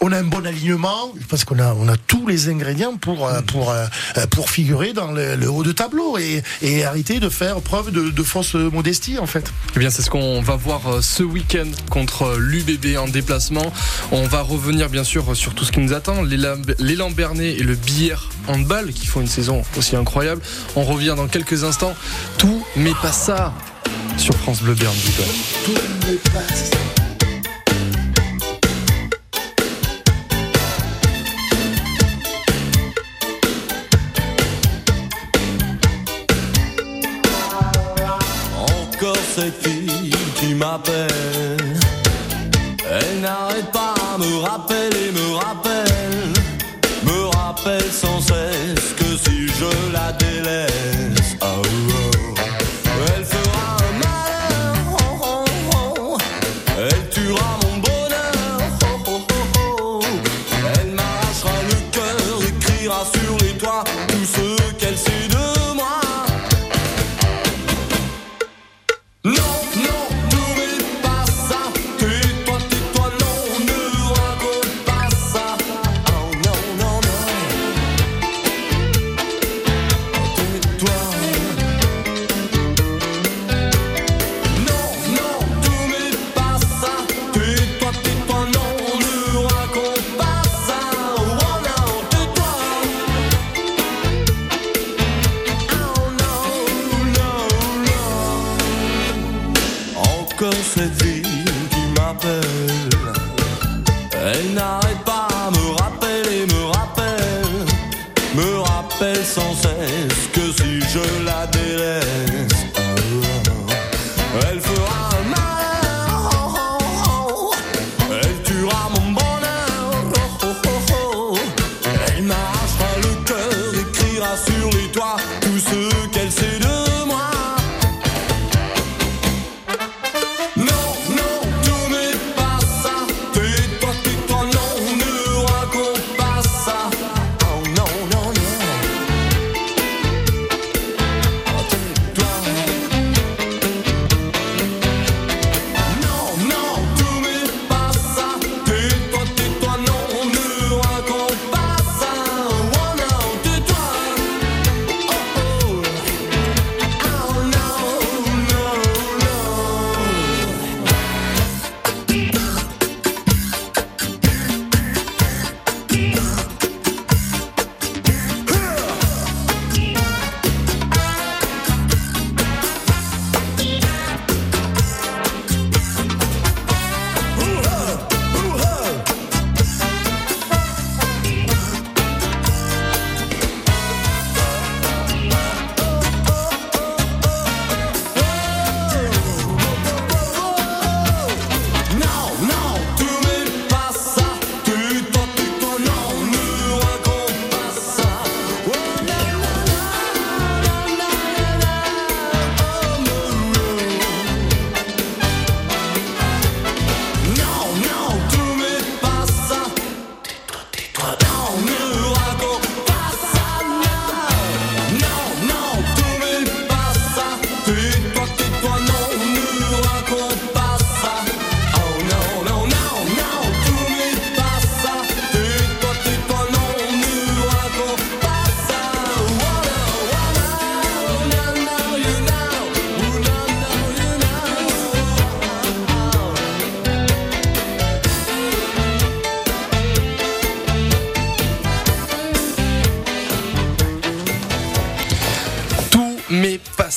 On 0.00 0.12
a 0.12 0.18
un 0.18 0.24
bon 0.24 0.46
alignement, 0.46 1.12
parce 1.28 1.44
qu'on 1.44 1.58
a, 1.58 1.74
on 1.74 1.88
a 1.88 1.96
tous 1.96 2.26
les 2.26 2.48
ingrédients 2.48 2.96
pour, 2.96 3.26
euh, 3.26 3.40
pour, 3.42 3.70
euh, 3.70 3.84
euh, 4.16 4.26
pour 4.28 4.48
figurer 4.48 4.92
dans 4.92 5.10
le, 5.10 5.34
le 5.34 5.50
haut 5.50 5.64
de 5.64 5.72
tableau 5.72 6.18
et, 6.18 6.42
et 6.62 6.84
arrêter 6.84 7.18
de 7.18 7.28
faire 7.28 7.60
preuve 7.60 7.90
de, 7.90 8.10
de 8.10 8.22
fausse 8.22 8.54
modestie, 8.54 9.18
en 9.18 9.26
fait. 9.26 9.52
Eh 9.74 9.80
bien, 9.80 9.90
c'est 9.90 10.02
ce 10.02 10.10
qu'on 10.10 10.40
va 10.40 10.54
voir 10.54 11.02
ce 11.02 11.24
week-end 11.24 11.66
contre 11.90 12.36
l'UBB 12.38 12.96
en 12.96 13.08
déplacement. 13.08 13.72
On 14.12 14.26
va 14.26 14.42
revenir 14.42 14.88
bien 14.88 15.04
sûr 15.04 15.36
sur 15.36 15.54
tout 15.54 15.64
ce 15.64 15.72
qui 15.72 15.80
nous 15.80 15.92
attend. 15.92 16.22
L'élan 16.22 17.10
Bernet 17.10 17.54
et 17.54 17.62
le 17.64 17.74
Billère 17.74 18.30
Handball 18.46 18.92
qui 18.92 19.06
font 19.06 19.20
une 19.20 19.26
saison 19.26 19.62
aussi 19.76 19.96
incroyable. 19.96 20.40
On 20.76 20.84
revient 20.84 21.14
dans 21.16 21.26
quelques 21.26 21.64
instants. 21.64 21.94
Tout, 22.38 22.64
mais 22.76 22.92
pas 23.02 23.12
ça 23.12 23.52
sur 24.16 24.34
France 24.36 24.62
Bleu 24.62 24.74
Berne. 24.74 24.96
Bigorre. 25.04 25.26
Encore 25.68 27.07
cette 39.38 39.66
fille 39.66 40.10
qui 40.36 40.54
m'appelle. 40.54 41.76
Elle 42.90 43.20
n'arrête 43.20 43.70
pas 43.70 43.94
à 44.14 44.18
me 44.18 44.38
rappeler, 44.38 44.67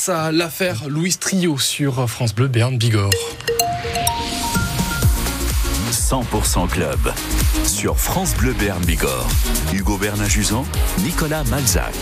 ça. 0.02 0.32
L'affaire 0.32 0.90
Louis 0.90 1.14
Trio 1.14 1.60
sur 1.60 2.10
France 2.10 2.34
Bleu 2.34 2.48
Béarn 2.48 2.76
Bigorre. 2.76 3.12
100% 5.92 6.68
Club 6.68 6.98
sur 7.64 8.00
France 8.00 8.34
Bleu 8.34 8.54
Béarn 8.54 8.84
Bigorre. 8.84 9.30
Hugo 9.72 9.98
Bernard-Juzan, 10.00 10.66
Nicolas 11.04 11.44
Malzac. 11.44 11.94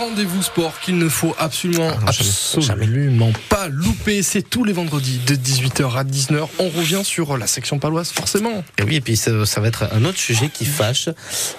Rendez-vous 0.00 0.42
sport 0.42 0.80
qu'il 0.80 0.96
ne 0.96 1.10
faut 1.10 1.34
absolument, 1.38 1.90
absolument 2.06 3.32
pas 3.50 3.68
louper. 3.68 4.22
C'est 4.22 4.40
tous 4.40 4.64
les 4.64 4.72
vendredis 4.72 5.18
de 5.26 5.34
18h 5.34 5.94
à 5.94 6.04
19h. 6.04 6.48
On 6.58 6.70
revient 6.70 7.02
sur 7.04 7.36
la 7.36 7.46
section 7.46 7.78
paloise, 7.78 8.10
forcément. 8.10 8.64
Et 8.78 8.82
oui, 8.82 8.96
et 8.96 9.00
puis 9.02 9.14
ça, 9.18 9.44
ça 9.44 9.60
va 9.60 9.68
être 9.68 9.84
un 9.92 10.06
autre 10.06 10.16
sujet 10.18 10.48
qui 10.48 10.64
fâche. 10.64 11.10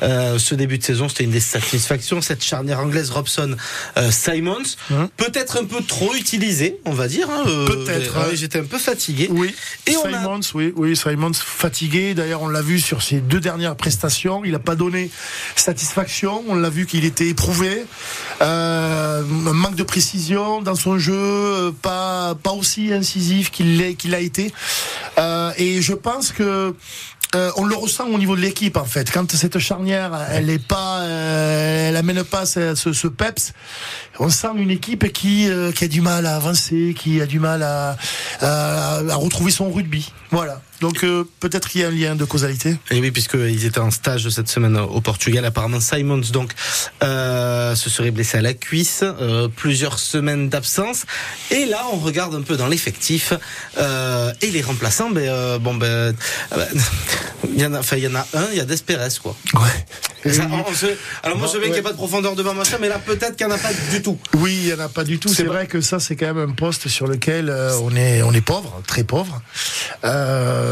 Euh, 0.01 0.39
ce 0.39 0.56
début 0.56 0.80
de 0.80 0.84
saison, 0.84 1.08
c'était 1.08 1.25
une 1.25 1.30
des 1.30 1.39
satisfactions. 1.39 2.19
Cette 2.21 2.43
charnière 2.43 2.80
anglaise 2.80 3.12
Robson 3.12 3.56
euh, 3.97 4.10
Simons, 4.10 4.63
peut-être 5.17 5.58
un 5.62 5.65
peu 5.65 5.84
trop 5.84 6.15
utilisée, 6.15 6.77
on 6.86 6.93
va 6.93 7.08
dire. 7.08 7.30
hein, 7.30 7.43
euh, 7.45 7.67
Peut-être, 7.67 8.15
ouais, 8.17 8.23
hein. 8.32 8.34
J'étais 8.34 8.58
un 8.60 8.63
peu 8.65 8.80
fatigué. 8.80 9.27
Oui. 9.30 9.54
Et 9.86 9.95
on 9.97 10.06
a- 10.06 10.17
Simons, 10.19 10.39
oui, 10.56 10.73
oui, 10.75 10.95
Simons 10.97 11.34
fatigué. 11.36 12.15
D'ailleurs, 12.15 12.41
on 12.41 12.47
l'a 12.49 12.63
vu 12.63 12.80
sur 12.80 13.04
ses 13.04 13.19
deux 13.21 13.39
dernières 13.39 13.75
prestations. 13.75 14.43
Il 14.43 14.54
n'a 14.54 14.60
pas 14.60 14.75
donné 14.75 15.12
satisfaction. 15.56 16.43
On 16.47 16.56
l'a 16.56 16.69
vu 16.71 16.88
qu'il 16.88 17.06
était 17.06 17.27
éprouvé. 17.27 17.86
Euh, 18.41 19.21
un 19.21 19.54
manque 19.54 19.75
de 19.75 19.84
précision 19.84 20.62
dans 20.63 20.73
son 20.75 20.97
jeu, 20.97 21.13
euh, 21.13 21.71
pas 21.71 22.34
pas 22.41 22.51
aussi 22.51 22.91
incisif 22.91 23.51
qu'il 23.51 23.95
qu'il 23.97 24.15
a 24.15 24.19
été. 24.19 24.51
Euh, 25.19 25.51
et 25.58 25.82
je 25.82 25.93
pense 25.93 26.32
que 26.32 26.73
euh, 27.36 27.51
on 27.56 27.65
le 27.65 27.75
ressent 27.75 28.08
au 28.08 28.17
niveau 28.17 28.36
de 28.36 28.41
l'équipe 28.41 28.77
en 28.77 28.86
fait. 28.86 29.12
Quand 29.12 29.32
cette 29.32 29.60
charnière, 29.60 30.12
elle 30.32 30.49
est 30.49 30.65
pas, 30.65 31.01
euh, 31.01 31.89
elle 31.89 31.95
amène 31.95 32.23
pas 32.23 32.45
ce, 32.45 32.75
ce, 32.75 32.93
ce 32.93 33.08
peps. 33.08 33.54
On 34.19 34.30
sent 34.30 34.49
une 34.56 34.71
équipe 34.71 35.13
qui 35.13 35.47
euh, 35.47 35.71
qui 35.71 35.86
a 35.86 35.88
du 35.88 36.01
mal 36.01 36.25
à 36.25 36.36
avancer, 36.36 36.95
qui 36.97 37.21
a 37.21 37.27
du 37.27 37.39
mal 37.39 37.62
à 37.63 37.95
à, 38.41 38.95
à 39.08 39.15
retrouver 39.15 39.51
son 39.51 39.71
rugby. 39.71 40.12
Voilà. 40.32 40.62
Donc 40.82 41.04
euh, 41.04 41.24
peut-être 41.39 41.70
qu'il 41.70 41.82
y 41.82 41.84
a 41.84 41.88
un 41.88 41.91
lien 41.91 42.15
de 42.15 42.26
causalité. 42.26 42.76
Et 42.89 43.00
oui, 43.00 43.12
puisqu'ils 43.12 43.65
étaient 43.65 43.80
en 43.80 43.91
stage 43.91 44.28
cette 44.30 44.48
semaine 44.50 44.78
au 44.78 45.00
Portugal. 45.00 45.46
Apparemment, 45.46 45.80
Simons 45.80 46.17
donc 46.34 46.52
euh, 47.04 47.76
se 47.76 47.89
serait 47.89 48.12
blessé 48.12 48.38
à 48.38 48.41
la 48.41 48.54
cuisse, 48.54 49.04
euh, 49.04 49.48
plusieurs 49.48 50.00
semaines 50.00 50.50
d'absence. 50.50 51.04
Et 51.52 51.65
là, 51.65 51.86
on 51.94 51.98
regarde 51.98 52.36
un 52.36 52.41
peu 52.41 52.58
dans 52.58 52.67
l'effectif 52.67 53.34
et 53.78 54.52
les 54.52 54.62
remplaçants. 54.62 55.10
Ben 55.12 55.58
bon 55.60 55.76
ben, 55.76 56.15
il 57.54 57.60
y 57.62 57.65
en 57.65 57.74
a, 57.74 57.80
enfin 57.80 57.98
il 57.98 58.04
y 58.04 58.08
en 58.08 58.15
a 58.15 58.26
un, 58.34 58.48
il 58.52 58.58
y 58.58 58.62
a 58.62 58.65
Desperes 58.65 59.22
quoi. 59.22 59.36
Ouais. 59.54 60.32
Ça, 60.32 60.48
on- 60.52 60.70
on 60.70 60.74
se- 60.74 60.86
alors 61.24 61.38
moi 61.38 61.48
je 61.48 61.54
veux 61.54 61.60
bien 61.60 61.67
qu'il 61.70 61.74
n'y 61.74 61.80
ait 61.80 61.84
pas 61.84 61.91
de 61.91 61.98
profondeur 61.98 62.36
devant 62.36 62.54
machin, 62.54 62.78
mais 62.80 62.89
là 62.89 63.00
peut-être 63.00 63.36
qu'il 63.36 63.48
n'y 63.48 63.54
en 63.54 63.56
a 63.56 63.60
pas 63.60 63.72
du 63.92 64.02
tout. 64.02 64.17
Oui, 64.36 64.58
il 64.63 64.67
y 64.69 64.73
en 64.73 64.79
a 64.79 64.90
pas 64.90 65.04
du 65.04 65.17
tout. 65.19 65.29
C'est 65.29 65.44
vrai 65.44 65.65
que 65.67 65.82
ça, 65.82 66.00
c'est 66.00 66.15
quand 66.15 66.27
même 66.34 66.50
un 66.50 66.54
poste 66.54 66.88
sur 66.88 67.08
lequel 67.08 67.54
on 67.82 67.96
est 67.96 68.21
on 68.21 68.32
est 68.34 68.42
pauvre, 68.42 68.82
très 68.88 69.04
pauvre. 69.04 69.42
Euh, 70.04 70.71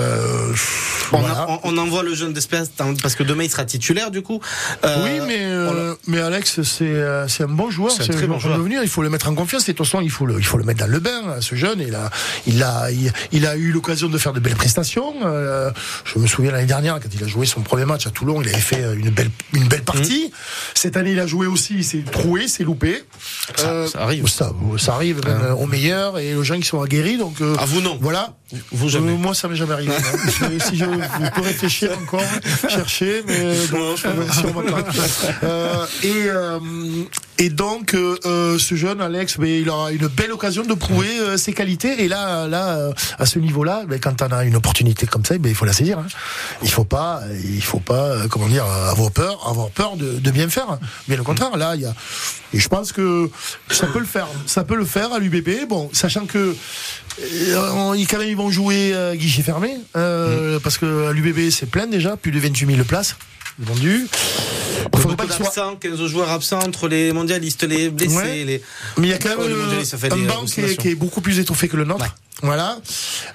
On, 1.12 1.20
voilà. 1.20 1.36
a- 1.42 1.48
on- 1.50 1.60
on 1.64 1.78
envoie 1.78 2.04
le 2.04 2.14
jeune 2.14 2.34
dans- 2.78 2.94
parce 3.02 3.16
que 3.16 3.24
demain 3.24 3.44
il 3.44 3.50
sera 3.50 3.66
titulaire 3.66 4.12
du 4.12 4.22
coup. 4.22 4.40
Euh, 4.86 5.04
oui, 5.04 5.26
mais, 5.28 5.46
euh, 5.46 5.69
mais 6.10 6.20
Alex, 6.20 6.62
c'est 6.64 6.84
euh, 6.86 7.28
c'est 7.28 7.44
un 7.44 7.48
bon 7.48 7.70
joueur. 7.72 7.92
C'est 7.92 8.10
un 8.12 8.14
très 8.18 8.28
bon 8.28 8.40
joueur. 8.40 8.58
devenir. 8.58 8.82
Il 8.84 8.90
faut 8.90 9.02
le 9.02 9.10
mettre 9.10 9.30
en 9.30 9.36
confiance. 9.36 9.70
Et 9.70 9.72
de 9.74 9.78
toute 9.78 9.86
façon, 9.86 10.02
il 10.02 10.10
faut 10.12 10.26
le, 10.26 10.38
il 10.40 10.46
faut 10.46 10.58
le 10.58 10.64
mettre 10.64 10.80
dans 10.82 10.92
le 10.92 11.00
bain, 11.00 11.40
ce 11.40 11.56
jeune. 11.56 11.80
Il 11.80 11.96
a, 11.96 12.10
il 12.48 12.62
a, 12.64 12.92
il, 12.92 13.12
il 13.32 13.46
a 13.48 13.56
eu 13.56 13.72
l'occasion 13.72 14.10
de 14.10 14.18
faire 14.18 14.34
de 14.34 14.40
belles 14.40 14.56
prestations. 14.56 15.14
Euh, 15.26 15.72
je 16.06 16.20
me 16.20 16.28
souviens 16.28 16.52
l'année 16.52 16.66
dernière, 16.66 17.00
quand 17.00 17.10
il 17.14 17.24
a 17.24 17.28
joué 17.28 17.46
son 17.46 17.62
premier 17.62 17.86
match 17.86 18.08
à 18.08 18.10
Toulon, 18.10 18.42
il 18.42 18.50
avait 18.50 18.58
fait 18.58 18.84
une 18.98 19.10
belle, 19.10 19.30
une 19.54 19.68
belle 19.68 19.84
partie. 19.84 20.32
Cette 20.74 20.98
année, 20.98 21.12
il 21.12 21.20
a 21.20 21.28
joué 21.28 21.48
aussi. 21.48 21.76
Il 21.78 21.84
s'est 21.86 22.04
troué, 22.12 22.48
s'est 22.48 22.64
loupé. 22.64 23.04
Euh, 23.60 23.88
ça 23.88 24.02
arrive. 24.02 24.28
Ça, 24.28 24.52
ça 24.78 24.96
arrive 24.96 25.24
même 25.26 25.40
euh, 25.44 25.54
aux 25.54 25.66
meilleurs 25.68 26.18
et 26.20 26.36
aux 26.36 26.44
gens 26.44 26.58
qui 26.60 26.66
sont 26.68 26.82
aguerris. 26.82 27.18
Donc, 27.18 27.40
euh, 27.42 27.56
Ah, 27.60 27.66
vous 27.66 27.82
non. 27.82 27.98
Voilà. 28.02 28.34
Vous 28.72 28.90
jamais. 28.90 29.12
Euh, 29.12 29.16
moi, 29.16 29.36
ça 29.36 29.48
m'est 29.48 29.56
jamais 29.56 29.74
arrivé. 29.74 29.92
hein. 29.96 30.48
Si 30.70 30.76
je 30.78 30.86
vous 30.86 30.98
peux 31.36 31.42
réfléchir 31.42 31.92
encore, 32.02 32.22
chercher, 32.68 33.24
mais 33.28 33.56
bon, 33.72 33.96
si 33.96 34.06
on 34.46 34.60
va 34.60 34.82
pas. 34.82 35.88
Et, 36.04 36.12
euh, 36.28 36.60
Et 37.42 37.50
donc, 37.50 37.94
euh, 37.94 38.18
euh, 38.26 38.58
ce 38.60 38.76
jeune 38.76 39.00
Alex, 39.02 39.38
mais 39.38 39.62
il 39.62 39.70
aura 39.70 39.92
une 39.94 40.08
belle 40.08 40.32
occasion 40.34 40.64
de 40.64 40.74
prouver 40.74 41.20
euh, 41.20 41.38
ses 41.38 41.54
qualités. 41.54 42.04
Et 42.04 42.08
là, 42.10 42.48
là, 42.48 42.78
euh, 42.78 42.94
à 43.18 43.26
ce 43.26 43.40
niveau-là, 43.40 43.84
ben, 43.88 43.98
quand 44.00 44.22
on 44.22 44.28
a 44.32 44.44
une 44.44 44.58
opportunité 44.58 45.08
comme 45.08 45.24
ça, 45.24 45.38
ben, 45.38 45.48
il 45.50 45.56
faut 45.56 45.64
la 45.66 45.72
saisir. 45.74 46.00
Hein. 46.00 46.08
Il 46.64 46.70
faut 46.70 46.84
pas, 46.84 47.22
il 47.46 47.62
faut 47.64 47.80
pas, 47.80 48.04
euh, 48.10 48.28
comment 48.30 48.48
dire, 48.50 48.66
avoir 48.66 49.12
peur, 49.12 49.48
avoir 49.48 49.70
peur 49.70 49.96
de, 49.96 50.20
de 50.20 50.32
bien 50.32 50.50
faire. 50.50 50.80
Bien 51.08 51.20
au 51.20 51.24
contraire, 51.24 51.56
là, 51.56 51.76
il 51.76 51.82
y 51.82 51.86
a, 51.86 51.94
et 52.54 52.60
je 52.60 52.68
pense 52.68 52.92
que 52.92 53.30
ça 53.70 53.88
peut 53.88 54.00
le 54.00 54.06
faire. 54.06 54.28
Ça 54.46 54.64
peut 54.66 54.76
le 54.76 54.86
faire 54.86 55.14
à 55.14 55.20
l'UBB. 55.20 55.68
Bon, 55.70 55.90
sachant 55.94 56.26
que 56.26 56.54
ils- 57.22 58.08
quand 58.08 58.18
même, 58.18 58.28
ils 58.30 58.36
vont 58.38 58.52
jouer 58.52 58.94
guichet 59.16 59.44
fermé, 59.44 59.78
euh, 59.96 60.60
parce 60.62 60.78
que 60.78 61.08
à 61.10 61.14
l'UBB 61.14 61.50
c'est 61.52 61.70
plein 61.70 61.88
déjà, 61.88 62.18
plus 62.18 62.32
de 62.32 62.40
28 62.40 62.66
000 62.76 62.84
places 62.86 63.16
vendues. 63.60 64.08
Il 64.94 65.00
faudrait 65.00 65.18
pas 65.18 65.28
soient 65.28 65.46
d'absents, 65.46 65.76
15 65.76 66.06
joueurs 66.06 66.30
absents 66.30 66.60
entre 66.60 66.88
les 66.88 67.12
mondialistes, 67.14 67.64
les 67.64 67.90
blessés, 67.90 68.16
Ouais. 68.16 68.44
les. 68.46 68.62
Mais 68.98 69.08
il 69.08 69.10
y 69.10 69.14
a 69.14 69.18
quand 69.18 69.30
Oh, 69.38 69.42
même 69.42 69.86
ça 69.86 69.98
euh, 69.98 70.10
un 70.12 70.18
banc 70.28 70.46
qui 70.46 70.62
est, 70.62 70.76
qui 70.78 70.90
est 70.90 70.96
beaucoup 70.96 71.22
plus 71.22 71.40
étoffé 71.40 71.68
que 71.68 71.78
le 71.78 71.84
nôtre. 71.86 72.16
Voilà. 72.42 72.78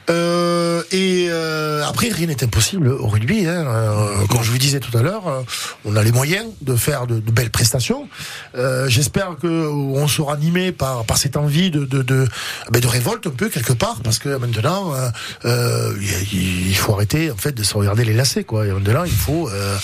Euh, 0.09 0.83
et 0.91 1.27
euh, 1.29 1.85
après, 1.87 2.09
rien 2.09 2.27
n'est 2.27 2.43
impossible 2.43 2.89
au 2.89 3.07
rugby. 3.07 3.47
Hein. 3.47 3.67
Euh, 3.67 4.27
comme 4.29 4.43
je 4.43 4.51
vous 4.51 4.59
disais 4.59 4.81
tout 4.81 4.97
à 4.97 5.03
l'heure, 5.03 5.29
euh, 5.29 5.43
on 5.85 5.95
a 5.97 6.03
les 6.03 6.13
moyens 6.13 6.47
de 6.63 6.75
faire 6.75 7.07
de, 7.07 7.21
belles 7.21 7.51
prestations. 7.51 8.09
Euh, 8.57 8.89
J'espère 8.89 9.37
que 9.41 9.69
on 9.69 10.09
sera 10.09 10.35
animé 10.35 10.73
par 10.73 11.05
par 11.05 11.19
cette 11.19 11.37
envie 11.37 11.71
de 11.71 11.85
de, 11.85 12.03
de, 12.03 12.27
ben, 12.71 12.81
de 12.81 12.87
révolte 12.87 13.27
un 13.27 13.31
peu 13.31 13.49
quelque 13.49 13.73
part, 13.73 14.01
parce 14.03 14.19
que 14.19 14.37
maintenant, 14.37 14.95
euh, 14.95 15.11
euh, 15.45 15.93
il, 16.33 16.75
faut 16.77 16.95
arrêter 16.95 17.31
en 17.31 17.37
fait 17.37 17.53
de 17.53 17.63
se 17.63 17.75
regarder 17.75 18.05
les 18.05 18.15
lacets. 18.15 18.45
Quoi. 18.45 18.67
Et 18.67 18.71
maintenant, 18.73 19.05
il 19.05 19.13
faut 19.13 19.49
euh, 19.49 19.77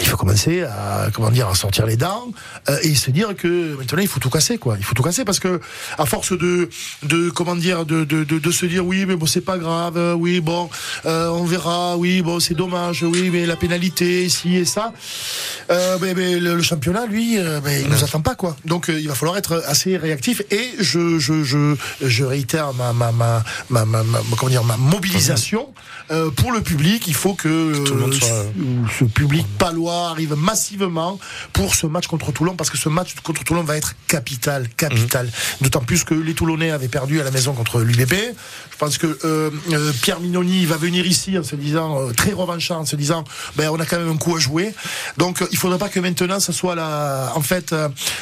il 0.00 0.06
faut 0.06 0.16
commencer 0.16 0.62
à 0.62 1.08
comment 1.12 1.30
dire 1.30 1.48
à 1.48 1.54
sortir 1.54 1.86
les 1.86 1.96
dents 1.96 2.28
euh, 2.68 2.78
et 2.82 2.94
se 2.94 3.10
dire 3.10 3.34
que 3.36 3.76
maintenant 3.76 4.02
il 4.02 4.08
faut 4.08 4.20
tout 4.20 4.30
casser. 4.30 4.58
Quoi. 4.58 4.76
Il 4.78 4.84
faut 4.84 4.94
tout 4.94 5.02
casser 5.02 5.24
parce 5.24 5.40
que 5.40 5.60
à 5.98 6.06
force 6.06 6.32
de 6.32 6.68
de 7.02 7.30
comment 7.30 7.56
dire 7.56 7.84
de, 7.84 8.04
de, 8.04 8.24
de 8.24 8.50
se 8.50 8.66
dire 8.68 8.84
oui 8.86 9.04
mais 9.06 9.16
bon 9.16 9.26
c'est 9.26 9.40
pas 9.40 9.58
grave 9.58 9.96
euh, 9.96 10.12
oui 10.14 10.40
bon 10.40 10.68
euh, 11.06 11.28
on 11.28 11.44
verra 11.44 11.96
oui 11.96 12.22
bon 12.22 12.40
c'est 12.40 12.54
dommage 12.54 13.02
oui 13.02 13.30
mais 13.30 13.46
la 13.46 13.56
pénalité 13.56 14.24
ici 14.24 14.56
et 14.56 14.64
ça. 14.64 14.92
Euh, 15.70 15.98
mais, 16.00 16.14
mais 16.14 16.38
le, 16.38 16.54
le 16.56 16.62
championnat 16.62 17.06
lui 17.06 17.38
euh, 17.38 17.60
ben, 17.60 17.82
il 17.82 17.88
nous 17.88 18.04
attend 18.04 18.20
pas 18.20 18.34
quoi. 18.34 18.56
Donc 18.64 18.88
il 18.88 19.08
va 19.08 19.14
falloir 19.14 19.36
être 19.36 19.62
assez 19.66 19.96
réactif 19.96 20.42
et 20.50 20.70
je 20.78 21.18
je 21.18 21.42
je, 21.44 21.74
je 22.02 22.24
réitère 22.24 22.72
ma 22.74 22.92
ma, 22.92 23.12
ma 23.12 23.44
ma 23.70 23.84
ma 23.84 24.02
ma 24.02 24.18
comment 24.36 24.50
dire 24.50 24.64
ma 24.64 24.76
mobilisation 24.76 25.68
pour 26.36 26.52
le 26.52 26.60
public. 26.62 27.06
Il 27.06 27.14
faut 27.14 27.34
que 27.34 27.72
ce, 28.12 28.98
ce 28.98 29.04
public 29.04 29.46
palois 29.58 30.08
arrive 30.10 30.34
massivement 30.34 31.18
pour 31.52 31.74
ce 31.74 31.86
match 31.86 32.06
contre 32.06 32.32
Toulon 32.32 32.54
parce 32.56 32.70
que 32.70 32.78
ce 32.78 32.88
match 32.88 33.14
contre 33.22 33.44
Toulon 33.44 33.62
va 33.62 33.76
être 33.76 33.94
capital 34.06 34.68
capital. 34.76 35.28
D'autant 35.60 35.80
plus 35.80 36.04
que 36.04 36.14
les 36.14 36.34
Toulonnais 36.34 36.70
avaient 36.70 36.88
perdu 36.88 37.20
à 37.20 37.24
la 37.24 37.30
maison 37.30 37.52
contre 37.52 37.80
l'UBB 37.80 38.14
je 38.70 38.76
pense 38.76 38.98
que 38.98 39.06
euh, 39.24 39.50
euh, 39.72 39.92
Pierre 40.02 40.20
Mignoni 40.20 40.64
va 40.66 40.76
venir 40.76 41.06
ici 41.06 41.36
en 41.38 41.42
se 41.42 41.56
disant 41.56 42.00
euh, 42.00 42.12
très 42.12 42.32
revanchard 42.32 42.80
en 42.80 42.86
se 42.86 42.96
disant 42.96 43.24
ben 43.56 43.70
on 43.70 43.80
a 43.80 43.86
quand 43.86 43.98
même 43.98 44.10
un 44.10 44.16
coup 44.16 44.36
à 44.36 44.38
jouer. 44.38 44.72
Donc 45.16 45.44
il 45.50 45.58
faudrait 45.58 45.78
pas 45.78 45.88
que 45.88 46.00
maintenant 46.00 46.40
ça 46.40 46.52
soit 46.52 46.74
la 46.74 47.32
en 47.34 47.42
fait 47.42 47.74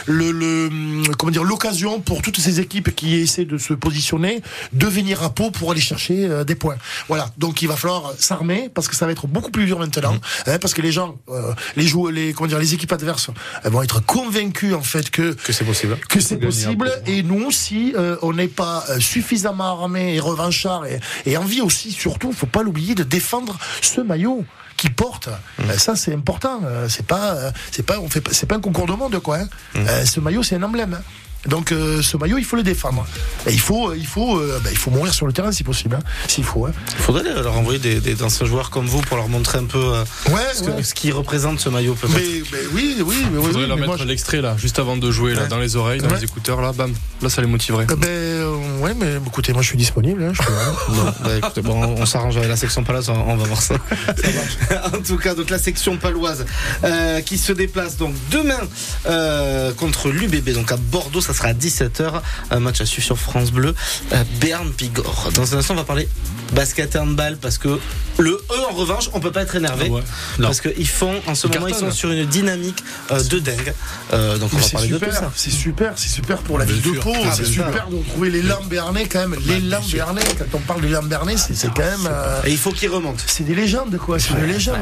le, 0.06 0.30
le 0.30 0.66
hum, 0.68 1.02
comment 1.18 1.32
dire 1.32 1.44
l'occasion 1.44 2.00
pour 2.00 2.22
toutes 2.22 2.38
ces 2.38 2.60
équipes 2.60 2.94
qui 2.94 3.16
essaient 3.16 3.44
de 3.44 3.58
se 3.58 3.74
positionner 3.74 4.42
de 4.72 4.86
venir 4.86 5.22
à 5.22 5.30
Pau 5.30 5.50
pour 5.50 5.70
aller 5.70 5.80
chercher 5.80 6.28
des 6.44 6.54
points. 6.54 6.76
Voilà. 7.08 7.30
Donc 7.38 7.62
il 7.62 7.68
va 7.68 7.76
falloir 7.76 8.14
s'armer 8.18 8.70
parce 8.72 8.88
que 8.88 8.96
ça 8.96 9.06
va 9.06 9.12
être 9.12 9.26
beaucoup 9.26 9.50
plus 9.50 9.66
dur 9.66 9.78
maintenant 9.78 10.16
hein, 10.46 10.58
parce 10.58 10.74
que 10.74 10.82
les 10.82 10.92
gens 10.92 11.16
euh, 11.28 11.52
les 11.76 11.86
joueurs 11.86 12.12
les 12.12 12.32
comment 12.32 12.48
dire 12.48 12.58
les 12.58 12.74
équipes 12.74 12.92
adverses 12.92 13.28
elles 13.62 13.72
vont 13.72 13.82
être 13.82 14.04
convaincus 14.04 14.74
en 14.74 14.82
fait 14.82 15.10
que 15.10 15.32
Que 15.32 15.52
c'est 15.52 15.64
possible. 15.64 15.96
que 16.08 16.20
c'est 16.20 16.36
possible. 16.36 16.90
et 17.06 17.22
nous 17.22 17.50
si 17.50 17.92
euh, 17.96 18.16
on 18.22 18.32
n'est 18.32 18.48
pas 18.48 18.84
suffisamment 19.00 19.82
armé 19.82 20.15
et 20.16 20.20
revanchard 20.20 20.86
et, 20.86 20.98
et 21.26 21.36
envie 21.36 21.60
aussi 21.60 21.92
surtout 21.92 22.32
faut 22.32 22.46
pas 22.46 22.62
l'oublier 22.62 22.94
de 22.94 23.04
défendre 23.04 23.56
ce 23.82 24.00
maillot 24.00 24.44
qui 24.76 24.90
porte 24.90 25.28
Euh, 25.60 25.76
ça 25.78 25.96
c'est 25.96 26.12
important 26.14 26.60
Euh, 26.64 26.88
c'est 26.88 27.06
pas 27.06 27.34
euh, 27.36 27.50
c'est 27.70 27.84
pas 27.86 27.98
on 28.00 28.08
fait 28.08 28.20
pas- 28.20 28.32
c'est 28.32 28.46
pas 28.46 28.56
un 28.56 28.60
concours 28.60 28.86
de 28.86 28.92
monde 28.92 29.18
quoi 29.20 29.36
hein. 29.38 29.48
Euh, 29.76 30.04
ce 30.04 30.20
maillot 30.20 30.42
c'est 30.42 30.56
un 30.56 30.62
emblème 30.62 30.94
hein. 30.94 31.02
Donc 31.48 31.72
euh, 31.72 32.02
ce 32.02 32.16
maillot 32.16 32.38
il 32.38 32.44
faut 32.44 32.56
le 32.56 32.62
défendre 32.62 33.06
et 33.46 33.52
il 33.52 33.60
faut 33.60 33.94
il 33.94 34.06
faut 34.06 34.38
euh, 34.38 34.60
ben, 34.62 34.70
il 34.72 34.78
faut 34.78 34.90
mourir 34.90 35.12
sur 35.14 35.26
le 35.26 35.32
terrain 35.32 35.52
si 35.52 35.62
possible 35.64 35.96
hein, 35.96 36.02
s'il 36.28 36.44
faut 36.44 36.66
hein. 36.66 36.72
Il 36.98 37.02
faudrait 37.04 37.22
leur 37.22 37.56
envoyer 37.56 37.78
des, 37.78 38.00
des 38.00 38.22
anciens 38.22 38.46
joueurs 38.46 38.70
comme 38.70 38.86
vous 38.86 39.00
pour 39.02 39.16
leur 39.16 39.28
montrer 39.28 39.58
un 39.58 39.64
peu 39.64 39.78
euh, 39.78 40.04
ce, 40.26 40.64
ouais. 40.64 40.82
ce 40.82 40.94
qui 40.94 41.12
représente 41.12 41.60
ce 41.60 41.68
maillot 41.68 41.94
peut-être. 41.94 42.14
mais, 42.16 42.42
mais 42.52 42.58
oui 42.74 42.96
oui 43.04 43.24
mais 43.32 43.38
oui, 43.38 43.44
Faudrait 43.46 43.62
oui, 43.62 43.68
leur 43.68 43.76
mais 43.78 43.86
mettre 43.86 44.04
l'extrait 44.04 44.40
là, 44.40 44.56
juste 44.58 44.78
avant 44.78 44.96
de 44.96 45.10
jouer 45.10 45.34
là, 45.34 45.42
Ouais. 45.42 45.48
dans 45.48 45.58
les 45.58 45.76
oreilles, 45.76 46.00
dans 46.00 46.08
Ouais. 46.08 46.16
les 46.16 46.24
écouteurs 46.24 46.60
là, 46.60 46.72
bam, 46.72 46.92
là 47.22 47.28
ça 47.28 47.40
les 47.42 47.46
motiverait. 47.46 47.86
Euh, 47.90 47.96
ben 47.96 48.08
euh, 48.08 48.78
ouais 48.80 48.94
mais 48.98 49.14
écoutez 49.26 49.52
moi 49.52 49.62
je 49.62 49.68
suis 49.68 49.78
disponible 49.78 50.22
hein, 50.22 50.32
je 50.34 50.42
peux- 50.42 50.52
Bon, 50.96 51.12
bah, 51.24 51.36
écoutez, 51.38 51.60
bon, 51.62 51.82
on, 51.82 52.02
on 52.02 52.06
s'arrange 52.06 52.36
avec 52.36 52.48
la 52.48 52.56
section 52.56 52.82
paloise, 52.84 53.08
on, 53.08 53.14
on 53.14 53.36
va 53.36 53.44
voir 53.44 53.60
ça. 53.62 53.74
en 54.94 55.02
tout 55.02 55.16
cas, 55.16 55.34
donc 55.34 55.50
la 55.50 55.58
section 55.58 55.96
paloise 55.96 56.44
euh, 56.84 57.20
qui 57.20 57.38
se 57.38 57.52
déplace 57.52 57.96
donc 57.96 58.14
demain 58.30 58.58
euh, 59.06 59.72
contre 59.74 60.08
l'UBB, 60.10 60.50
donc 60.50 60.70
à 60.72 60.76
Bordeaux, 60.76 61.20
ça 61.20 61.34
sera 61.36 61.48
à 61.48 61.52
17h, 61.54 62.20
un 62.50 62.60
match 62.60 62.80
à 62.80 62.86
suivre 62.86 63.04
sur 63.06 63.18
France 63.18 63.50
Bleu, 63.52 63.74
euh, 64.12 64.24
Berne 64.40 64.70
Bigorre. 64.76 65.30
Dans 65.34 65.54
un 65.54 65.58
instant, 65.58 65.74
on 65.74 65.78
va 65.78 65.84
parler 65.84 66.08
basket 66.52 66.94
et 66.94 66.98
handball 66.98 67.36
parce 67.38 67.58
que 67.58 67.78
le 68.18 68.30
E 68.50 68.54
en 68.70 68.74
revanche, 68.74 69.10
on 69.12 69.20
peut 69.20 69.32
pas 69.32 69.42
être 69.42 69.56
énervé 69.56 69.86
Ah 69.88 69.92
ouais. 69.94 70.02
Parce 70.40 70.60
qu'ils 70.60 70.88
font 70.88 71.14
en 71.26 71.34
ce 71.34 71.48
Ils 71.48 71.54
moment 71.54 71.66
ils 71.68 71.74
sont 71.74 71.90
sur 71.90 72.10
une 72.10 72.24
dynamique 72.26 72.82
euh, 73.10 73.22
de 73.22 73.38
dingue. 73.38 73.74
Euh, 74.12 74.38
donc 74.38 74.50
on 74.52 74.56
Mais 74.56 74.62
va 74.62 74.68
parler 74.70 74.88
de 74.88 74.98
tout 74.98 75.04
super, 75.04 75.18
ça. 75.20 75.32
c'est 75.34 75.50
super, 75.50 75.92
c'est 75.96 76.08
super 76.08 76.38
pour 76.38 76.58
la 76.58 76.64
Bien 76.64 76.74
ville 76.74 76.82
de 76.84 76.92
sûr. 76.94 77.02
Pau, 77.02 77.12
Ah, 77.24 77.32
c'est 77.34 77.42
bien 77.42 77.52
super 77.52 77.88
de 77.88 77.96
retrouver 77.96 78.30
les 78.30 78.42
Bernay 78.70 79.06
quand 79.06 79.28
même, 79.28 79.36
les 79.46 79.60
Bernay, 79.60 80.22
quand 80.38 80.44
on 80.54 80.60
parle 80.60 80.80
de 80.82 80.88
lampes 80.88 81.08
Bernay, 81.08 81.36
c'est 81.36 81.54
c'est 81.54 81.68
quand 81.68 81.82
même, 81.84 82.08
euh, 82.08 82.40
Et 82.44 82.52
il 82.52 82.58
faut 82.58 82.70
qu'ils 82.70 82.90
remontent. 82.90 83.22
c'est 83.26 83.44
des 83.44 83.54
légendes 83.54 83.96
quoi, 83.98 84.18
c'est 84.18 84.30
une 84.30 84.46
légende. 84.46 84.78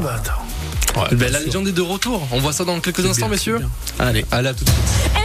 Ben, 1.11 1.31
la 1.31 1.39
légende 1.39 1.67
est 1.67 1.73
de 1.73 1.81
retour. 1.81 2.25
On 2.31 2.39
voit 2.39 2.53
ça 2.53 2.63
dans 2.63 2.79
quelques 2.79 3.05
instants, 3.05 3.27
messieurs. 3.27 3.59
Allez. 3.99 4.25
Allez, 4.31 4.49
à 4.49 4.53
tout 4.53 4.63
de 4.63 4.69
suite. 4.69 5.24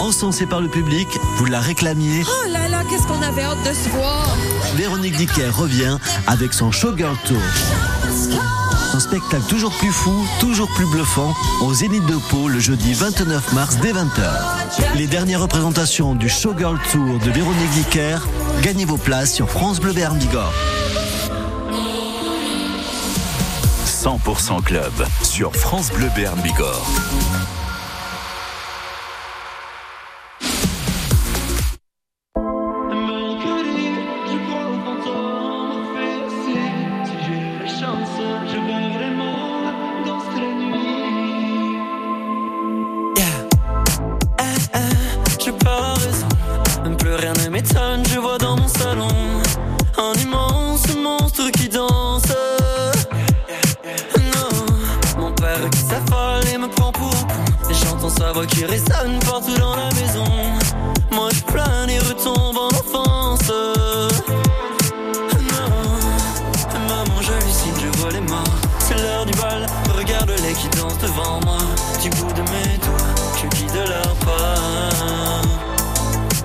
Encensé 0.00 0.46
par 0.46 0.60
le 0.60 0.68
public, 0.68 1.08
vous 1.36 1.46
la 1.46 1.60
réclamiez. 1.60 2.22
Oh 2.26 2.50
là 2.50 2.68
là, 2.68 2.82
qu'est-ce 2.88 3.06
qu'on 3.06 3.22
avait 3.22 3.42
hâte 3.42 3.62
de 3.64 3.72
se 3.72 3.88
voir. 3.88 4.36
Véronique 4.74 5.16
Dicker 5.16 5.48
revient 5.48 5.98
avec 6.26 6.52
son 6.52 6.70
Showgirl 6.70 7.16
Tour. 7.26 7.40
Un 8.92 9.00
spectacle 9.00 9.44
toujours 9.48 9.72
plus 9.72 9.90
fou, 9.90 10.26
toujours 10.38 10.68
plus 10.74 10.86
bluffant, 10.86 11.34
au 11.62 11.74
Zénith 11.74 12.04
de 12.06 12.16
Pau 12.30 12.48
le 12.48 12.60
jeudi 12.60 12.94
29 12.94 13.52
mars 13.52 13.78
dès 13.82 13.92
20h. 13.92 14.96
Les 14.96 15.06
dernières 15.06 15.40
représentations 15.40 16.14
du 16.14 16.28
Showgirl 16.28 16.78
Tour 16.92 17.18
de 17.18 17.30
Véronique 17.30 17.70
Dicker, 17.70 18.18
gagnez 18.62 18.84
vos 18.84 18.98
places 18.98 19.32
sur 19.34 19.50
France 19.50 19.80
Bleu 19.80 19.92
Béarn 19.92 20.18
Bigorre. 20.18 20.52
100% 23.86 24.62
Club 24.62 24.92
sur 25.22 25.56
France 25.56 25.90
Bleu 25.90 26.08
Béarn 26.14 26.40
Bigorre. 26.40 26.86
Qui 58.44 58.66
résonne 58.66 59.18
partout 59.20 59.56
dans 59.58 59.76
la 59.76 59.88
maison. 59.94 60.24
Moi 61.10 61.28
je 61.32 61.40
plane 61.40 61.88
et 61.88 61.98
retombe 62.00 62.58
en 62.58 62.68
enfance. 62.68 63.50
Non, 65.52 65.70
maman 66.88 67.22
j'hallucine, 67.22 67.72
je 67.80 67.98
vois 67.98 68.10
les 68.10 68.20
morts. 68.20 68.44
C'est 68.78 68.96
l'heure 68.96 69.24
du 69.24 69.32
bal, 69.38 69.66
regarde-les 69.96 70.52
qui 70.52 70.68
dansent 70.76 70.98
devant 70.98 71.40
moi. 71.44 71.58
Du 72.02 72.10
bout 72.10 72.32
de 72.34 72.42
mes 72.42 72.76
doigts, 72.84 73.14
je 73.40 73.46
guide 73.56 73.88
leur 73.88 74.14
pas. 74.16 75.40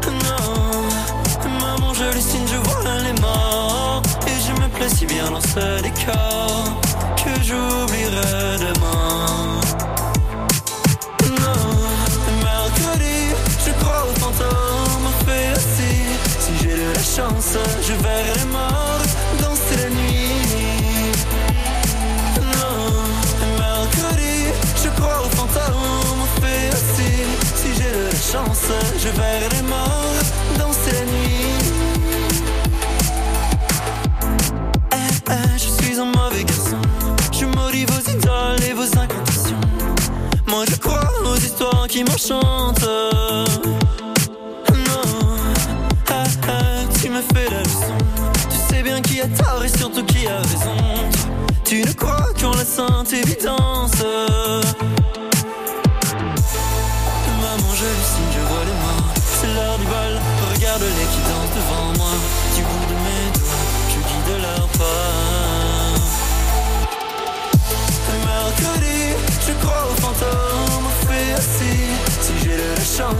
Non, 0.08 1.60
maman 1.60 1.94
j'hallucine, 1.94 2.48
je 2.48 2.58
vois 2.70 3.00
les 3.04 3.20
morts. 3.22 4.02
Et 4.28 4.40
je 4.48 4.54
me 4.62 4.70
plais 4.70 4.90
si 4.90 5.06
bien 5.06 5.30
dans 5.30 5.42
ce 5.42 5.82
décor 5.82 6.80
que 7.18 7.44
j'oublierai 7.44 7.91
je 28.98 29.10
verrai 29.10 29.62
mort 29.64 30.16
dans 30.58 30.74
cette 30.74 31.08
nuit. 31.08 31.56
Eh, 34.92 35.32
eh, 35.32 35.58
je 35.58 35.84
suis 35.84 36.00
un 36.00 36.06
mauvais 36.06 36.44
garçon. 36.44 36.82
Je 37.32 37.46
maudis 37.46 37.86
vos 37.86 38.12
idoles 38.12 38.64
et 38.70 38.74
vos 38.74 38.84
incantations. 38.98 39.62
Moi, 40.48 40.66
je 40.70 40.76
crois 40.76 41.10
aux 41.26 41.38
histoires 41.38 41.88
qui 41.88 42.04
m'enchantent. 42.04 42.86
Non, 44.88 45.08
eh, 46.10 46.14
eh, 46.14 47.00
tu 47.00 47.10
me 47.10 47.22
fais 47.22 47.50
la 47.50 47.60
leçon. 47.62 47.98
Tu 48.50 48.58
sais 48.76 48.84
bien 48.84 49.02
qui 49.02 49.22
a 49.22 49.28
tort 49.28 49.64
et 49.64 49.70
surtout 49.70 50.04
qui 50.06 50.28
a 50.28 50.38
raison. 50.38 50.76
Tu 51.64 51.84
ne 51.84 51.94
crois 51.94 52.28
qu'en 52.40 52.52
la 52.52 52.66
sainte 52.66 53.14
évidence. 53.14 53.92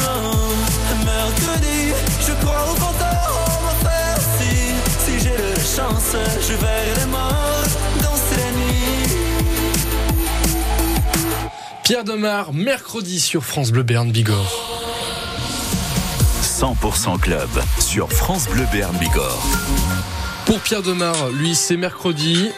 Non, 0.03 0.49
mercredi, 1.05 1.93
je 2.27 2.33
crois 2.45 2.65
au 2.71 2.75
fait 2.75 4.09
assis. 4.17 4.75
Si 4.99 5.13
j'ai 5.21 5.37
de 5.37 5.49
la 5.55 5.63
chance, 5.63 6.17
je 6.41 6.55
verrai 6.55 6.95
les 6.99 7.07
morts 7.07 7.69
danser 8.03 8.37
la 8.37 8.51
nuit. 8.53 9.09
Pierre 11.83 12.05
Demar, 12.05 12.53
mercredi 12.53 13.21
sur 13.21 13.45
France 13.45 13.71
Bleu 13.71 13.83
Béarn 13.83 14.11
Bigorre. 14.11 14.71
100% 16.43 17.21
Club 17.21 17.51
sur 17.79 18.11
France 18.13 18.47
Bleu 18.49 18.67
Béarn 18.73 18.97
Bigorre. 18.97 19.43
Pour 20.47 20.61
Pierre 20.61 20.83
Demar, 20.83 21.15
lui, 21.31 21.55
c'est 21.55 21.77
mercredi. 21.77 22.51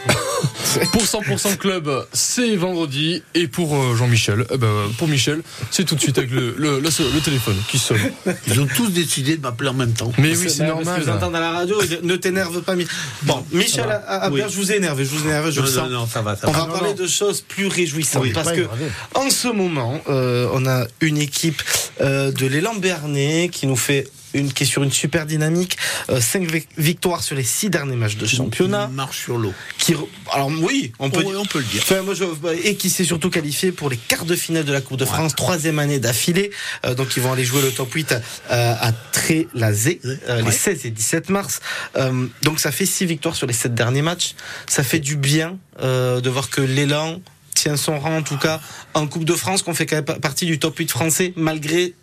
Pour 0.91 1.03
100% 1.03 1.57
Club, 1.57 1.89
c'est 2.13 2.55
vendredi. 2.55 3.23
Et 3.35 3.47
pour 3.47 3.75
euh, 3.75 3.95
Jean-Michel, 3.95 4.45
eh 4.51 4.57
ben, 4.57 4.67
pour 4.97 5.07
Michel, 5.07 5.41
c'est 5.71 5.83
tout 5.85 5.95
de 5.95 5.99
suite 6.01 6.17
avec 6.17 6.31
le, 6.31 6.55
le, 6.57 6.79
le- 6.79 7.13
le 7.13 7.19
téléphone 7.21 7.55
qui 7.69 7.77
sonne. 7.79 7.99
Ils 8.47 8.59
ont 8.59 8.67
tous 8.67 8.89
décidé 8.89 9.37
de 9.37 9.41
m'appeler 9.41 9.69
en 9.69 9.73
même 9.73 9.93
temps. 9.93 10.11
Mais 10.17 10.35
oui, 10.35 10.49
c'est 10.49 10.59
Bah, 10.59 10.73
Parce 10.73 10.85
normal. 10.85 10.99
que 11.01 11.05
j'entends 11.07 11.31
dans 11.31 11.39
la 11.39 11.51
radio, 11.51 11.77
ne 12.03 12.15
t'énerve 12.15 12.61
pas. 12.61 12.75
Bon, 13.23 13.45
Michel, 13.51 13.85
à- 13.89 14.25
à- 14.25 14.29
Oui. 14.29 14.41
je 14.49 14.55
vous 14.55 14.71
ai 14.71 14.75
énervé, 14.77 15.05
je 15.05 15.09
vous 15.09 15.25
ai 15.25 15.29
énervé, 15.29 15.51
je 15.51 15.59
Non, 15.61 15.65
le 15.65 15.71
non, 15.71 15.77
sens. 15.81 15.89
non, 15.91 16.07
ça 16.07 16.21
va, 16.21 16.35
ça 16.35 16.47
On 16.47 16.51
va. 16.51 16.65
parler 16.65 16.89
non. 16.89 16.95
de 16.95 17.07
choses 17.07 17.41
plus 17.41 17.67
réjouissantes 17.67 18.23
Oui, 18.23 18.31
parce 18.33 18.49
que 18.51 18.55
énervé. 18.61 18.85
en 19.15 19.29
ce 19.29 19.47
moment, 19.47 20.01
euh, 20.09 20.47
on 20.53 20.65
a 20.65 20.85
une 21.01 21.17
équipe 21.17 21.61
euh, 22.01 22.31
de 22.31 22.45
l'élan 22.45 22.75
Bernay 22.75 23.49
qui 23.51 23.67
nous 23.67 23.75
fait 23.77 24.07
une 24.33 24.51
qui 24.51 24.63
est 24.63 24.65
sur 24.67 24.83
une 24.83 24.91
super 24.91 25.25
dynamique, 25.25 25.77
5 26.09 26.47
victoires 26.77 27.23
sur 27.23 27.35
les 27.35 27.43
6 27.43 27.69
derniers 27.69 27.95
matchs 27.95 28.17
de 28.17 28.25
championnat. 28.25 28.87
Marche 28.87 29.23
sur 29.23 29.37
l'eau. 29.37 29.53
Qui, 29.77 29.95
alors 30.31 30.49
oui, 30.61 30.91
on 30.99 31.09
peut, 31.09 31.23
on 31.35 31.45
peut 31.45 31.59
le 31.59 31.65
dire. 31.65 31.81
Enfin, 31.83 32.01
moi, 32.01 32.13
je- 32.13 32.25
et 32.63 32.75
qui 32.75 32.89
s'est 32.89 33.03
surtout 33.03 33.29
qualifié 33.29 33.71
pour 33.71 33.89
les 33.89 33.97
quarts 33.97 34.25
de 34.25 34.35
finale 34.35 34.65
de 34.65 34.73
la 34.73 34.81
Coupe 34.81 34.97
de 34.97 35.05
France, 35.05 35.35
troisième 35.35 35.79
année 35.79 35.99
d'affilée. 35.99 36.51
Euh, 36.85 36.93
donc 36.95 37.15
ils 37.17 37.23
vont 37.23 37.33
aller 37.33 37.45
jouer 37.45 37.61
le 37.61 37.71
top 37.71 37.91
8 37.93 38.13
à, 38.49 38.87
à 38.87 38.91
Trélazé, 38.91 39.99
euh, 40.05 40.37
les 40.37 40.43
Ouais. 40.43 40.51
16 40.51 40.85
et 40.85 40.89
17 40.91 41.29
mars. 41.29 41.59
Euh, 41.95 42.27
donc 42.43 42.59
ça 42.59 42.71
fait 42.71 42.85
six 42.85 43.05
victoires 43.05 43.35
sur 43.35 43.47
les 43.47 43.53
sept 43.53 43.73
derniers 43.75 44.01
matchs. 44.01 44.35
Ça 44.67 44.83
fait 44.83 44.99
du 44.99 45.15
bien 45.17 45.57
euh, 45.81 46.21
de 46.21 46.29
voir 46.29 46.49
que 46.49 46.61
l'élan 46.61 47.21
tient 47.55 47.75
son 47.77 47.99
rang, 47.99 48.17
en 48.17 48.21
tout 48.23 48.37
cas 48.37 48.61
en 48.93 49.07
Coupe 49.07 49.25
de 49.25 49.33
France, 49.33 49.63
qu'on 49.63 49.73
fait 49.73 49.85
quand 49.85 49.95
même 49.97 50.05
pa- 50.05 50.19
partie 50.19 50.45
du 50.45 50.59
top 50.59 50.77
8 50.77 50.89
français, 50.91 51.33
malgré 51.35 51.93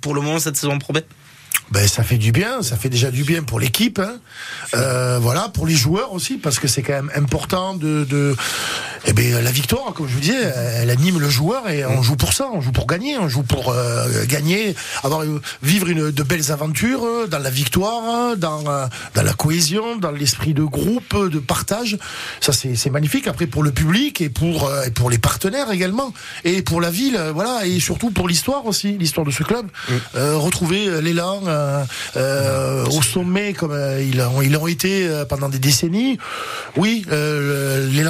pour 0.00 0.14
le 0.14 0.20
moment 0.20 0.38
cette 0.38 0.56
saison 0.56 0.78
pro 0.78 0.92
B. 0.92 0.98
Ben, 1.70 1.88
ça 1.88 2.02
fait 2.02 2.18
du 2.18 2.30
bien, 2.30 2.62
ça 2.62 2.76
fait 2.76 2.88
déjà 2.88 3.10
du 3.10 3.24
bien 3.24 3.42
pour 3.42 3.58
l'équipe, 3.58 3.98
hein. 3.98 4.18
Euh, 4.74 5.18
voilà, 5.20 5.48
pour 5.48 5.66
les 5.66 5.74
joueurs 5.74 6.12
aussi, 6.12 6.34
parce 6.34 6.58
que 6.58 6.68
c'est 6.68 6.82
quand 6.82 6.92
même 6.92 7.10
important 7.14 7.74
de, 7.74 8.04
de 8.04 8.36
eh 9.06 9.12
ben, 9.12 9.42
la 9.42 9.50
victoire, 9.50 9.92
comme 9.94 10.06
je 10.06 10.14
vous 10.14 10.20
disais, 10.20 10.52
elle 10.76 10.90
anime 10.90 11.18
le 11.18 11.28
joueur 11.28 11.68
et 11.68 11.84
on 11.84 12.02
joue 12.02 12.16
pour 12.16 12.32
ça, 12.32 12.48
on 12.52 12.60
joue 12.60 12.72
pour 12.72 12.86
gagner, 12.86 13.18
on 13.18 13.28
joue 13.28 13.42
pour 13.42 13.70
euh, 13.70 14.24
gagner, 14.26 14.74
avoir 15.02 15.22
euh, 15.22 15.40
vivre 15.62 15.88
une, 15.88 16.10
de 16.10 16.22
belles 16.22 16.52
aventures 16.52 17.28
dans 17.28 17.38
la 17.38 17.50
victoire, 17.50 18.36
dans, 18.36 18.62
dans 18.62 19.22
la 19.22 19.32
cohésion, 19.32 19.96
dans 19.96 20.10
l'esprit 20.10 20.54
de 20.54 20.64
groupe, 20.64 21.16
de 21.30 21.38
partage. 21.38 21.98
Ça, 22.40 22.52
c'est 22.52 22.90
magnifique. 22.90 23.26
Après, 23.26 23.46
pour 23.46 23.62
le 23.62 23.72
public 23.72 24.20
et 24.20 24.28
pour, 24.28 24.70
et 24.86 24.90
pour 24.90 25.10
les 25.10 25.18
partenaires 25.18 25.70
également, 25.70 26.12
et 26.44 26.62
pour 26.62 26.80
la 26.80 26.90
ville, 26.90 27.20
voilà, 27.34 27.66
et 27.66 27.80
surtout 27.80 28.10
pour 28.10 28.28
l'histoire 28.28 28.66
aussi, 28.66 28.96
l'histoire 28.98 29.26
de 29.26 29.30
ce 29.30 29.42
club. 29.42 29.66
Euh, 30.14 30.36
retrouver 30.36 31.00
l'élan 31.00 31.42
euh, 31.54 31.84
euh, 32.16 32.84
au 32.86 33.02
sommet 33.02 33.52
comme 33.52 33.72
euh, 33.72 34.02
ils 34.02 34.20
ont, 34.20 34.42
ils 34.42 34.56
ont 34.56 34.66
été 34.66 35.08
pendant 35.28 35.48
des 35.48 35.58
décennies. 35.58 36.18
Oui, 36.76 37.04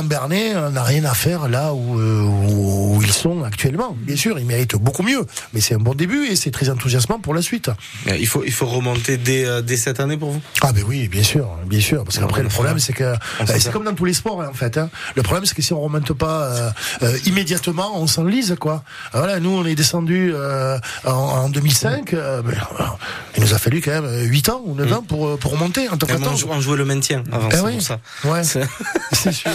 Bernet 0.05 0.55
euh, 0.55 0.71
n'a 0.71 0.83
rien 0.83 1.05
à 1.05 1.15
faire 1.15 1.49
là 1.49 1.73
où, 1.75 1.99
où 1.99 3.01
ils 3.03 3.13
sont 3.13 3.43
actuellement. 3.45 3.97
Bien 4.01 4.17
sûr, 4.17 4.39
ils 4.39 4.47
méritent 4.47 4.77
beaucoup 4.77 5.03
mieux, 5.03 5.25
mais 5.53 5.61
c'est 5.61 5.75
un 5.75 5.79
bon 5.79 5.95
début 5.95 6.27
et 6.27 6.37
c'est 6.37 6.51
très 6.51 6.69
enthousiasmant 6.69 7.19
pour 7.19 7.35
la 7.35 7.43
suite. 7.43 7.71
Il 8.07 8.27
faut, 8.27 8.43
il 8.45 8.53
faut 8.53 8.67
remonter 8.67 9.17
dès, 9.17 9.63
dès 9.63 9.77
cette 9.77 10.01
année 10.01 10.17
pour 10.17 10.31
vous? 10.33 10.43
Ah 10.63 10.73
ben 10.73 10.85
oui, 10.87 11.09
bien 11.09 11.23
sûr, 11.23 11.49
bien 11.67 11.81
sûr. 11.81 12.05
Parce 12.05 12.19
qu'après 12.19 12.43
le 12.43 12.49
problème 12.49 12.79
c'est 12.79 12.93
que 12.93 13.15
c'est 13.47 13.73
comme 13.73 13.85
dans 13.85 13.95
tous 13.95 14.05
les 14.05 14.15
sports 14.15 14.43
hein, 14.43 14.49
en 14.51 14.55
fait. 14.55 14.77
Hein. 14.79 14.91
Le 15.17 15.23
problème 15.23 15.47
c'est 15.47 15.55
que 15.55 15.63
si 15.63 15.73
on 15.73 15.81
remonte 15.81 16.13
pas 16.13 16.73
immédiatement, 17.27 17.93
on 18.01 18.07
s'enlise 18.07 18.57
quoi. 18.59 18.83
Ah, 19.13 19.19
Voilà, 19.19 19.41
nous 19.41 19.51
on 19.51 19.65
est 19.65 19.75
descendu 19.75 20.33
euh, 20.35 20.79
en, 21.05 21.13
en 21.13 21.49
2005. 21.49 22.13
euh, 22.15 22.43
ben, 22.43 22.53
euh, 22.81 22.85
il 23.37 23.43
nous 23.43 23.55
a 23.55 23.59
fallu 23.59 23.81
quand 23.81 23.91
même 23.91 24.25
8 24.29 24.49
ans 24.49 24.63
ou 24.65 24.75
9 24.75 24.93
ans 24.93 25.03
pour 25.03 25.27
euh, 25.29 25.37
pour 25.37 25.53
remonter 25.53 25.89
en 25.89 25.97
tant 25.97 26.07
on, 26.09 26.13
qu'attente. 26.13 26.39
jou- 26.39 26.49
on 26.51 26.61
jouait 26.61 26.77
le 26.77 26.85
maintien 26.85 27.25
avant, 27.33 27.49
Eh 27.51 27.57
c'est 27.57 27.61
oui. 27.63 27.73
pour 27.75 27.83
ça. 27.83 28.01
Ouais, 28.25 28.45
C'est- 28.45 28.65
sûr. 29.33 29.51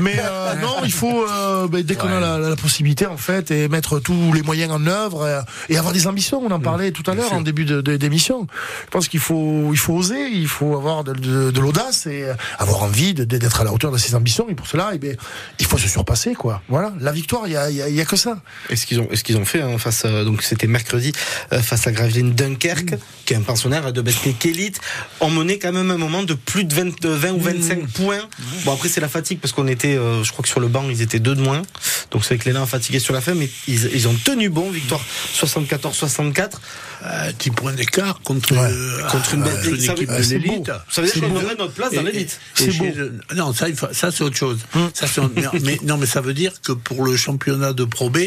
Mais 0.00 0.16
euh, 0.18 0.54
non, 0.56 0.76
il 0.84 0.92
faut 0.92 1.24
euh, 1.28 1.68
ben, 1.68 1.82
dès 1.82 1.94
qu'on 1.94 2.08
a 2.08 2.20
la, 2.20 2.38
la 2.38 2.56
possibilité 2.56 3.06
en 3.06 3.16
fait 3.16 3.50
et 3.50 3.68
mettre 3.68 3.98
tous 3.98 4.32
les 4.32 4.42
moyens 4.42 4.72
en 4.72 4.86
œuvre 4.86 5.22
euh, 5.22 5.40
et 5.68 5.76
avoir 5.78 5.92
des 5.92 6.06
ambitions. 6.06 6.40
On 6.44 6.50
en 6.50 6.60
parlait 6.60 6.90
tout 6.92 7.08
à 7.10 7.14
l'heure 7.14 7.32
en 7.32 7.40
début 7.40 7.64
de- 7.64 7.80
de- 7.80 7.96
d'émission. 7.96 8.46
Je 8.86 8.90
pense 8.90 9.08
qu'il 9.08 9.20
faut 9.20 9.70
il 9.72 9.78
faut 9.78 9.94
oser, 9.94 10.28
il 10.32 10.48
faut 10.48 10.76
avoir 10.76 11.04
de, 11.04 11.12
de- 11.12 11.50
de 11.50 11.60
l'audace 11.60 12.06
et 12.06 12.24
euh, 12.24 12.34
avoir 12.58 12.82
envie 12.82 13.14
de- 13.14 13.24
de- 13.24 13.38
d'être 13.38 13.60
à 13.60 13.64
la 13.64 13.72
hauteur 13.72 13.90
de 13.92 13.98
ses 13.98 14.14
ambitions. 14.14 14.48
Et 14.48 14.54
pour 14.54 14.66
cela, 14.66 14.90
eh 14.94 14.98
ben, 14.98 15.16
il 15.58 15.66
faut 15.66 15.78
se 15.78 15.88
surpasser 15.88 16.34
quoi. 16.34 16.62
Voilà, 16.68 16.92
la 17.00 17.12
victoire, 17.12 17.42
il 17.46 17.52
y 17.52 17.56
a, 17.56 17.70
il 17.70 17.76
y 17.76 17.82
a- 17.82 17.88
il 17.88 17.94
y 17.94 18.00
a 18.00 18.04
que 18.04 18.16
ça. 18.16 18.38
Et 18.70 18.76
ce 18.76 18.86
qu'ils 18.86 19.00
ont, 19.00 19.08
ce 19.14 19.22
qu'ils 19.22 19.36
ont 19.36 19.44
fait 19.44 19.62
hein, 19.62 19.78
face, 19.78 20.04
à- 20.04 20.24
donc 20.24 20.42
c'était 20.42 20.66
mercredi 20.66 21.12
euh, 21.52 21.60
face 21.60 21.86
à 21.86 21.92
Gravelines 21.92 22.34
Dunkerque, 22.34 22.92
Mm. 22.92 22.98
Qui 23.26 23.34
est 23.34 23.36
un 23.36 23.42
pensionnaire 23.42 23.92
de 23.92 24.00
Betclic 24.00 24.46
Elite, 24.46 24.80
ont 25.20 25.30
mené 25.30 25.58
quand 25.58 25.72
même 25.72 25.90
un 25.90 25.98
moment 25.98 26.22
de 26.22 26.34
plus 26.34 26.64
de 26.64 26.72
20, 26.72 27.00
de 27.00 27.08
20 27.08 27.32
ou 27.32 27.40
25 27.40 27.82
Mm. 27.82 27.86
points. 27.88 28.20
Bon 28.64 28.72
après 28.72 28.88
c'est 28.88 29.00
la 29.00 29.08
fatigue 29.08 29.38
parce 29.40 29.52
qu'on 29.52 29.66
était, 29.66 29.96
euh, 29.96 30.22
je 30.24 30.32
crois 30.32 30.42
que 30.42 30.48
sur 30.48 30.60
le 30.60 30.68
banc 30.68 30.84
ils 30.88 31.02
étaient 31.02 31.18
deux 31.18 31.34
de 31.34 31.42
moins, 31.42 31.62
donc 32.12 32.24
c'est 32.24 32.38
que 32.38 32.44
l'élan 32.46 32.64
fatigué 32.66 32.98
sur 33.00 33.12
la 33.12 33.20
fin, 33.20 33.34
mais 33.34 33.50
ils, 33.68 33.90
ils 33.94 34.08
ont 34.08 34.14
tenu 34.24 34.48
bon, 34.48 34.70
victoire 34.70 35.02
74-64. 35.34 36.60
Euh, 37.04 37.30
10 37.38 37.50
points 37.50 37.72
d'écart 37.74 38.20
contre, 38.22 38.54
euh, 38.54 39.02
Contre 39.10 39.34
une 39.34 39.42
euh, 39.42 39.44
belle- 39.62 39.74
une 39.74 39.84
équipe 39.84 40.08
de 40.10 40.22
l'élite. 40.30 40.70
Ça 40.90 41.02
veut 41.02 41.08
dire 41.10 41.20
qu'on 41.28 41.36
aurait 41.36 41.54
notre 41.54 41.74
place 41.74 41.92
dans 41.92 42.02
l'élite. 42.02 42.40
C'est 42.54 42.74
beau. 42.78 42.86
le- 42.86 43.18
Non, 43.34 43.52
ça, 43.52 43.66
ça 43.92 44.10
c'est 44.10 44.24
autre 44.24 44.36
chose. 44.36 44.58
Ça, 44.94 45.06
c'est- 45.06 45.20
mais, 45.36 45.42
mais- 45.62 45.78
non, 45.84 45.98
mais 45.98 46.06
ça 46.06 46.22
veut 46.22 46.32
dire 46.32 46.52
que 46.62 46.72
pour 46.72 47.04
le 47.04 47.14
championnat 47.16 47.74
de 47.74 47.84
Pro 47.84 48.08
B, 48.08 48.18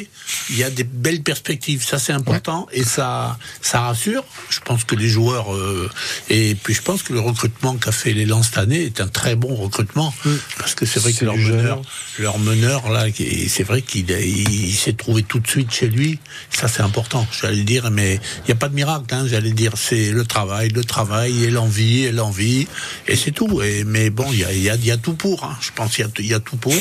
il 0.51 0.57
y 0.57 0.63
a 0.63 0.69
des 0.69 0.83
belles 0.83 1.23
perspectives. 1.23 1.83
Ça, 1.83 1.97
c'est 1.97 2.13
important 2.13 2.67
et 2.71 2.83
ça, 2.83 3.37
ça 3.61 3.81
rassure. 3.81 4.23
Je 4.51 4.59
pense 4.59 4.83
que 4.89 4.95
les 4.95 5.07
joueurs 5.07 5.53
euh, 5.53 5.89
et 6.29 6.55
puis 6.55 6.73
je 6.73 6.81
pense 6.81 7.03
que 7.03 7.13
le 7.13 7.19
recrutement 7.19 7.75
qu'a 7.75 7.91
fait 7.91 8.13
l'élan 8.13 8.41
cette 8.41 8.57
année 8.57 8.83
est 8.85 9.01
un 9.01 9.07
très 9.07 9.35
bon 9.35 9.53
recrutement 9.55 10.11
parce 10.57 10.73
que 10.73 10.85
c'est 10.85 10.99
vrai 10.99 11.13
que 11.13 11.25
leur 11.25 11.37
meneur, 11.37 11.81
leur 12.17 12.39
meneur 12.39 12.89
là, 12.89 13.05
c'est 13.47 13.63
vrai 13.63 13.81
qu'il 13.81 14.09
il, 14.09 14.73
s'est 14.73 14.93
trouvé 14.93 15.23
tout 15.23 15.39
de 15.39 15.47
suite 15.47 15.71
chez 15.71 15.87
lui. 15.87 16.19
Ça, 16.49 16.67
c'est 16.67 16.81
important. 16.81 17.27
J'allais 17.39 17.63
dire, 17.63 17.91
mais 17.91 18.15
il 18.15 18.45
n'y 18.47 18.51
a 18.51 18.55
pas 18.55 18.69
de 18.69 18.75
miracle. 18.75 19.13
Hein, 19.13 19.25
j'allais 19.29 19.51
dire, 19.51 19.73
c'est 19.75 20.11
le 20.11 20.25
travail, 20.25 20.69
le 20.69 20.83
travail 20.83 21.43
et 21.43 21.51
l'envie 21.51 22.05
et 22.05 22.11
l'envie 22.11 22.67
et 23.07 23.15
c'est 23.15 23.31
tout. 23.31 23.61
Et, 23.61 23.83
mais 23.83 24.09
bon, 24.09 24.27
il 24.31 24.39
y 24.39 24.45
a, 24.45 24.53
y, 24.53 24.69
a, 24.69 24.75
y 24.75 24.91
a 24.91 24.97
tout 24.97 25.13
pour. 25.13 25.43
hein. 25.43 25.57
Je 25.61 25.71
pense 25.75 25.95
qu'il 25.95 26.25
y 26.25 26.29
y 26.29 26.33
a 26.33 26.39
tout 26.39 26.57
pour. 26.57 26.73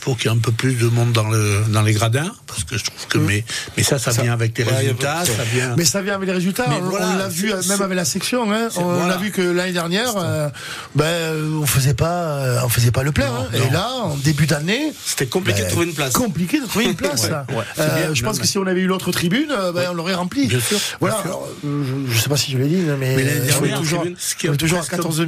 Il 0.00 0.04
faut 0.04 0.14
qu'il 0.14 0.30
y 0.30 0.34
ait 0.34 0.36
un 0.36 0.40
peu 0.40 0.50
plus 0.52 0.74
de 0.74 0.86
monde 0.86 1.12
dans, 1.12 1.28
le, 1.28 1.62
dans 1.68 1.82
les 1.82 1.92
gradins, 1.92 2.32
parce 2.46 2.64
que 2.64 2.78
je 2.78 2.84
trouve 2.84 3.06
que. 3.06 3.18
Mais, 3.18 3.44
mais 3.76 3.82
ça, 3.82 3.98
ça, 3.98 4.12
Ça- 4.12 4.22
vient 4.22 4.32
avec 4.32 4.56
les 4.56 4.64
Ouais, 4.64 4.74
résultats, 4.74 5.24
ça 5.26 5.42
vient. 5.52 5.74
Mais 5.76 5.84
ça 5.84 6.00
vient 6.00 6.14
avec 6.14 6.26
les 6.26 6.32
résultats. 6.34 6.64
Mais 6.70 6.76
on 6.76 6.88
voilà, 6.88 7.16
l'a 7.16 7.28
vu 7.28 7.52
même 7.68 7.82
avec 7.82 7.96
la 7.96 8.06
section. 8.06 8.50
Hein. 8.50 8.68
On 8.76 8.82
voilà. 8.84 9.14
a 9.14 9.16
vu 9.18 9.30
que 9.30 9.42
l'année 9.42 9.72
dernière, 9.74 10.14
euh, 10.16 10.48
ben, 10.94 11.34
on 11.60 11.66
faisait 11.66 11.92
pas, 11.92 12.22
euh, 12.38 12.60
on 12.64 12.70
faisait 12.70 12.92
pas 12.92 13.02
le 13.02 13.12
plein. 13.12 13.26
Non, 13.28 13.40
hein. 13.42 13.48
non. 13.52 13.66
Et 13.66 13.70
là, 13.70 13.88
en 14.04 14.14
début 14.16 14.46
d'année, 14.46 14.92
C'était 15.04 15.26
compliqué 15.26 15.60
Ben, 15.60 15.66
de 15.66 15.70
trouver 15.70 15.86
une 15.86 15.94
place. 15.94 16.12
compliqué 16.14 16.60
de 16.60 16.66
trouver 16.66 16.86
une 16.86 16.94
place. 16.96 17.24
Ouais, 17.24 17.30
là. 17.30 17.44
ouais, 17.50 17.64
Euh, 17.78 17.96
bien, 18.06 18.14
je 18.14 18.22
pense 18.24 18.38
que 18.38 18.46
si 18.46 18.56
on 18.56 18.66
avait 18.66 18.80
eu 18.80 18.86
l'autre 18.86 19.12
tribune, 19.12 19.48
ben, 19.74 19.88
on 19.90 19.94
l'aurait 19.94 20.14
rempli. 20.14 20.46
Bien 20.46 20.60
sûr, 20.60 20.78
Voilà. 21.00 21.16
bien 21.16 21.22
sûr. 21.24 21.30
alors, 21.32 21.48
je, 21.62 22.12
je 22.14 22.18
sais 22.18 22.28
pas 22.30 22.36
si 22.38 22.52
je 22.52 22.56
l'ai 22.58 22.68
dit, 22.68 22.76
mais, 22.98 23.16
Mais 23.16 23.22
l'année 23.24 23.40
dernière, 23.40 23.78
toujours, 23.80 24.00
tribune, 24.00 24.16
ce 24.18 24.34
qui 24.34 24.48
on 24.48 24.54
est 24.54 24.56
toujours 24.56 24.78
à 24.78 24.80
presque- 24.80 24.96
14 24.96 25.20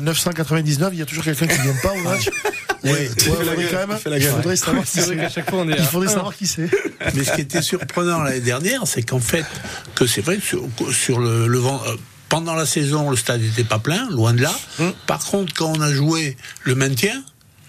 999. 0.00 0.90
Il 0.92 0.98
y 1.00 1.02
a 1.02 1.06
toujours 1.06 1.24
quelqu'un 1.24 1.48
qui 1.48 1.58
ne 1.58 1.62
vient 1.64 1.80
pas 1.82 1.92
au 1.92 2.02
match. 2.08 2.30
Ouais, 2.92 3.10
faudrait 3.18 3.68
quand 3.70 3.86
même. 3.86 3.98
Il 4.16 4.22
faudrait 4.28 4.56
savoir 4.56 4.84
qui 4.84 4.90
C'est 4.90 5.00
vrai 5.02 5.14
c'est. 5.14 5.16
qu'à 5.16 5.28
chaque 5.28 5.50
fois 5.50 5.60
on 5.60 5.68
est. 5.68 5.74
Il 5.74 5.80
à 5.80 5.84
faudrait 5.84 6.08
un. 6.08 6.12
savoir 6.12 6.34
qui 6.36 6.46
c'est. 6.46 6.68
Mais 7.14 7.24
ce 7.24 7.32
qui 7.34 7.40
était 7.42 7.62
surprenant 7.62 8.22
l'année 8.22 8.40
dernière, 8.40 8.82
c'est 8.86 9.02
qu'en 9.02 9.20
fait, 9.20 9.44
que 9.94 10.06
c'est 10.06 10.20
vrai 10.22 10.36
que 10.38 10.42
sur, 10.44 10.66
sur 10.92 11.18
le, 11.20 11.46
le 11.46 11.58
vent- 11.58 11.80
euh, 11.86 11.96
pendant 12.28 12.54
la 12.54 12.66
saison, 12.66 13.10
le 13.10 13.16
stade 13.16 13.40
n'était 13.40 13.64
pas 13.64 13.78
plein, 13.78 14.08
loin 14.10 14.32
de 14.34 14.42
là. 14.42 14.52
Hum. 14.80 14.92
Par 15.06 15.24
contre, 15.24 15.54
quand 15.54 15.72
on 15.76 15.80
a 15.80 15.92
joué 15.92 16.36
le 16.64 16.74
maintien, 16.74 17.22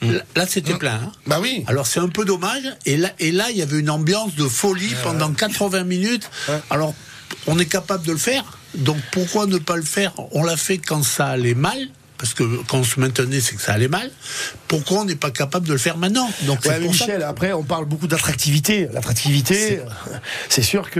Là, 0.03 0.19
là, 0.35 0.45
c'était 0.45 0.75
plein. 0.75 0.93
hein. 1.05 1.11
Bah 1.25 1.39
oui. 1.41 1.63
Alors 1.65 1.87
c'est 1.87 1.99
un 1.99 2.07
peu 2.09 2.23
dommage. 2.23 2.61
Et 2.85 2.97
là, 2.97 3.09
et 3.17 3.31
là, 3.31 3.45
il 3.49 3.57
y 3.57 3.63
avait 3.63 3.79
une 3.79 3.89
ambiance 3.89 4.35
de 4.35 4.47
folie 4.47 4.93
pendant 5.03 5.31
80 5.33 5.85
minutes. 5.85 6.29
Alors, 6.69 6.93
on 7.47 7.57
est 7.57 7.65
capable 7.65 8.05
de 8.05 8.11
le 8.11 8.17
faire. 8.19 8.43
Donc 8.75 8.97
pourquoi 9.11 9.47
ne 9.47 9.57
pas 9.57 9.75
le 9.75 9.81
faire? 9.81 10.13
On 10.33 10.43
l'a 10.43 10.55
fait 10.55 10.77
quand 10.77 11.01
ça 11.01 11.25
allait 11.29 11.55
mal. 11.55 11.79
Parce 12.17 12.33
que 12.33 12.43
quand 12.67 12.79
on 12.79 12.83
se 12.83 12.99
maintenait, 12.99 13.39
c'est 13.41 13.55
que 13.55 13.61
ça 13.61 13.73
allait 13.73 13.87
mal. 13.87 14.09
Pourquoi 14.67 15.01
on 15.01 15.05
n'est 15.05 15.15
pas 15.15 15.31
capable 15.31 15.67
de 15.67 15.73
le 15.73 15.77
faire 15.77 15.97
maintenant 15.97 16.29
Donc 16.43 16.59
Ouais, 16.65 16.79
mais 16.79 16.85
ça 16.93 17.05
Michel, 17.05 17.23
après, 17.23 17.53
on 17.53 17.63
parle 17.63 17.85
beaucoup 17.85 18.07
d'attractivité. 18.07 18.87
L'attractivité, 18.91 19.81
c'est 20.49 20.61
sûr 20.63 20.89
que 20.89 20.99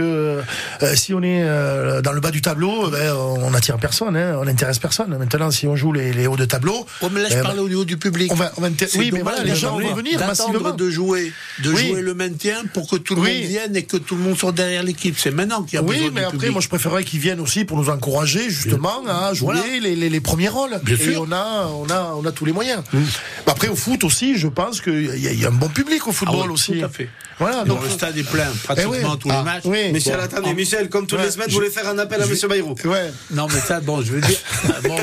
euh, 0.82 0.94
si 0.94 1.12
on 1.14 1.22
est 1.22 1.42
euh, 1.42 2.00
dans 2.02 2.12
le 2.12 2.20
bas 2.20 2.30
du 2.30 2.40
tableau, 2.40 2.88
ben, 2.90 3.12
on 3.14 3.50
n'attire 3.50 3.78
personne, 3.78 4.16
hein, 4.16 4.36
on 4.40 4.44
n'intéresse 4.44 4.78
personne. 4.78 5.16
Maintenant, 5.18 5.50
si 5.50 5.66
on 5.66 5.76
joue 5.76 5.92
les, 5.92 6.12
les 6.12 6.26
hauts 6.26 6.36
de 6.36 6.44
tableau. 6.44 6.86
Mais 7.12 7.22
là, 7.22 7.28
je 7.30 7.34
ben, 7.34 7.42
parlais 7.42 7.60
au 7.60 7.68
niveau 7.68 7.84
du 7.84 7.96
public. 7.96 8.30
On 8.32 8.36
va, 8.36 8.52
on 8.56 8.60
va 8.60 8.68
oui, 8.96 9.10
mais 9.12 9.22
voilà, 9.22 9.42
les 9.42 9.54
gens 9.56 9.78
vont 9.78 9.94
venir 9.94 10.18
massivement. 10.20 10.70
de 10.72 10.90
jouer, 10.90 11.32
de 11.64 11.70
Oui. 11.72 11.88
jouer 11.88 12.02
le 12.02 12.14
maintien 12.14 12.62
pour 12.74 12.88
que 12.88 12.96
tout 12.96 13.14
le 13.14 13.22
Oui. 13.22 13.40
monde 13.40 13.48
vienne 13.48 13.76
et 13.76 13.82
que 13.84 13.96
tout 13.96 14.14
le 14.14 14.22
monde 14.22 14.38
soit 14.38 14.52
derrière 14.52 14.82
l'équipe. 14.82 15.16
C'est 15.18 15.30
maintenant 15.30 15.62
qu'il 15.62 15.76
y 15.76 15.78
a 15.78 15.82
Oui, 15.82 15.96
besoin 15.96 16.10
mais 16.12 16.20
du 16.20 16.26
après, 16.26 16.36
public. 16.38 16.52
moi, 16.52 16.60
je 16.60 16.68
préférerais 16.68 17.04
qu'ils 17.04 17.20
viennent 17.20 17.40
aussi 17.40 17.64
pour 17.64 17.76
nous 17.76 17.88
encourager, 17.90 18.50
justement, 18.50 19.02
à 19.08 19.32
jouer 19.34 19.54
Voilà. 19.56 19.62
les, 19.80 19.96
les, 19.96 20.08
les 20.08 20.20
premiers 20.20 20.48
rôles. 20.48 20.78
Bien 20.82 20.94
Et 20.94 20.98
sûr. 21.12 21.26
on 21.28 21.32
a, 21.32 21.66
on 21.66 21.88
a, 21.90 22.12
on 22.16 22.24
a 22.24 22.32
tous 22.32 22.44
les 22.44 22.52
moyens. 22.52 22.82
Après, 23.46 23.68
au 23.68 23.76
foot 23.76 24.04
aussi, 24.04 24.36
je 24.38 24.48
pense 24.48 24.80
qu'il 24.80 25.04
y, 25.20 25.28
a- 25.28 25.32
il 25.32 25.40
y 25.40 25.44
a 25.44 25.48
un 25.48 25.52
bon 25.52 25.68
public 25.68 26.06
au 26.06 26.12
football 26.12 26.40
Ah 26.42 26.46
oui, 26.46 26.52
aussi. 26.52 26.78
tout 26.78 26.84
à 26.84 26.88
fait. 26.88 27.08
Voilà, 27.38 27.58
Donc 27.64 27.78
donc. 27.80 27.84
le 27.84 27.90
stade 27.90 28.16
est 28.18 28.22
plein 28.28 28.48
pratiquement 28.64 28.92
Eh 29.00 29.04
oui. 29.06 29.18
tous 29.20 29.28
les 29.28 29.34
Ah, 29.34 29.42
matchs. 29.42 29.62
oui. 29.64 29.92
Michel, 29.92 30.16
Bon, 30.16 30.22
attendez, 30.22 30.48
en- 30.50 30.54
Michel, 30.54 30.88
comme 30.88 31.06
toutes 31.06 31.18
Ouais, 31.18 31.24
les 31.26 31.30
semaines, 31.30 31.46
je- 31.48 31.52
vous 31.54 31.60
voulez 31.60 31.70
faire 31.70 31.88
un 31.88 31.98
appel 31.98 32.20
à 32.20 32.24
je- 32.24 32.30
Monsieur 32.30 32.48
Bayrou. 32.48 32.74
Ouais. 32.84 33.12
Non, 33.30 33.46
mais 33.52 33.60
ça, 33.60 33.80
bon, 33.80 34.02
je 34.02 34.12
veux 34.12 34.20
dire. 34.20 34.38
ah, 34.68 34.72
bon, 34.82 34.96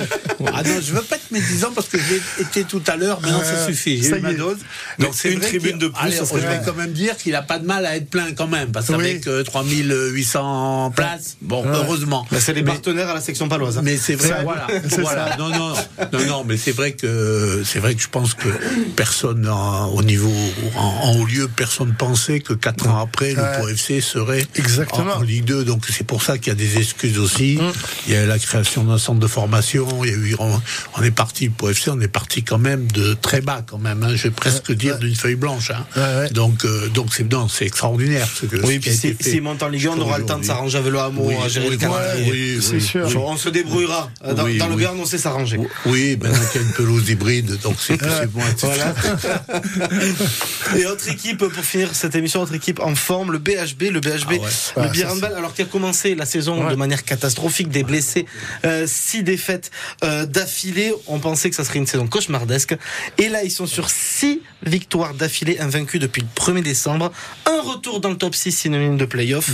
ah 0.54 0.64
non, 0.64 0.76
je 0.82 0.94
veux 0.94 1.02
pas 1.02 1.16
être 1.16 1.32
médisant 1.32 1.72
parce 1.74 1.88
que 1.88 1.98
j'ai 1.98 2.22
été 2.44 2.64
tout 2.66 2.82
à 2.88 2.96
l'heure, 2.98 3.20
mais 3.24 3.32
non, 3.32 3.40
ça 3.40 3.52
Euh, 3.52 3.68
suffit. 3.68 4.04
ça 4.04 4.10
J'ai 4.16 4.18
eu 4.18 4.22
ma 4.22 4.34
dose. 4.34 4.58
Donc 5.00 5.12
c'est 5.14 5.32
une 5.32 5.40
tribune 5.40 5.78
de 5.78 5.88
plus, 5.88 5.98
Allez, 6.00 6.18
je 6.18 6.38
vais 6.38 6.62
quand 6.66 6.74
même 6.76 6.92
dire 6.92 7.16
qu'il 7.18 7.36
a 7.36 7.42
pas 7.42 7.58
de 7.60 7.66
mal 7.66 7.86
à 7.86 7.96
être 7.96 8.10
plein 8.10 8.34
quand 8.34 8.48
même, 8.48 8.72
parce 8.72 8.88
qu'avec 8.88 9.28
euh, 9.28 9.44
3800 9.44 10.92
places, 10.96 11.38
bon, 11.42 11.64
heureusement. 11.66 12.28
Bah, 12.32 12.38
c'est 12.40 12.54
les 12.54 12.62
Mais- 12.64 12.72
partenaires 12.72 13.10
à 13.10 13.14
la 13.14 13.22
section 13.22 13.48
paloise. 13.48 13.78
hein. 13.78 13.82
Mais 13.84 13.98
c'est 13.98 14.16
vrai, 14.16 14.44
voilà, 14.44 14.68
voilà. 15.00 15.36
Non, 15.38 15.50
non, 15.50 15.74
non, 16.14 16.26
non, 16.28 16.44
mais 16.46 16.58
c'est 16.58 16.72
vrai 16.72 16.94
que 16.94 17.64
c'est 17.66 17.80
vrai 17.80 17.96
que 17.96 18.02
je 18.02 18.10
pense 18.10 18.34
que 18.34 18.50
personne 18.96 19.48
au 19.94 20.04
niveau 20.04 20.32
en, 20.76 20.82
en 20.82 21.16
haut 21.18 21.26
lieu, 21.26 21.48
personne 21.48 21.94
pensait 22.26 22.39
que 22.39 22.53
quatre 22.53 22.88
ans 22.88 23.01
après 23.01 23.34
le 23.34 23.41
Ouais. 23.45 23.59
Pau 23.61 23.67
FC 23.67 24.01
serait 24.01 24.45
Exactement. 24.55 25.13
en, 25.13 25.17
en 25.17 25.21
Ligue 25.21 25.45
2. 25.45 25.63
Donc 25.65 25.86
c'est 25.89 26.05
pour 26.05 26.23
ça 26.23 26.38
qu'il 26.38 26.47
y 26.47 26.51
a 26.51 26.55
des 26.55 26.78
excuses 26.78 27.19
aussi. 27.19 27.57
Mm. 27.61 27.71
Il 28.07 28.13
y 28.13 28.15
a 28.17 28.23
eu 28.23 28.28
la 28.28 28.39
création 28.39 28.84
d'un 28.84 28.97
centre 28.97 29.19
de 29.19 29.28
formation. 29.28 30.03
Il 30.03 30.09
y 30.09 30.13
a 30.13 30.17
eu, 30.17 30.36
on, 30.39 30.59
on 30.97 31.03
est 31.03 31.11
parti 31.11 31.45
le 31.45 31.51
Pau 31.51 31.69
FC, 31.69 31.91
on 31.91 31.99
est 32.01 32.07
parti 32.07 32.43
quand 32.43 32.57
même 32.57 32.88
de 32.91 33.13
très 33.13 33.41
bas 33.41 33.61
quand 33.65 33.78
même. 33.78 34.01
Hein, 34.03 34.15
je 34.15 34.23
vais 34.23 34.32
presque 34.32 34.71
dire 34.71 34.97
d'une 34.97 35.15
feuille 35.15 35.36
blanche. 35.36 35.71
Hein. 35.71 35.86
Ouais. 35.95 36.30
Donc 36.32 36.65
euh, 36.65 36.88
donc 36.89 37.13
c'est 37.13 37.30
non, 37.32 37.47
c'est 37.47 37.65
extraordinaire 37.65 38.28
ce 38.34 38.45
que. 38.47 38.55
Oui, 38.65 38.76
ce 38.76 38.80
puis 38.80 38.91
si- 38.95 39.15
s'il 39.19 39.41
monte 39.41 39.61
en 39.61 39.69
Ligue 39.69 39.88
1, 39.88 39.91
on 39.91 39.99
aura 40.01 40.17
le 40.17 40.26
temps 40.26 40.39
de 40.39 40.45
s'arranger 40.45 40.78
avec 40.80 40.91
le 40.91 40.99
hameau, 40.99 41.26
Oui, 41.28 41.36
à 41.43 41.47
gérer 41.47 41.69
oui, 41.69 41.78
le 41.80 42.32
oui, 42.32 42.59
c'est 42.61 42.73
oui, 42.76 42.82
sûr. 42.82 43.05
oui. 43.07 43.13
On 43.17 43.38
se 43.38 43.49
débrouillera. 43.49 44.09
Dans, 44.36 44.45
Oui, 44.45 44.57
dans 44.57 44.67
le 44.67 44.73
oui. 44.73 44.80
Béarn, 44.80 44.99
on 44.99 45.05
sait 45.05 45.17
s'arranger. 45.17 45.59
Oui, 45.86 46.17
maintenant 46.21 46.39
qu'il 46.51 46.61
y 46.61 46.63
a 46.63 46.67
une 46.67 46.73
pelouse 46.73 47.09
hybride, 47.09 47.59
donc 47.61 47.76
c'est 47.80 47.99
c'est 48.01 48.34
moins. 48.34 48.45
Voilà. 48.61 48.93
Et 50.78 50.86
autre 50.86 51.07
équipe, 51.09 51.38
pour 51.38 51.51
finir 51.63 51.89
cette 51.93 52.14
émission, 52.18 52.41
autre 52.41 52.53
équipe 52.53 52.80
en 52.80 52.95
forme, 52.95 53.32
le 53.32 53.38
BHB, 53.39 53.84
le 53.91 53.99
BHB, 53.99 54.39
Ah 54.76 54.82
ouais. 54.82 54.88
le 54.89 54.93
ça, 54.99 55.11
Handball, 55.11 55.34
alors 55.36 55.53
qui 55.53 55.61
a 55.61 55.66
commencé 55.66 56.16
la 56.16 56.26
saison 56.26 56.63
Ouais. 56.66 56.72
de 56.72 56.76
manière 56.76 57.03
catastrophique, 57.03 57.70
des 57.70 57.84
blessés, 57.84 58.26
euh, 58.66 58.86
six 58.88 59.24
défaites 59.24 59.72
euh, 60.03 60.26
d'affilée. 60.26 60.93
On 61.07 61.20
pensait 61.20 61.49
que 61.49 61.55
ça 61.55 61.63
serait 61.63 61.80
une 61.80 61.88
saison 61.88 62.07
cauchemardesque. 62.07 62.76
Et 63.18 63.30
là, 63.30 63.43
ils 63.43 63.51
sont 63.51 63.66
sur 63.68 63.89
six 63.89 64.41
victoires 64.66 65.13
d'affilée, 65.13 65.59
invaincus 65.59 65.99
depuis 65.99 66.22
le 66.22 66.28
1er 66.36 66.61
décembre. 66.63 67.11
Un 67.45 67.61
retour 67.61 67.99
dans 67.99 68.09
le 68.09 68.18
top 68.18 68.36
6 68.36 68.51
synonyme 68.51 68.97
de 68.97 69.05
playoff. 69.05 69.49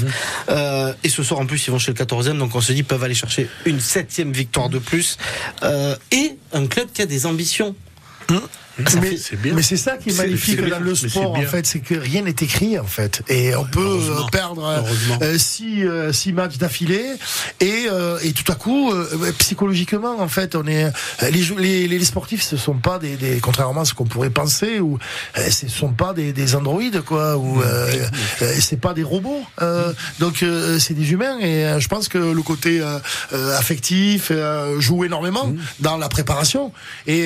Euh, 0.49 0.93
et 1.03 1.09
ce 1.09 1.23
soir, 1.23 1.39
en 1.39 1.45
plus, 1.45 1.65
ils 1.67 1.71
vont 1.71 1.79
chez 1.79 1.91
le 1.91 1.97
14e. 1.97 2.37
Donc 2.37 2.55
on 2.55 2.61
se 2.61 2.71
dit, 2.71 2.79
ils 2.79 2.85
peuvent 2.85 3.03
aller 3.03 3.15
chercher 3.15 3.49
une 3.65 3.79
septième 3.79 4.31
victoire 4.31 4.69
de 4.69 4.79
plus. 4.79 5.17
Et 6.11 6.37
un 6.53 6.67
club 6.67 6.87
qui 6.93 7.01
a 7.01 7.05
des 7.05 7.25
ambitions. 7.25 7.75
Ah, 8.29 8.33
ça 8.35 8.39
mais 8.79 8.85
fait- 9.11 9.17
c'est 9.17 9.35
bien. 9.41 9.53
mais 9.53 9.61
c'est 9.61 9.77
ça 9.77 9.97
qui 9.97 10.09
est 10.09 10.17
magnifique 10.17 10.61
bien. 10.61 10.79
dans 10.79 10.83
le 10.83 10.95
sport 10.95 11.35
en 11.35 11.41
fait, 11.41 11.65
c'est 11.65 11.79
que 11.79 11.95
rien 11.95 12.21
n'est 12.23 12.31
écrit 12.31 12.79
en 12.79 12.85
fait, 12.85 13.21
et 13.29 13.55
on 13.55 13.65
peut 13.65 13.79
euh, 13.81 14.21
perdre 14.31 14.65
euh, 14.65 14.81
euh, 15.21 15.37
six, 15.37 15.83
six 16.13 16.33
matchs 16.33 16.57
d'affilée 16.57 17.05
et, 17.59 17.87
euh, 17.91 18.17
et 18.23 18.31
tout 18.33 18.49
à 18.51 18.55
coup 18.55 18.91
euh, 18.91 19.31
psychologiquement 19.39 20.19
en 20.19 20.27
fait, 20.27 20.55
on 20.55 20.65
est 20.67 20.91
les, 21.31 21.41
jou- 21.41 21.57
les, 21.57 21.87
les 21.87 22.05
sportifs 22.05 22.41
ce 22.43 22.57
sont 22.57 22.75
pas 22.75 22.97
des, 22.99 23.15
des 23.17 23.39
contrairement 23.39 23.81
à 23.81 23.85
ce 23.85 23.93
qu'on 23.93 24.05
pourrait 24.05 24.29
penser 24.29 24.79
ou 24.79 24.97
ce 25.35 25.67
sont 25.67 25.91
pas 25.93 26.13
des, 26.13 26.31
des 26.33 26.55
androïdes 26.55 27.01
quoi 27.01 27.37
ou 27.37 27.61
c'est 28.59 28.79
pas 28.79 28.93
des 28.93 29.03
robots 29.03 29.43
donc 30.19 30.43
c'est 30.79 30.93
des 30.93 31.11
humains. 31.11 31.37
Et 31.39 31.79
je 31.79 31.87
pense 31.87 32.07
que 32.07 32.17
le 32.17 32.41
côté 32.41 32.81
affectif 33.57 34.31
joue 34.79 35.03
énormément 35.05 35.51
dans 35.79 35.97
la 35.97 36.09
préparation. 36.09 36.71
Et, 37.07 37.25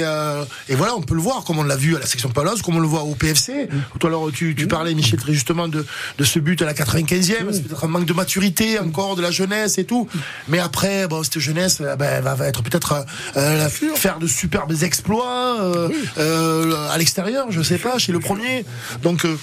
et 0.70 0.76
voilà 0.76 0.96
on 0.96 1.02
peut 1.02 1.16
le 1.16 1.22
voir 1.22 1.35
comme 1.44 1.58
on 1.60 1.64
l'a 1.64 1.76
vu 1.76 1.96
à 1.96 2.00
la 2.00 2.06
section 2.06 2.30
paloise 2.30 2.62
comme 2.62 2.76
on 2.78 2.80
le 2.80 2.88
voit 2.88 3.04
au 3.04 3.16
PFC 3.16 3.68
tout 4.00 4.08
à 4.08 4.10
l'heure 4.10 4.28
tu, 4.34 4.56
tu 4.56 4.68
parlais 4.68 4.94
Michel 4.94 5.20
très 5.20 5.34
justement 5.34 5.68
de, 5.68 5.86
de 6.18 6.24
ce 6.24 6.40
but 6.40 6.62
à 6.62 6.66
la 6.66 6.74
95e 6.74 7.52
c'est 7.52 7.64
peut-être 7.68 7.84
un 7.84 7.88
manque 7.88 8.06
de 8.06 8.14
maturité 8.14 8.80
encore 8.80 9.16
de 9.16 9.22
la 9.22 9.32
jeunesse 9.32 9.78
et 9.78 9.86
tout. 9.86 10.08
Mais 10.48 10.60
après 10.60 11.08
bon 11.08 11.24
cette 11.24 11.40
jeunesse 11.40 11.80
euh, 11.82 11.96
ben, 11.96 12.22
va, 12.22 12.36
va 12.36 12.48
être 12.48 12.62
peut-être 12.64 13.06
euh, 13.36 13.58
la- 13.58 13.70
faire 13.70 14.20
de 14.20 14.28
superbes 14.28 14.74
exploits 14.84 15.58
euh, 15.62 15.90
euh, 16.18 16.90
à 16.90 16.98
l'extérieur 16.98 17.48
je 17.52 17.62
sais 17.62 17.78
pas 17.78 17.98
chez 17.98 18.12
le 18.12 18.20
premier. 18.20 18.66
Donc 19.04 19.26
euh, 19.26 19.36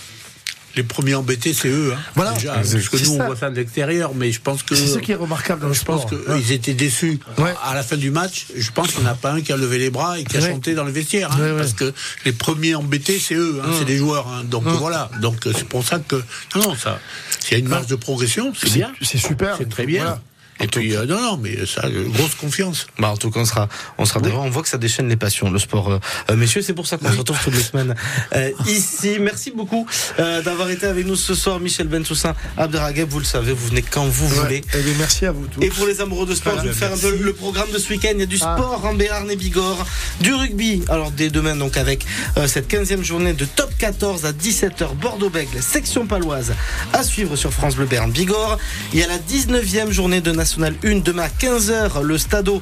Les 0.76 0.82
premiers 0.82 1.14
embêtés, 1.14 1.52
c'est 1.52 1.68
eux. 1.68 1.92
Hein, 1.94 1.98
Voilà. 2.14 2.32
déjà, 2.32 2.54
parce 2.54 2.72
que 2.72 2.96
nous, 2.96 3.16
ça. 3.16 3.22
on 3.22 3.26
voit 3.26 3.36
ça 3.36 3.50
de 3.50 3.56
l'extérieur, 3.56 4.12
mais 4.14 4.32
je 4.32 4.40
pense 4.40 4.62
que. 4.62 4.74
c'est 4.74 4.86
ce 4.86 4.98
qui 4.98 5.12
est 5.12 5.16
remarquable 5.16 5.60
dans 5.60 5.68
le 5.68 5.74
Je 5.74 5.84
pense 5.84 6.04
qu'ils 6.06 6.52
étaient 6.52 6.72
déçus. 6.74 7.18
Ouais. 7.38 7.52
À 7.64 7.74
la 7.74 7.82
fin 7.82 7.96
du 7.96 8.10
match, 8.10 8.46
je 8.56 8.70
pense 8.70 8.88
qu'il 8.92 9.00
n'y 9.02 9.06
en 9.08 9.10
a 9.12 9.14
pas 9.14 9.32
un 9.32 9.40
qui 9.42 9.52
a 9.52 9.56
levé 9.56 9.78
les 9.78 9.90
bras 9.90 10.18
et 10.18 10.24
qui 10.24 10.36
a 10.36 10.40
Ouais. 10.40 10.50
chanté 10.50 10.74
dans 10.74 10.84
le 10.84 10.92
vestiaire. 10.92 11.30
hein, 11.32 11.36
Ouais, 11.40 11.50
ouais. 11.52 11.58
Parce 11.58 11.74
que 11.74 11.92
les 12.24 12.32
premiers 12.32 12.74
embêtés, 12.74 13.18
c'est 13.18 13.34
eux, 13.34 13.60
hein, 13.62 13.68
c'est 13.78 13.84
des 13.84 13.96
joueurs. 13.96 14.26
donc 14.44 14.64
voilà. 14.66 15.10
Donc 15.20 15.46
euh, 15.46 15.52
c'est 15.56 15.68
pour 15.68 15.84
ça 15.84 15.98
que. 15.98 16.16
Non, 16.56 16.62
non, 16.62 16.76
ça. 16.76 16.98
S'il 17.40 17.52
y 17.52 17.56
a 17.56 17.58
une 17.58 17.68
marge 17.68 17.86
de 17.86 17.96
progression, 17.96 18.52
c'est 18.58 18.72
bien. 18.72 18.92
c'est 19.02 19.18
super 19.18 19.56
C'est 19.58 19.68
très 19.68 19.84
bien. 19.86 20.02
Voilà. 20.02 20.20
Et 20.60 20.66
puis, 20.68 20.94
euh, 20.94 21.06
non, 21.06 21.20
non, 21.20 21.36
mais 21.38 21.66
ça, 21.66 21.82
euh, 21.86 22.04
grosse 22.08 22.34
confiance. 22.36 22.86
Bah 22.98 23.08
en 23.10 23.16
tout 23.16 23.30
cas, 23.30 23.40
on 23.40 23.44
sera, 23.44 23.68
on 23.98 24.04
sera 24.04 24.20
devant. 24.20 24.44
On 24.44 24.50
voit 24.50 24.62
que 24.62 24.68
ça 24.68 24.78
déchaîne 24.78 25.08
les 25.08 25.16
passions, 25.16 25.50
le 25.50 25.58
sport. 25.58 25.90
euh, 25.90 25.98
euh, 26.30 26.36
messieurs, 26.36 26.62
c'est 26.62 26.74
pour 26.74 26.86
ça 26.86 26.98
qu'on 26.98 27.10
se 27.10 27.16
retrouve 27.18 27.38
toutes 27.42 27.54
les 27.56 27.62
semaines 27.62 27.94
euh, 28.34 28.50
ici. 28.68 29.16
Merci 29.18 29.50
beaucoup 29.50 29.86
euh, 30.20 30.40
d'avoir 30.42 30.70
été 30.70 30.86
avec 30.86 31.06
nous 31.06 31.16
ce 31.16 31.34
soir, 31.34 31.58
Michel 31.58 31.88
Bentoussaint, 31.88 32.34
Abderrageb. 32.56 33.08
Vous 33.08 33.18
le 33.18 33.24
savez, 33.24 33.52
vous 33.52 33.66
venez 33.68 33.82
quand 33.82 34.04
vous 34.06 34.28
Ouais. 34.28 34.34
voulez. 34.40 34.64
Eh 34.74 34.82
bien, 34.82 34.92
merci 34.98 35.26
à 35.26 35.32
vous 35.32 35.46
tous 35.48 35.60
Et 35.62 35.68
pour 35.68 35.86
les 35.86 36.00
amoureux 36.00 36.26
de 36.26 36.34
sport, 36.34 36.54
je 36.58 36.62
vais 36.62 36.68
vous 36.68 36.74
faire 36.78 36.92
un 36.92 36.96
peu 36.98 37.16
le 37.16 37.32
programme 37.32 37.70
de 37.72 37.78
ce 37.78 37.88
week-end. 37.90 38.10
Il 38.14 38.20
y 38.20 38.22
a 38.22 38.26
du 38.26 38.38
Ah. 38.42 38.56
sport 38.56 38.84
en 38.84 38.94
Béarn 38.94 39.28
et 39.30 39.36
Bigorre, 39.36 39.84
du 40.20 40.32
rugby. 40.34 40.82
Alors 40.88 41.10
dès 41.10 41.30
demain, 41.30 41.56
donc 41.56 41.76
avec 41.76 42.06
euh, 42.36 42.46
cette 42.46 42.68
15e 42.68 43.02
journée 43.02 43.32
de 43.32 43.44
top 43.46 43.70
14 43.78 44.24
à 44.26 44.32
17h, 44.32 44.94
Bordeaux-Bègle, 44.94 45.60
section 45.62 46.06
paloise, 46.06 46.52
à 46.92 47.02
suivre 47.02 47.34
sur 47.36 47.52
France 47.52 47.74
Bleu 47.74 47.86
Béarn 47.86 48.10
Bigorre. 48.12 48.58
Il 48.92 49.00
y 49.00 49.02
a 49.02 49.08
la 49.08 49.18
19e 49.18 49.90
journée 49.90 50.20
de 50.20 50.30
National 50.42 50.74
1 50.84 51.04
demain 51.04 51.22
à 51.22 51.28
15h, 51.28 52.02
le 52.02 52.18
Stadeau 52.18 52.60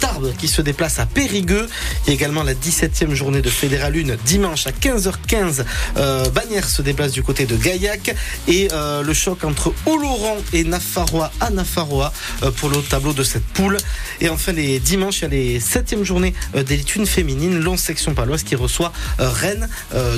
Tarbes 0.00 0.32
qui 0.36 0.48
se 0.48 0.60
déplace 0.60 0.98
à 0.98 1.06
Périgueux. 1.06 1.68
Il 2.04 2.08
y 2.08 2.10
a 2.10 2.14
également 2.14 2.42
la 2.42 2.54
17e 2.54 3.14
journée 3.14 3.42
de 3.42 3.48
Fédéral 3.48 3.94
1 3.94 4.16
dimanche 4.24 4.66
à 4.66 4.72
15h15. 4.72 5.64
Euh, 5.98 6.28
Bagnères 6.30 6.68
se 6.68 6.82
déplace 6.82 7.12
du 7.12 7.22
côté 7.22 7.46
de 7.46 7.56
Gaillac 7.56 8.12
et 8.48 8.68
euh, 8.72 9.02
le 9.02 9.14
choc 9.14 9.44
entre 9.44 9.72
Oloron 9.86 10.36
et 10.52 10.64
Nafarroa 10.64 11.30
à 11.38 11.50
Nafarroa 11.50 12.12
euh, 12.42 12.50
pour 12.50 12.70
le 12.70 12.82
tableau 12.82 13.12
de 13.12 13.22
cette 13.22 13.44
poule. 13.44 13.76
Et 14.20 14.28
enfin, 14.28 14.50
les 14.50 14.80
dimanches, 14.80 15.20
il 15.20 15.22
y 15.22 15.26
a 15.26 15.28
les 15.28 15.60
7e 15.60 16.02
journées 16.02 16.34
euh, 16.56 16.64
d'élite 16.64 16.92
1 16.98 17.06
féminine, 17.06 17.60
Lons 17.60 17.76
section 17.76 18.14
paloise 18.14 18.42
qui 18.42 18.56
reçoit 18.56 18.92
Rennes, 19.18 19.68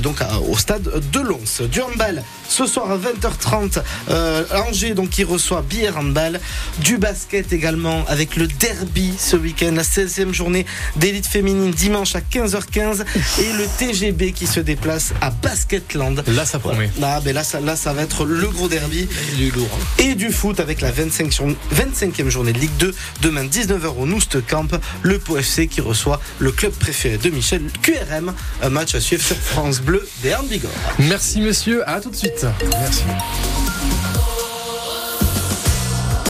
donc 0.03 0.21
au 0.49 0.57
stade 0.57 0.89
de 1.13 1.21
Lons. 1.21 1.67
Du 1.71 1.83
handball, 1.83 2.23
ce 2.49 2.67
soir 2.67 2.91
à 2.91 2.97
20h30, 2.97 3.83
euh, 4.11 4.45
Angers 4.69 4.95
donc 4.95 5.11
qui 5.11 5.25
reçoit 5.25 5.63
Bière 5.63 5.99
handball. 5.99 6.41
Du 6.79 6.94
basket 6.99 7.53
également 7.53 8.05
avec 8.09 8.37
le 8.37 8.47
derby 8.47 9.13
ce 9.19 9.37
week-end, 9.37 9.73
la 9.75 9.83
16e 9.83 10.33
journée 10.33 10.67
d'élite 10.97 11.27
féminine 11.27 11.71
dimanche 11.71 12.15
à 12.17 12.21
15h15 12.21 13.05
et 13.41 13.53
le 13.53 13.67
TGB 13.79 14.33
qui 14.33 14.47
se 14.47 14.61
déplace 14.61 15.13
à 15.21 15.31
Basketland. 15.31 16.23
Là, 16.29 16.45
ça 16.45 16.59
promet. 16.59 16.91
Là, 17.01 17.21
ben 17.21 17.35
là, 17.35 17.45
ça, 17.45 17.61
là, 17.61 17.77
ça 17.77 17.93
va 17.93 18.03
être 18.03 18.25
le 18.25 18.49
gros 18.49 18.69
derby. 18.69 19.09
Du 19.37 19.51
lourd. 19.51 19.69
hein. 19.75 19.85
Et 20.03 20.15
du 20.15 20.31
foot 20.31 20.61
avec 20.61 20.81
la 20.81 20.91
25, 20.91 21.33
jour- 21.33 21.49
25e 21.75 22.29
journée 22.29 22.53
de 22.53 22.59
Ligue 22.59 22.77
2. 22.79 22.95
Demain, 23.23 23.45
19h 23.45 23.99
au 23.99 24.07
Noust 24.07 24.45
Camp, 24.47 24.69
le 25.03 25.19
Pau 25.19 25.37
FC 25.39 25.67
qui 25.67 25.81
reçoit 25.81 26.21
le 26.39 26.53
club 26.53 26.73
préféré 26.73 27.19
de 27.19 27.31
Michel, 27.31 27.63
QRM. 27.83 28.33
Un 28.63 28.69
match 28.71 28.95
à 28.95 29.01
suivre 29.01 29.23
sur 29.23 29.37
France 29.37 29.81
Bleu 29.81 30.07
des 30.23 30.35
Bigorre. 30.49 30.71
Merci 30.99 31.41
messieurs, 31.41 31.89
à 31.89 32.01
tout 32.01 32.11
de 32.11 32.17
suite. 32.17 32.47
merci 32.81 33.03